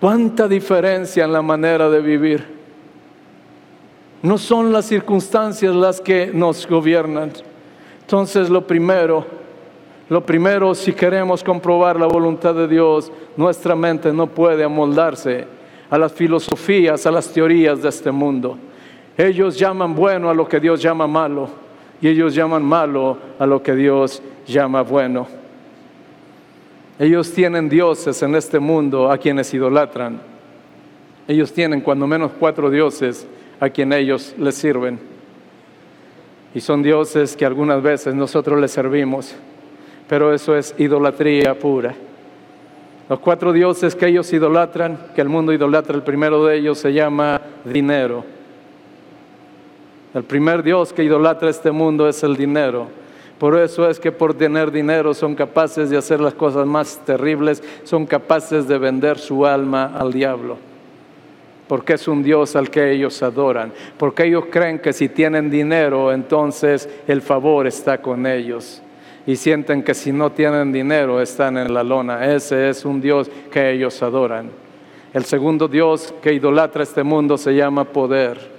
¿Cuánta 0.00 0.46
diferencia 0.46 1.24
en 1.24 1.32
la 1.32 1.42
manera 1.42 1.88
de 1.88 2.00
vivir? 2.00 2.56
No 4.22 4.38
son 4.38 4.72
las 4.72 4.86
circunstancias 4.86 5.74
las 5.74 6.00
que 6.00 6.30
nos 6.32 6.66
gobiernan. 6.66 7.32
Entonces 8.00 8.50
lo 8.50 8.66
primero, 8.66 9.26
lo 10.08 10.24
primero 10.24 10.74
si 10.74 10.92
queremos 10.92 11.42
comprobar 11.42 11.98
la 11.98 12.06
voluntad 12.06 12.54
de 12.54 12.68
Dios, 12.68 13.10
nuestra 13.36 13.74
mente 13.74 14.12
no 14.12 14.26
puede 14.26 14.64
amoldarse 14.64 15.46
a 15.88 15.98
las 15.98 16.12
filosofías, 16.12 17.06
a 17.06 17.10
las 17.10 17.28
teorías 17.28 17.82
de 17.82 17.88
este 17.88 18.10
mundo. 18.10 18.58
Ellos 19.16 19.58
llaman 19.58 19.94
bueno 19.94 20.28
a 20.28 20.34
lo 20.34 20.46
que 20.46 20.60
Dios 20.60 20.82
llama 20.82 21.06
malo 21.06 21.65
y 22.00 22.08
ellos 22.08 22.34
llaman 22.34 22.64
malo 22.64 23.18
a 23.38 23.46
lo 23.46 23.62
que 23.62 23.74
Dios 23.74 24.22
llama 24.46 24.82
bueno. 24.82 25.26
Ellos 26.98 27.32
tienen 27.32 27.68
dioses 27.68 28.22
en 28.22 28.34
este 28.34 28.58
mundo 28.58 29.10
a 29.10 29.18
quienes 29.18 29.52
idolatran. 29.52 30.20
Ellos 31.28 31.52
tienen 31.52 31.80
cuando 31.80 32.06
menos 32.06 32.32
cuatro 32.38 32.70
dioses 32.70 33.26
a 33.60 33.68
quienes 33.68 34.00
ellos 34.00 34.34
les 34.38 34.54
sirven. 34.54 34.98
Y 36.54 36.60
son 36.60 36.82
dioses 36.82 37.36
que 37.36 37.44
algunas 37.44 37.82
veces 37.82 38.14
nosotros 38.14 38.58
les 38.60 38.70
servimos, 38.70 39.34
pero 40.08 40.32
eso 40.32 40.56
es 40.56 40.74
idolatría 40.78 41.58
pura. 41.58 41.94
Los 43.08 43.18
cuatro 43.20 43.52
dioses 43.52 43.94
que 43.94 44.06
ellos 44.06 44.32
idolatran, 44.32 44.98
que 45.14 45.20
el 45.20 45.28
mundo 45.28 45.52
idolatra, 45.52 45.94
el 45.94 46.02
primero 46.02 46.44
de 46.44 46.56
ellos 46.56 46.78
se 46.78 46.92
llama 46.92 47.40
dinero. 47.64 48.24
El 50.16 50.24
primer 50.24 50.62
Dios 50.62 50.94
que 50.94 51.04
idolatra 51.04 51.50
este 51.50 51.70
mundo 51.70 52.08
es 52.08 52.22
el 52.22 52.38
dinero. 52.38 52.86
Por 53.38 53.54
eso 53.60 53.86
es 53.86 54.00
que 54.00 54.10
por 54.10 54.32
tener 54.32 54.70
dinero 54.70 55.12
son 55.12 55.34
capaces 55.34 55.90
de 55.90 55.98
hacer 55.98 56.20
las 56.20 56.32
cosas 56.32 56.66
más 56.66 57.04
terribles, 57.04 57.62
son 57.84 58.06
capaces 58.06 58.66
de 58.66 58.78
vender 58.78 59.18
su 59.18 59.44
alma 59.44 59.92
al 59.94 60.14
diablo. 60.14 60.56
Porque 61.68 61.92
es 61.92 62.08
un 62.08 62.22
Dios 62.22 62.56
al 62.56 62.70
que 62.70 62.92
ellos 62.92 63.22
adoran. 63.22 63.74
Porque 63.98 64.24
ellos 64.24 64.44
creen 64.50 64.78
que 64.78 64.94
si 64.94 65.10
tienen 65.10 65.50
dinero, 65.50 66.10
entonces 66.10 66.88
el 67.06 67.20
favor 67.20 67.66
está 67.66 68.00
con 68.00 68.26
ellos. 68.26 68.80
Y 69.26 69.36
sienten 69.36 69.82
que 69.82 69.92
si 69.92 70.12
no 70.12 70.32
tienen 70.32 70.72
dinero, 70.72 71.20
están 71.20 71.58
en 71.58 71.74
la 71.74 71.82
lona. 71.82 72.24
Ese 72.34 72.70
es 72.70 72.86
un 72.86 73.02
Dios 73.02 73.30
que 73.50 73.70
ellos 73.70 74.02
adoran. 74.02 74.48
El 75.12 75.26
segundo 75.26 75.68
Dios 75.68 76.14
que 76.22 76.32
idolatra 76.32 76.84
este 76.84 77.02
mundo 77.02 77.36
se 77.36 77.54
llama 77.54 77.84
poder. 77.84 78.55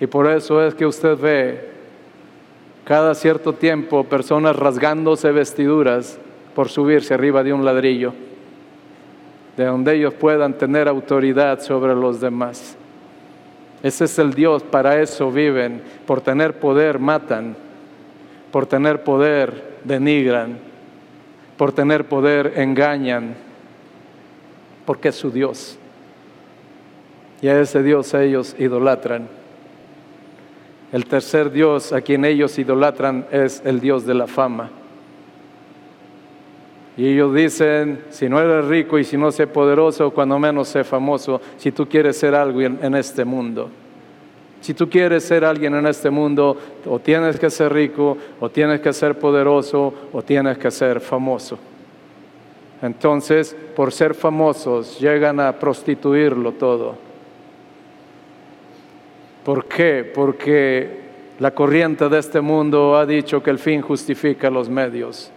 Y 0.00 0.06
por 0.06 0.30
eso 0.30 0.64
es 0.64 0.74
que 0.74 0.86
usted 0.86 1.18
ve 1.18 1.68
cada 2.84 3.14
cierto 3.14 3.52
tiempo 3.52 4.04
personas 4.04 4.56
rasgándose 4.56 5.30
vestiduras 5.32 6.18
por 6.54 6.68
subirse 6.68 7.14
arriba 7.14 7.42
de 7.42 7.52
un 7.52 7.64
ladrillo, 7.64 8.14
de 9.56 9.64
donde 9.66 9.96
ellos 9.96 10.14
puedan 10.14 10.54
tener 10.54 10.88
autoridad 10.88 11.60
sobre 11.60 11.94
los 11.94 12.20
demás. 12.20 12.76
Ese 13.82 14.06
es 14.06 14.18
el 14.18 14.34
Dios, 14.34 14.62
para 14.62 15.00
eso 15.00 15.30
viven, 15.30 15.82
por 16.06 16.20
tener 16.20 16.58
poder 16.58 16.98
matan, 16.98 17.56
por 18.50 18.66
tener 18.66 19.04
poder 19.04 19.78
denigran, 19.84 20.58
por 21.56 21.72
tener 21.72 22.06
poder 22.06 22.54
engañan, 22.56 23.34
porque 24.86 25.08
es 25.08 25.16
su 25.16 25.30
Dios. 25.30 25.78
Y 27.40 27.48
a 27.48 27.60
ese 27.60 27.82
Dios 27.82 28.14
ellos 28.14 28.56
idolatran. 28.58 29.37
El 30.92 31.04
tercer 31.04 31.50
Dios 31.50 31.92
a 31.92 32.00
quien 32.00 32.24
ellos 32.24 32.58
idolatran 32.58 33.26
es 33.30 33.62
el 33.64 33.80
Dios 33.80 34.06
de 34.06 34.14
la 34.14 34.26
fama. 34.26 34.70
Y 36.96 37.06
ellos 37.06 37.32
dicen, 37.32 38.02
si 38.10 38.28
no 38.28 38.40
eres 38.40 38.64
rico 38.64 38.98
y 38.98 39.04
si 39.04 39.16
no 39.16 39.30
sé 39.30 39.46
poderoso, 39.46 40.10
cuando 40.10 40.38
menos 40.38 40.68
sé 40.68 40.82
famoso, 40.82 41.40
si 41.56 41.70
tú 41.70 41.86
quieres 41.86 42.18
ser 42.18 42.34
algo 42.34 42.60
en, 42.60 42.94
este 42.96 43.24
mundo. 43.24 43.70
Si 44.60 44.74
tú 44.74 44.90
quieres 44.90 45.22
ser 45.22 45.44
alguien 45.44 45.76
en 45.76 45.86
este 45.86 46.10
mundo, 46.10 46.56
o 46.86 46.98
tienes 46.98 47.38
que 47.38 47.50
ser 47.50 47.72
rico, 47.72 48.18
o 48.40 48.48
tienes 48.48 48.80
que 48.80 48.92
ser 48.92 49.16
poderoso, 49.16 49.94
o 50.12 50.22
tienes 50.22 50.58
que 50.58 50.72
ser 50.72 50.98
famoso. 50.98 51.56
Entonces, 52.82 53.56
por 53.76 53.92
ser 53.92 54.14
famosos, 54.14 54.98
llegan 54.98 55.38
a 55.38 55.52
prostituirlo 55.52 56.52
todo. 56.52 57.07
¿Por 59.48 59.64
qué? 59.64 60.04
Porque 60.14 60.90
la 61.38 61.52
corriente 61.52 62.06
de 62.10 62.18
este 62.18 62.42
mundo 62.42 62.94
ha 62.94 63.06
dicho 63.06 63.42
que 63.42 63.48
el 63.48 63.58
fin 63.58 63.80
justifica 63.80 64.50
los 64.50 64.68
medios. 64.68 65.30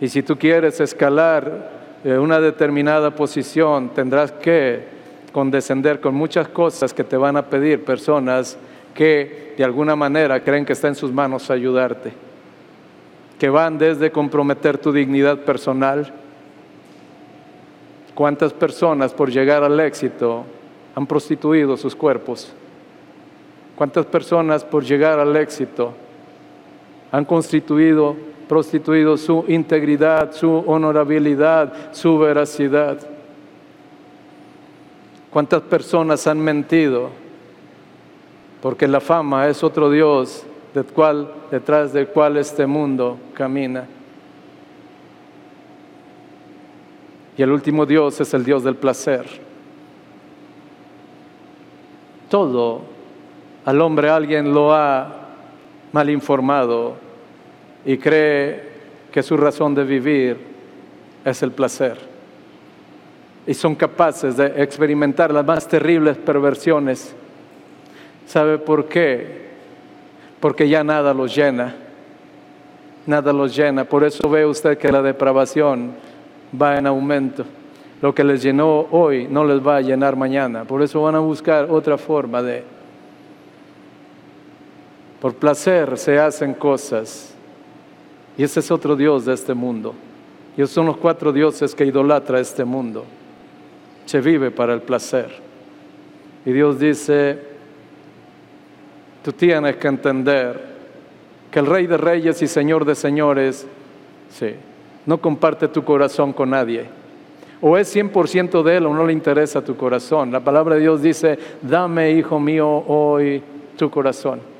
Y 0.00 0.08
si 0.08 0.24
tú 0.24 0.36
quieres 0.36 0.80
escalar 0.80 1.70
eh, 2.02 2.18
una 2.18 2.40
determinada 2.40 3.14
posición, 3.14 3.90
tendrás 3.90 4.32
que 4.32 4.82
condescender 5.30 6.00
con 6.00 6.16
muchas 6.16 6.48
cosas 6.48 6.92
que 6.92 7.04
te 7.04 7.16
van 7.16 7.36
a 7.36 7.46
pedir 7.46 7.84
personas 7.84 8.58
que 8.92 9.54
de 9.56 9.62
alguna 9.62 9.94
manera 9.94 10.42
creen 10.42 10.64
que 10.64 10.72
está 10.72 10.88
en 10.88 10.96
sus 10.96 11.12
manos 11.12 11.48
ayudarte, 11.48 12.12
que 13.38 13.48
van 13.48 13.78
desde 13.78 14.10
comprometer 14.10 14.78
tu 14.78 14.90
dignidad 14.90 15.38
personal. 15.44 16.12
¿Cuántas 18.16 18.52
personas 18.52 19.14
por 19.14 19.30
llegar 19.30 19.62
al 19.62 19.78
éxito 19.78 20.44
han 20.96 21.06
prostituido 21.06 21.76
sus 21.76 21.94
cuerpos? 21.94 22.52
¿Cuántas 23.78 24.06
personas 24.06 24.64
por 24.64 24.84
llegar 24.84 25.20
al 25.20 25.36
éxito 25.36 25.94
han 27.10 27.24
constituido, 27.24 28.16
prostituido 28.48 29.16
su 29.16 29.44
integridad, 29.48 30.32
su 30.32 30.50
honorabilidad, 30.66 31.92
su 31.92 32.18
veracidad. 32.18 32.98
¿Cuántas 35.30 35.62
personas 35.62 36.26
han 36.26 36.40
mentido? 36.40 37.10
Porque 38.62 38.88
la 38.88 39.00
fama 39.00 39.48
es 39.48 39.62
otro 39.62 39.90
Dios 39.90 40.44
detrás 41.50 41.92
del 41.92 42.08
cual 42.08 42.36
este 42.36 42.66
mundo 42.66 43.18
camina. 43.34 43.86
Y 47.36 47.42
el 47.42 47.52
último 47.52 47.86
Dios 47.86 48.20
es 48.20 48.34
el 48.34 48.44
Dios 48.44 48.64
del 48.64 48.74
placer. 48.74 49.24
Todo 52.28 52.97
al 53.68 53.82
hombre 53.82 54.08
alguien 54.08 54.54
lo 54.54 54.72
ha 54.72 55.06
mal 55.92 56.08
informado 56.08 56.96
y 57.84 57.98
cree 57.98 58.62
que 59.12 59.22
su 59.22 59.36
razón 59.36 59.74
de 59.74 59.84
vivir 59.84 60.38
es 61.22 61.42
el 61.42 61.52
placer. 61.52 61.98
Y 63.46 63.52
son 63.52 63.74
capaces 63.74 64.38
de 64.38 64.62
experimentar 64.62 65.34
las 65.34 65.44
más 65.44 65.68
terribles 65.68 66.16
perversiones. 66.16 67.14
¿Sabe 68.26 68.56
por 68.56 68.86
qué? 68.86 69.48
Porque 70.40 70.66
ya 70.66 70.82
nada 70.82 71.12
los 71.12 71.36
llena. 71.36 71.74
Nada 73.04 73.34
los 73.34 73.54
llena. 73.54 73.84
Por 73.84 74.02
eso 74.02 74.30
ve 74.30 74.46
usted 74.46 74.78
que 74.78 74.90
la 74.90 75.02
depravación 75.02 75.92
va 76.58 76.78
en 76.78 76.86
aumento. 76.86 77.44
Lo 78.00 78.14
que 78.14 78.24
les 78.24 78.42
llenó 78.42 78.86
hoy 78.92 79.28
no 79.28 79.44
les 79.44 79.60
va 79.60 79.76
a 79.76 79.82
llenar 79.82 80.16
mañana. 80.16 80.64
Por 80.64 80.80
eso 80.80 81.02
van 81.02 81.16
a 81.16 81.18
buscar 81.18 81.66
otra 81.70 81.98
forma 81.98 82.40
de... 82.42 82.77
Por 85.20 85.34
placer 85.34 85.98
se 85.98 86.18
hacen 86.18 86.54
cosas. 86.54 87.34
Y 88.36 88.44
ese 88.44 88.60
es 88.60 88.70
otro 88.70 88.94
Dios 88.94 89.24
de 89.24 89.34
este 89.34 89.54
mundo. 89.54 89.94
Y 90.56 90.62
esos 90.62 90.74
son 90.74 90.86
los 90.86 90.96
cuatro 90.96 91.32
dioses 91.32 91.74
que 91.74 91.84
idolatra 91.84 92.40
este 92.40 92.64
mundo. 92.64 93.04
Se 94.06 94.20
vive 94.20 94.50
para 94.50 94.74
el 94.74 94.82
placer. 94.82 95.30
Y 96.44 96.52
Dios 96.52 96.78
dice, 96.78 97.38
tú 99.22 99.32
tienes 99.32 99.76
que 99.76 99.88
entender 99.88 100.78
que 101.50 101.58
el 101.58 101.66
Rey 101.66 101.86
de 101.86 101.96
Reyes 101.96 102.40
y 102.42 102.46
Señor 102.46 102.84
de 102.84 102.94
Señores, 102.94 103.66
sí, 104.30 104.54
no 105.04 105.20
comparte 105.20 105.68
tu 105.68 105.84
corazón 105.84 106.32
con 106.32 106.50
nadie. 106.50 106.86
O 107.60 107.76
es 107.76 107.94
100% 107.94 108.62
de 108.62 108.76
Él 108.76 108.86
o 108.86 108.94
no 108.94 109.04
le 109.04 109.12
interesa 109.12 109.64
tu 109.64 109.76
corazón. 109.76 110.30
La 110.30 110.40
palabra 110.40 110.76
de 110.76 110.82
Dios 110.82 111.02
dice, 111.02 111.38
dame, 111.60 112.12
hijo 112.12 112.38
mío, 112.38 112.68
hoy 112.86 113.42
tu 113.76 113.90
corazón. 113.90 114.57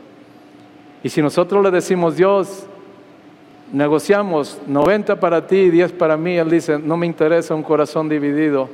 Y 1.02 1.08
si 1.08 1.22
nosotros 1.22 1.62
le 1.62 1.70
decimos, 1.70 2.16
Dios, 2.16 2.66
negociamos 3.72 4.58
90 4.66 5.20
para 5.20 5.46
ti 5.46 5.56
y 5.56 5.70
10 5.70 5.92
para 5.92 6.16
mí, 6.16 6.36
Él 6.36 6.50
dice, 6.50 6.78
no 6.78 6.96
me 6.96 7.06
interesa 7.06 7.54
un 7.54 7.62
corazón 7.62 8.08
dividido. 8.08 8.68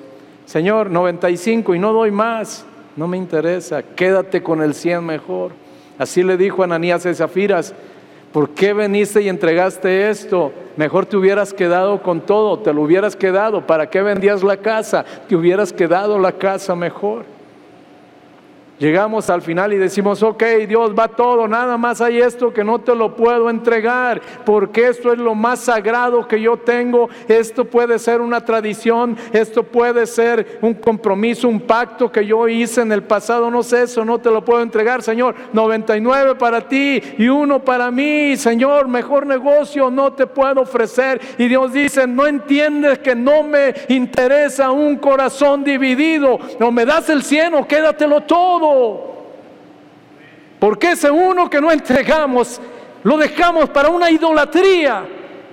Señor, 0.46 0.90
95 0.90 1.74
y 1.74 1.78
no 1.78 1.92
doy 1.92 2.10
más, 2.10 2.64
no 2.96 3.08
me 3.08 3.16
interesa, 3.16 3.82
quédate 3.82 4.42
con 4.42 4.62
el 4.62 4.74
100 4.74 5.04
mejor. 5.04 5.52
Así 5.98 6.22
le 6.22 6.36
dijo 6.36 6.62
Ananías 6.62 7.06
y 7.06 7.14
Zafiras, 7.14 7.74
¿por 8.32 8.50
qué 8.50 8.72
veniste 8.72 9.22
y 9.22 9.28
entregaste 9.28 10.10
esto? 10.10 10.52
Mejor 10.76 11.06
te 11.06 11.16
hubieras 11.16 11.52
quedado 11.54 12.02
con 12.02 12.20
todo, 12.20 12.58
te 12.58 12.72
lo 12.72 12.82
hubieras 12.82 13.16
quedado. 13.16 13.66
¿Para 13.66 13.88
qué 13.88 14.02
vendías 14.02 14.42
la 14.42 14.56
casa? 14.56 15.04
Te 15.28 15.36
hubieras 15.36 15.72
quedado 15.72 16.18
la 16.18 16.32
casa 16.32 16.74
mejor. 16.74 17.33
Llegamos 18.78 19.30
al 19.30 19.40
final 19.40 19.72
y 19.72 19.78
decimos, 19.78 20.20
ok, 20.22 20.42
Dios 20.66 20.92
va 20.98 21.06
todo, 21.06 21.46
nada 21.46 21.76
más 21.76 22.00
hay 22.00 22.18
esto 22.18 22.52
que 22.52 22.64
no 22.64 22.80
te 22.80 22.92
lo 22.96 23.14
puedo 23.14 23.48
entregar, 23.48 24.20
porque 24.44 24.88
esto 24.88 25.12
es 25.12 25.18
lo 25.18 25.36
más 25.36 25.60
sagrado 25.60 26.26
que 26.26 26.40
yo 26.40 26.56
tengo, 26.56 27.08
esto 27.28 27.64
puede 27.64 28.00
ser 28.00 28.20
una 28.20 28.44
tradición, 28.44 29.16
esto 29.32 29.62
puede 29.62 30.06
ser 30.06 30.58
un 30.60 30.74
compromiso, 30.74 31.48
un 31.48 31.60
pacto 31.60 32.10
que 32.10 32.26
yo 32.26 32.48
hice 32.48 32.80
en 32.80 32.90
el 32.90 33.04
pasado, 33.04 33.48
no 33.48 33.62
sé, 33.62 33.82
eso 33.82 34.04
no 34.04 34.18
te 34.18 34.30
lo 34.30 34.44
puedo 34.44 34.60
entregar, 34.60 35.02
Señor, 35.02 35.36
99 35.52 36.34
para 36.34 36.66
ti 36.66 37.00
y 37.16 37.28
uno 37.28 37.60
para 37.60 37.92
mí, 37.92 38.36
Señor, 38.36 38.88
mejor 38.88 39.24
negocio 39.24 39.88
no 39.88 40.12
te 40.12 40.26
puedo 40.26 40.62
ofrecer. 40.62 41.20
Y 41.38 41.46
Dios 41.46 41.72
dice, 41.72 42.08
no 42.08 42.26
entiendes 42.26 42.98
que 42.98 43.14
no 43.14 43.44
me 43.44 43.72
interesa 43.88 44.72
un 44.72 44.96
corazón 44.96 45.62
dividido, 45.62 46.40
no 46.58 46.72
me 46.72 46.84
das 46.84 47.08
el 47.08 47.22
cielo, 47.22 47.66
quédatelo 47.68 48.22
todo. 48.22 48.63
Porque 50.58 50.92
ese 50.92 51.10
uno 51.10 51.50
que 51.50 51.60
no 51.60 51.70
entregamos, 51.70 52.60
lo 53.02 53.18
dejamos 53.18 53.68
para 53.68 53.90
una 53.90 54.10
idolatría. 54.10 55.04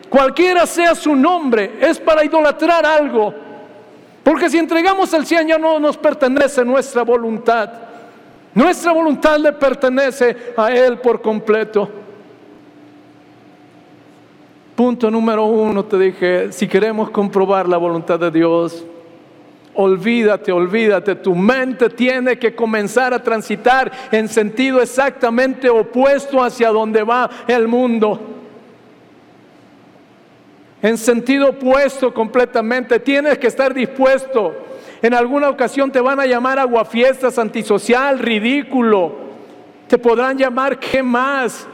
Cualquiera 0.10 0.66
sea 0.66 0.96
su 0.96 1.16
nombre, 1.16 1.78
es 1.82 2.00
para 2.00 2.24
idolatrar 2.24 2.86
algo. 2.86 3.34
Porque 4.24 4.50
si 4.50 4.58
entregamos 4.58 5.14
el 5.14 5.26
cien 5.26 5.48
ya 5.48 5.58
no 5.58 5.80
nos 5.80 5.98
pertenece 5.98 6.64
nuestra 6.64 7.04
voluntad. 7.04 7.70
Nuestra 8.54 8.92
voluntad 8.92 9.38
le 9.38 9.54
pertenece 9.54 10.54
a 10.58 10.72
Él 10.72 10.98
por 11.00 11.22
completo. 11.22 11.90
Punto 14.76 15.12
número 15.12 15.46
uno, 15.46 15.86
te 15.86 15.98
dije, 15.98 16.52
si 16.52 16.68
queremos 16.68 17.10
comprobar 17.10 17.68
la 17.68 17.78
voluntad 17.78 18.20
de 18.20 18.32
Dios, 18.32 18.84
Olvídate, 19.84 20.52
olvídate, 20.52 21.16
tu 21.16 21.34
mente 21.34 21.90
tiene 21.90 22.38
que 22.38 22.54
comenzar 22.54 23.16
a 23.16 23.24
transitar 23.24 23.92
en 24.12 24.30
sentido 24.30 24.80
exactamente 24.80 25.72
opuesto 25.72 26.44
hacia 26.44 26.70
donde 26.70 27.02
va 27.02 27.28
el 27.48 27.68
mundo. 27.68 28.20
En 30.84 31.00
sentido 31.00 31.50
opuesto 31.50 32.14
completamente, 32.14 33.00
tienes 33.00 33.40
que 33.40 33.48
estar 33.48 33.74
dispuesto. 33.74 34.54
En 35.02 35.16
alguna 35.16 35.50
ocasión 35.50 35.92
te 35.92 36.00
van 36.00 36.20
a 36.20 36.28
llamar 36.28 36.60
aguafiestas, 36.60 37.40
antisocial, 37.40 38.20
ridículo. 38.20 39.16
Te 39.88 39.98
podrán 39.98 40.38
llamar 40.38 40.78
qué 40.78 41.02
más. 41.02 41.66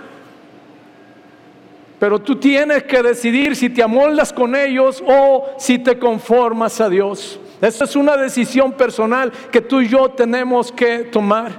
Pero 1.99 2.19
tú 2.19 2.37
tienes 2.37 2.83
que 2.83 3.03
decidir 3.03 3.53
si 3.57 3.69
te 3.69 3.83
amoldas 3.83 4.31
con 4.31 4.55
ellos 4.55 5.03
o 5.05 5.55
si 5.57 5.77
te 5.77 5.99
conformas 5.99 6.79
a 6.79 6.87
Dios. 6.87 7.41
Esa 7.61 7.85
es 7.85 7.95
una 7.95 8.15
decisión 8.15 8.71
personal 8.73 9.31
que 9.51 9.61
tú 9.61 9.81
y 9.81 9.87
yo 9.87 10.09
tenemos 10.09 10.71
que 10.71 10.99
tomar. 10.99 11.51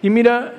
Y 0.00 0.08
mira, 0.08 0.54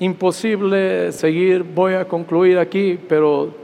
imposible 0.00 1.12
seguir, 1.12 1.62
voy 1.62 1.94
a 1.94 2.06
concluir 2.06 2.58
aquí, 2.58 2.98
pero 3.08 3.54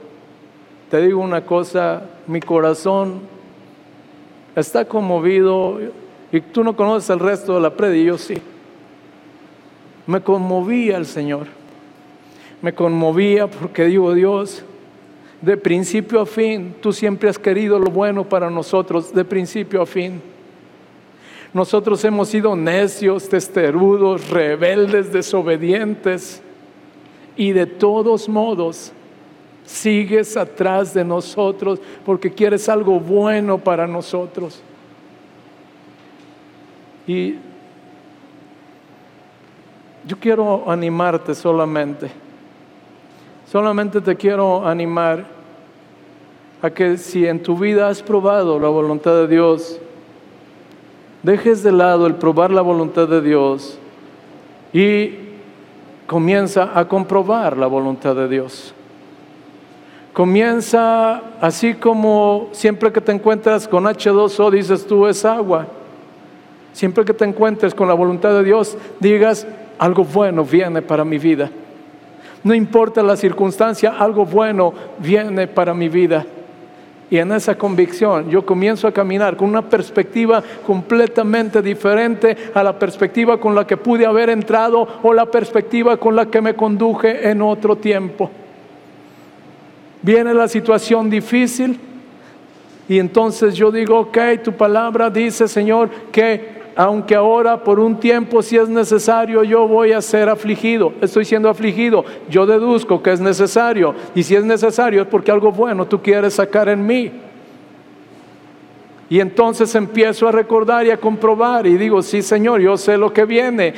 te 0.90 1.00
digo 1.00 1.20
una 1.20 1.44
cosa, 1.44 2.02
mi 2.26 2.40
corazón 2.40 3.20
está 4.54 4.84
conmovido 4.84 5.80
y 6.30 6.40
tú 6.40 6.62
no 6.62 6.76
conoces 6.76 7.10
el 7.10 7.18
resto 7.18 7.54
de 7.54 7.60
la 7.60 7.70
predica, 7.70 8.06
yo 8.06 8.18
sí. 8.18 8.34
Me 10.06 10.20
conmovía 10.20 10.96
el 10.96 11.06
Señor, 11.06 11.46
me 12.60 12.74
conmovía 12.74 13.46
porque 13.46 13.86
digo, 13.86 14.12
Dios, 14.12 14.64
de 15.44 15.56
principio 15.56 16.20
a 16.20 16.26
fin. 16.26 16.74
Tú 16.80 16.92
siempre 16.92 17.28
has 17.28 17.38
querido 17.38 17.78
lo 17.78 17.90
bueno 17.90 18.24
para 18.24 18.50
nosotros, 18.50 19.12
de 19.12 19.24
principio 19.24 19.82
a 19.82 19.86
fin. 19.86 20.20
Nosotros 21.52 22.04
hemos 22.04 22.28
sido 22.28 22.56
necios, 22.56 23.28
testerudos, 23.28 24.28
rebeldes, 24.30 25.12
desobedientes. 25.12 26.42
Y 27.36 27.52
de 27.52 27.66
todos 27.66 28.28
modos, 28.28 28.92
sigues 29.64 30.36
atrás 30.36 30.94
de 30.94 31.04
nosotros 31.04 31.80
porque 32.04 32.32
quieres 32.32 32.68
algo 32.68 32.98
bueno 32.98 33.58
para 33.58 33.86
nosotros. 33.86 34.62
Y 37.06 37.36
yo 40.06 40.18
quiero 40.18 40.70
animarte 40.70 41.34
solamente. 41.34 42.23
Solamente 43.54 44.00
te 44.00 44.16
quiero 44.16 44.66
animar 44.66 45.26
a 46.60 46.70
que 46.70 46.96
si 46.96 47.24
en 47.24 47.40
tu 47.40 47.56
vida 47.56 47.86
has 47.88 48.02
probado 48.02 48.58
la 48.58 48.66
voluntad 48.66 49.14
de 49.14 49.28
Dios, 49.28 49.78
dejes 51.22 51.62
de 51.62 51.70
lado 51.70 52.08
el 52.08 52.16
probar 52.16 52.50
la 52.50 52.62
voluntad 52.62 53.06
de 53.06 53.20
Dios 53.20 53.78
y 54.72 55.10
comienza 56.08 56.76
a 56.76 56.88
comprobar 56.88 57.56
la 57.56 57.68
voluntad 57.68 58.16
de 58.16 58.26
Dios. 58.26 58.74
Comienza 60.12 61.22
así 61.40 61.74
como 61.74 62.48
siempre 62.50 62.90
que 62.90 63.00
te 63.00 63.12
encuentras 63.12 63.68
con 63.68 63.84
H2O 63.84 64.50
dices 64.50 64.84
tú 64.84 65.06
es 65.06 65.24
agua. 65.24 65.68
Siempre 66.72 67.04
que 67.04 67.14
te 67.14 67.24
encuentres 67.24 67.72
con 67.72 67.86
la 67.86 67.94
voluntad 67.94 68.30
de 68.30 68.42
Dios 68.42 68.76
digas 68.98 69.46
algo 69.78 70.02
bueno 70.02 70.44
viene 70.44 70.82
para 70.82 71.04
mi 71.04 71.18
vida. 71.18 71.48
No 72.44 72.54
importa 72.54 73.02
la 73.02 73.16
circunstancia, 73.16 73.96
algo 73.98 74.24
bueno 74.26 74.72
viene 74.98 75.46
para 75.46 75.74
mi 75.74 75.88
vida. 75.88 76.24
Y 77.10 77.18
en 77.18 77.32
esa 77.32 77.56
convicción 77.56 78.28
yo 78.30 78.44
comienzo 78.44 78.86
a 78.86 78.92
caminar 78.92 79.36
con 79.36 79.48
una 79.48 79.62
perspectiva 79.62 80.42
completamente 80.66 81.62
diferente 81.62 82.36
a 82.54 82.62
la 82.62 82.78
perspectiva 82.78 83.38
con 83.38 83.54
la 83.54 83.66
que 83.66 83.76
pude 83.76 84.06
haber 84.06 84.30
entrado 84.30 84.86
o 85.02 85.12
la 85.12 85.26
perspectiva 85.26 85.96
con 85.96 86.16
la 86.16 86.26
que 86.26 86.40
me 86.40 86.54
conduje 86.54 87.28
en 87.28 87.40
otro 87.40 87.76
tiempo. 87.76 88.30
Viene 90.02 90.34
la 90.34 90.48
situación 90.48 91.08
difícil 91.08 91.78
y 92.88 92.98
entonces 92.98 93.54
yo 93.54 93.70
digo, 93.70 93.98
ok, 94.00 94.18
tu 94.42 94.52
palabra 94.52 95.08
dice, 95.08 95.48
Señor, 95.48 95.88
que 96.12 96.53
aunque 96.76 97.14
ahora 97.14 97.62
por 97.62 97.78
un 97.78 97.98
tiempo 97.98 98.42
si 98.42 98.56
es 98.56 98.68
necesario 98.68 99.44
yo 99.44 99.68
voy 99.68 99.92
a 99.92 100.00
ser 100.00 100.28
afligido, 100.28 100.92
estoy 101.00 101.24
siendo 101.24 101.48
afligido, 101.48 102.04
yo 102.28 102.46
deduzco 102.46 103.02
que 103.02 103.12
es 103.12 103.20
necesario. 103.20 103.94
Y 104.14 104.22
si 104.22 104.34
es 104.34 104.44
necesario 104.44 105.02
es 105.02 105.08
porque 105.08 105.30
algo 105.30 105.52
bueno 105.52 105.86
tú 105.86 106.02
quieres 106.02 106.34
sacar 106.34 106.68
en 106.68 106.84
mí. 106.84 107.12
Y 109.08 109.20
entonces 109.20 109.74
empiezo 109.74 110.26
a 110.26 110.32
recordar 110.32 110.86
y 110.86 110.90
a 110.90 110.96
comprobar 110.96 111.66
y 111.66 111.76
digo, 111.76 112.02
sí 112.02 112.22
Señor, 112.22 112.60
yo 112.60 112.76
sé 112.76 112.96
lo 112.96 113.12
que 113.12 113.24
viene, 113.24 113.74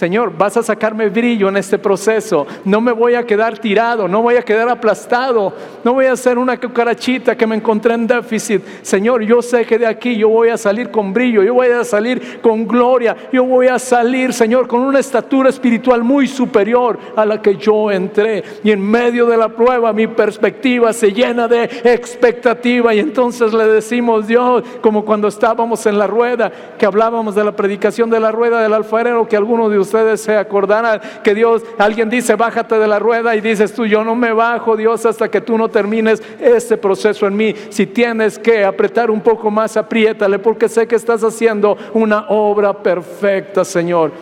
Señor, 0.00 0.32
vas 0.34 0.56
a 0.56 0.62
sacarme 0.62 1.10
brillo 1.10 1.50
en 1.50 1.58
este 1.58 1.76
proceso. 1.76 2.46
No 2.64 2.80
me 2.80 2.90
voy 2.90 3.16
a 3.16 3.26
quedar 3.26 3.58
tirado, 3.58 4.08
no 4.08 4.22
voy 4.22 4.36
a 4.36 4.42
quedar 4.42 4.66
aplastado, 4.70 5.52
no 5.84 5.92
voy 5.92 6.06
a 6.06 6.16
ser 6.16 6.38
una 6.38 6.58
cucarachita 6.58 7.36
que 7.36 7.46
me 7.46 7.56
encontré 7.56 7.92
en 7.92 8.06
déficit. 8.06 8.62
Señor, 8.80 9.20
yo 9.20 9.42
sé 9.42 9.66
que 9.66 9.78
de 9.78 9.86
aquí 9.86 10.16
yo 10.16 10.30
voy 10.30 10.48
a 10.48 10.56
salir 10.56 10.90
con 10.90 11.12
brillo, 11.12 11.42
yo 11.42 11.52
voy 11.52 11.68
a 11.68 11.84
salir 11.84 12.40
con 12.40 12.66
gloria, 12.66 13.14
yo 13.30 13.44
voy 13.44 13.66
a 13.66 13.78
salir, 13.78 14.32
Señor, 14.32 14.66
con 14.66 14.80
una 14.80 15.00
estatura 15.00 15.50
espiritual 15.50 16.02
muy 16.02 16.26
superior 16.26 16.98
a 17.14 17.26
la 17.26 17.42
que 17.42 17.56
yo 17.56 17.90
entré. 17.90 18.42
Y 18.64 18.70
en 18.70 18.80
medio 18.80 19.26
de 19.26 19.36
la 19.36 19.50
prueba 19.50 19.92
mi 19.92 20.06
perspectiva 20.06 20.94
se 20.94 21.12
llena 21.12 21.46
de 21.46 21.64
expectativa 21.84 22.94
y 22.94 23.00
entonces 23.00 23.52
le 23.52 23.66
decimos, 23.66 24.26
Dios, 24.26 24.64
como 24.80 25.04
cuando 25.04 25.28
estábamos 25.28 25.84
en 25.84 25.98
la 25.98 26.06
rueda, 26.06 26.50
que 26.78 26.86
hablábamos 26.86 27.34
de 27.34 27.44
la 27.44 27.52
predicación 27.52 28.08
de 28.08 28.18
la 28.18 28.32
rueda 28.32 28.62
del 28.62 28.72
alfarero, 28.72 29.28
que 29.28 29.36
algunos 29.36 29.70
de 29.70 29.78
ustedes 29.78 29.89
se 30.16 30.36
acordarán 30.36 31.00
que 31.22 31.34
Dios, 31.34 31.62
alguien 31.78 32.08
dice, 32.08 32.34
bájate 32.36 32.78
de 32.78 32.86
la 32.86 32.98
rueda 32.98 33.34
y 33.36 33.40
dices 33.40 33.72
tú, 33.72 33.86
yo 33.86 34.04
no 34.04 34.14
me 34.14 34.32
bajo, 34.32 34.76
Dios, 34.76 35.04
hasta 35.06 35.30
que 35.30 35.40
tú 35.40 35.56
no 35.58 35.68
termines 35.68 36.22
este 36.40 36.76
proceso 36.76 37.26
en 37.26 37.36
mí. 37.36 37.54
Si 37.70 37.86
tienes 37.86 38.38
que 38.38 38.64
apretar 38.64 39.10
un 39.10 39.20
poco 39.20 39.50
más, 39.50 39.76
apriétale, 39.76 40.38
porque 40.38 40.68
sé 40.68 40.86
que 40.86 40.96
estás 40.96 41.22
haciendo 41.22 41.76
una 41.94 42.26
obra 42.28 42.72
perfecta, 42.72 43.64
Señor. 43.64 44.12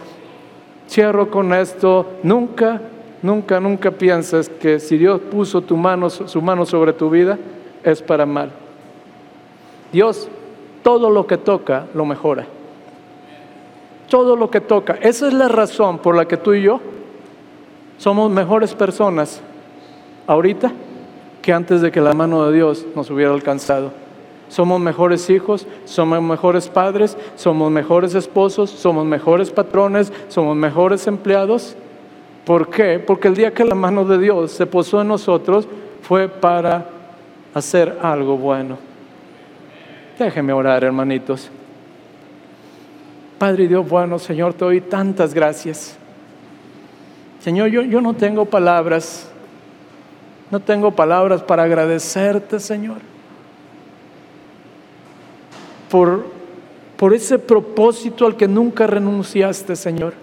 Cierro 0.88 1.30
con 1.30 1.52
esto. 1.52 2.06
Nunca, 2.22 2.80
nunca, 3.22 3.60
nunca 3.60 3.90
pienses 3.90 4.48
que 4.48 4.80
si 4.80 4.96
Dios 4.96 5.20
puso 5.30 5.60
tu 5.60 5.76
mano, 5.76 6.10
su 6.10 6.42
mano 6.42 6.64
sobre 6.64 6.92
tu 6.92 7.10
vida, 7.10 7.38
es 7.82 8.02
para 8.02 8.26
mal. 8.26 8.50
Dios 9.92 10.28
todo 10.82 11.10
lo 11.10 11.26
que 11.26 11.36
toca 11.36 11.86
lo 11.94 12.04
mejora 12.04 12.46
todo 14.08 14.36
lo 14.36 14.50
que 14.50 14.60
toca. 14.60 14.98
Esa 15.00 15.28
es 15.28 15.34
la 15.34 15.48
razón 15.48 15.98
por 15.98 16.16
la 16.16 16.26
que 16.26 16.36
tú 16.36 16.54
y 16.54 16.62
yo 16.62 16.80
somos 17.98 18.30
mejores 18.30 18.74
personas 18.74 19.40
ahorita 20.26 20.72
que 21.42 21.52
antes 21.52 21.80
de 21.80 21.90
que 21.90 22.00
la 22.00 22.14
mano 22.14 22.46
de 22.46 22.56
Dios 22.56 22.86
nos 22.94 23.10
hubiera 23.10 23.32
alcanzado. 23.32 23.92
Somos 24.48 24.80
mejores 24.80 25.28
hijos, 25.28 25.66
somos 25.84 26.22
mejores 26.22 26.68
padres, 26.68 27.16
somos 27.36 27.70
mejores 27.70 28.14
esposos, 28.14 28.70
somos 28.70 29.04
mejores 29.04 29.50
patrones, 29.50 30.12
somos 30.28 30.56
mejores 30.56 31.06
empleados. 31.06 31.76
¿Por 32.46 32.70
qué? 32.70 32.98
Porque 32.98 33.28
el 33.28 33.34
día 33.34 33.52
que 33.52 33.64
la 33.64 33.74
mano 33.74 34.04
de 34.04 34.18
Dios 34.18 34.52
se 34.52 34.64
posó 34.64 35.02
en 35.02 35.08
nosotros 35.08 35.68
fue 36.02 36.28
para 36.28 36.86
hacer 37.52 37.98
algo 38.00 38.38
bueno. 38.38 38.78
Déjeme 40.18 40.52
orar, 40.52 40.82
hermanitos. 40.82 41.50
Padre 43.38 43.68
Dios 43.68 43.88
bueno, 43.88 44.18
Señor, 44.18 44.52
te 44.54 44.64
doy 44.64 44.80
tantas 44.80 45.32
gracias. 45.32 45.96
Señor, 47.40 47.68
yo, 47.68 47.82
yo 47.82 48.00
no 48.00 48.14
tengo 48.14 48.44
palabras, 48.44 49.30
no 50.50 50.58
tengo 50.58 50.90
palabras 50.90 51.42
para 51.42 51.62
agradecerte, 51.62 52.58
Señor, 52.58 52.98
por, 55.88 56.26
por 56.96 57.14
ese 57.14 57.38
propósito 57.38 58.26
al 58.26 58.36
que 58.36 58.48
nunca 58.48 58.88
renunciaste, 58.88 59.76
Señor. 59.76 60.14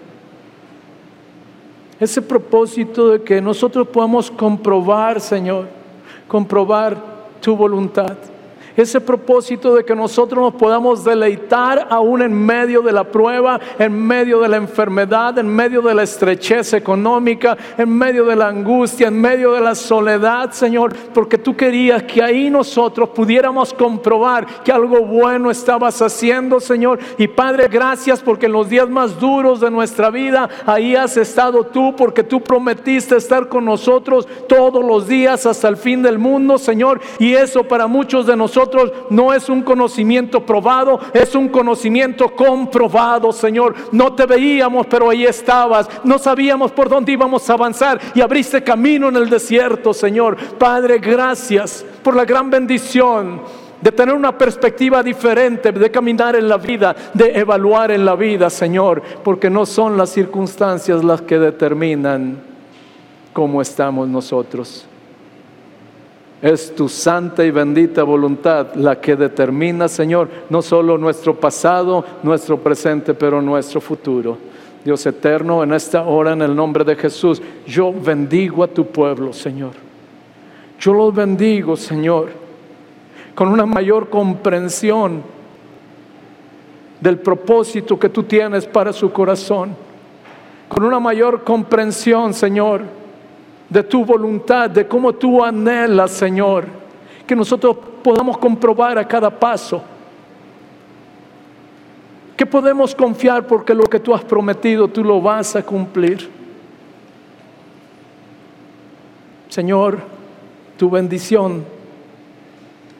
Ese 1.98 2.20
propósito 2.20 3.08
de 3.12 3.22
que 3.22 3.40
nosotros 3.40 3.88
podamos 3.88 4.30
comprobar, 4.30 5.22
Señor, 5.22 5.68
comprobar 6.28 6.98
tu 7.40 7.56
voluntad 7.56 8.18
ese 8.76 9.00
propósito 9.00 9.74
de 9.74 9.84
que 9.84 9.94
nosotros 9.94 10.40
nos 10.42 10.54
podamos 10.54 11.04
deleitar 11.04 11.88
aún 11.90 12.22
en 12.22 12.32
medio 12.32 12.82
de 12.82 12.92
la 12.92 13.04
prueba, 13.04 13.58
en 13.78 14.06
medio 14.06 14.40
de 14.40 14.48
la 14.48 14.56
enfermedad, 14.56 15.38
en 15.38 15.48
medio 15.48 15.82
de 15.82 15.94
la 15.94 16.02
estrechez 16.02 16.74
económica, 16.74 17.56
en 17.78 17.88
medio 17.88 18.24
de 18.24 18.36
la 18.36 18.48
angustia, 18.48 19.08
en 19.08 19.20
medio 19.20 19.52
de 19.52 19.60
la 19.60 19.74
soledad, 19.74 20.52
Señor, 20.52 20.94
porque 21.14 21.38
tú 21.38 21.56
querías 21.56 22.02
que 22.02 22.22
ahí 22.22 22.50
nosotros 22.50 23.10
pudiéramos 23.10 23.72
comprobar 23.72 24.46
que 24.62 24.72
algo 24.72 25.00
bueno 25.00 25.50
estabas 25.50 26.00
haciendo, 26.02 26.60
Señor. 26.60 26.98
Y 27.18 27.28
Padre, 27.28 27.68
gracias 27.68 28.20
porque 28.20 28.46
en 28.46 28.52
los 28.52 28.68
días 28.68 28.88
más 28.88 29.18
duros 29.18 29.60
de 29.60 29.70
nuestra 29.70 30.10
vida, 30.10 30.48
ahí 30.66 30.94
has 30.94 31.16
estado 31.16 31.64
tú, 31.64 31.94
porque 31.96 32.22
tú 32.22 32.40
prometiste 32.40 33.16
estar 33.16 33.48
con 33.48 33.64
nosotros 33.64 34.28
todos 34.48 34.84
los 34.84 35.08
días 35.08 35.46
hasta 35.46 35.68
el 35.68 35.76
fin 35.76 36.02
del 36.02 36.18
mundo, 36.18 36.58
Señor. 36.58 37.00
Y 37.18 37.34
eso 37.34 37.64
para 37.64 37.86
muchos 37.86 38.26
de 38.26 38.36
no 39.10 39.32
es 39.32 39.48
un 39.48 39.62
conocimiento 39.62 40.44
probado, 40.44 41.00
es 41.12 41.34
un 41.34 41.48
conocimiento 41.48 42.28
comprobado, 42.30 43.32
Señor. 43.32 43.74
No 43.92 44.12
te 44.14 44.26
veíamos, 44.26 44.86
pero 44.86 45.10
ahí 45.10 45.24
estabas. 45.24 45.88
No 46.04 46.18
sabíamos 46.18 46.72
por 46.72 46.88
dónde 46.88 47.12
íbamos 47.12 47.48
a 47.48 47.54
avanzar 47.54 48.00
y 48.14 48.20
abriste 48.20 48.62
camino 48.62 49.08
en 49.08 49.16
el 49.16 49.28
desierto, 49.28 49.92
Señor. 49.92 50.36
Padre, 50.58 50.98
gracias 50.98 51.84
por 52.02 52.16
la 52.16 52.24
gran 52.24 52.50
bendición 52.50 53.40
de 53.80 53.92
tener 53.92 54.14
una 54.14 54.36
perspectiva 54.36 55.02
diferente, 55.02 55.70
de 55.70 55.90
caminar 55.90 56.34
en 56.34 56.48
la 56.48 56.56
vida, 56.56 56.96
de 57.12 57.38
evaluar 57.38 57.90
en 57.90 58.04
la 58.04 58.16
vida, 58.16 58.48
Señor, 58.50 59.02
porque 59.22 59.50
no 59.50 59.66
son 59.66 59.96
las 59.96 60.10
circunstancias 60.10 61.04
las 61.04 61.22
que 61.22 61.38
determinan 61.38 62.38
cómo 63.32 63.60
estamos 63.60 64.08
nosotros. 64.08 64.86
Es 66.42 66.74
tu 66.74 66.88
santa 66.88 67.44
y 67.44 67.50
bendita 67.50 68.02
voluntad 68.02 68.74
la 68.74 69.00
que 69.00 69.16
determina, 69.16 69.88
Señor, 69.88 70.28
no 70.50 70.60
solo 70.60 70.98
nuestro 70.98 71.34
pasado, 71.34 72.04
nuestro 72.22 72.58
presente, 72.58 73.14
pero 73.14 73.40
nuestro 73.40 73.80
futuro. 73.80 74.36
Dios 74.84 75.04
eterno, 75.06 75.62
en 75.62 75.72
esta 75.72 76.02
hora, 76.02 76.34
en 76.34 76.42
el 76.42 76.54
nombre 76.54 76.84
de 76.84 76.94
Jesús, 76.94 77.42
yo 77.66 77.92
bendigo 77.92 78.62
a 78.62 78.68
tu 78.68 78.86
pueblo, 78.86 79.32
Señor. 79.32 79.72
Yo 80.78 80.92
los 80.92 81.14
bendigo, 81.14 81.76
Señor, 81.76 82.28
con 83.34 83.48
una 83.48 83.66
mayor 83.66 84.10
comprensión 84.10 85.22
del 87.00 87.18
propósito 87.18 87.98
que 87.98 88.08
tú 88.08 88.22
tienes 88.22 88.66
para 88.66 88.92
su 88.92 89.10
corazón, 89.10 89.74
con 90.68 90.84
una 90.84 91.00
mayor 91.00 91.44
comprensión, 91.44 92.34
Señor, 92.34 92.82
de 93.68 93.82
tu 93.82 94.04
voluntad, 94.04 94.70
de 94.70 94.86
cómo 94.86 95.12
tú 95.12 95.44
anhelas, 95.44 96.12
Señor, 96.12 96.66
que 97.26 97.34
nosotros 97.34 97.76
podamos 98.02 98.38
comprobar 98.38 98.98
a 98.98 99.06
cada 99.06 99.30
paso, 99.30 99.82
que 102.36 102.46
podemos 102.46 102.94
confiar 102.94 103.46
porque 103.46 103.74
lo 103.74 103.84
que 103.84 103.98
tú 103.98 104.14
has 104.14 104.24
prometido 104.24 104.86
tú 104.88 105.02
lo 105.02 105.20
vas 105.20 105.56
a 105.56 105.62
cumplir. 105.62 106.28
Señor, 109.48 109.98
tu 110.76 110.90
bendición 110.90 111.64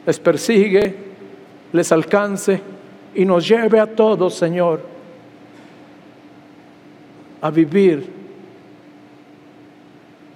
les 0.05 0.19
persigue, 0.19 0.95
les 1.71 1.91
alcance 1.91 2.59
y 3.13 3.25
nos 3.25 3.47
lleve 3.47 3.79
a 3.79 3.85
todos, 3.85 4.33
Señor, 4.33 4.81
a 7.41 7.51
vivir 7.51 8.16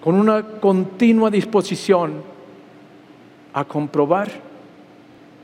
con 0.02 0.16
una 0.16 0.44
continua 0.60 1.30
disposición 1.30 2.24
a 3.54 3.64
comprobar 3.64 4.30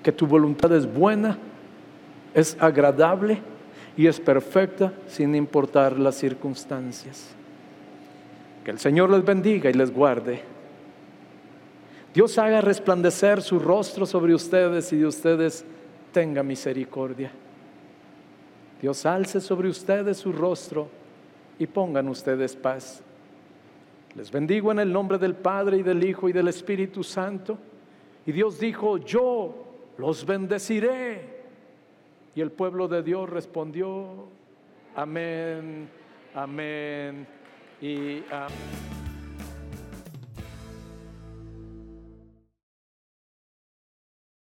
que 0.01 0.11
tu 0.11 0.25
voluntad 0.25 0.71
es 0.73 0.91
buena, 0.91 1.37
es 2.33 2.57
agradable 2.59 3.39
y 3.95 4.07
es 4.07 4.19
perfecta 4.19 4.93
sin 5.07 5.35
importar 5.35 5.99
las 5.99 6.15
circunstancias. 6.15 7.29
Que 8.63 8.71
el 8.71 8.79
Señor 8.79 9.09
les 9.09 9.23
bendiga 9.23 9.69
y 9.69 9.73
les 9.73 9.93
guarde. 9.93 10.41
Dios 12.13 12.37
haga 12.37 12.61
resplandecer 12.61 13.41
su 13.41 13.59
rostro 13.59 14.05
sobre 14.05 14.33
ustedes 14.33 14.91
y 14.91 14.97
de 14.97 15.05
ustedes 15.05 15.65
tenga 16.11 16.41
misericordia. 16.41 17.31
Dios 18.81 19.05
alce 19.05 19.39
sobre 19.39 19.69
ustedes 19.69 20.17
su 20.17 20.31
rostro 20.31 20.87
y 21.59 21.67
pongan 21.67 22.07
ustedes 22.07 22.55
paz. 22.55 23.03
Les 24.17 24.31
bendigo 24.31 24.71
en 24.71 24.79
el 24.79 24.91
nombre 24.91 25.19
del 25.19 25.35
Padre 25.35 25.77
y 25.77 25.83
del 25.83 26.03
Hijo 26.03 26.27
y 26.27 26.33
del 26.33 26.47
Espíritu 26.47 27.03
Santo. 27.03 27.55
Y 28.25 28.31
Dios 28.31 28.59
dijo, 28.59 28.97
yo 28.97 29.53
los 29.99 30.25
bendeciré. 30.25 31.43
Y 32.33 32.41
el 32.41 32.51
pueblo 32.51 32.87
de 32.87 33.03
Dios 33.03 33.29
respondió, 33.29 34.27
amén, 34.95 35.87
amén 36.33 37.27
y 37.79 38.23
amén. 38.31 39.06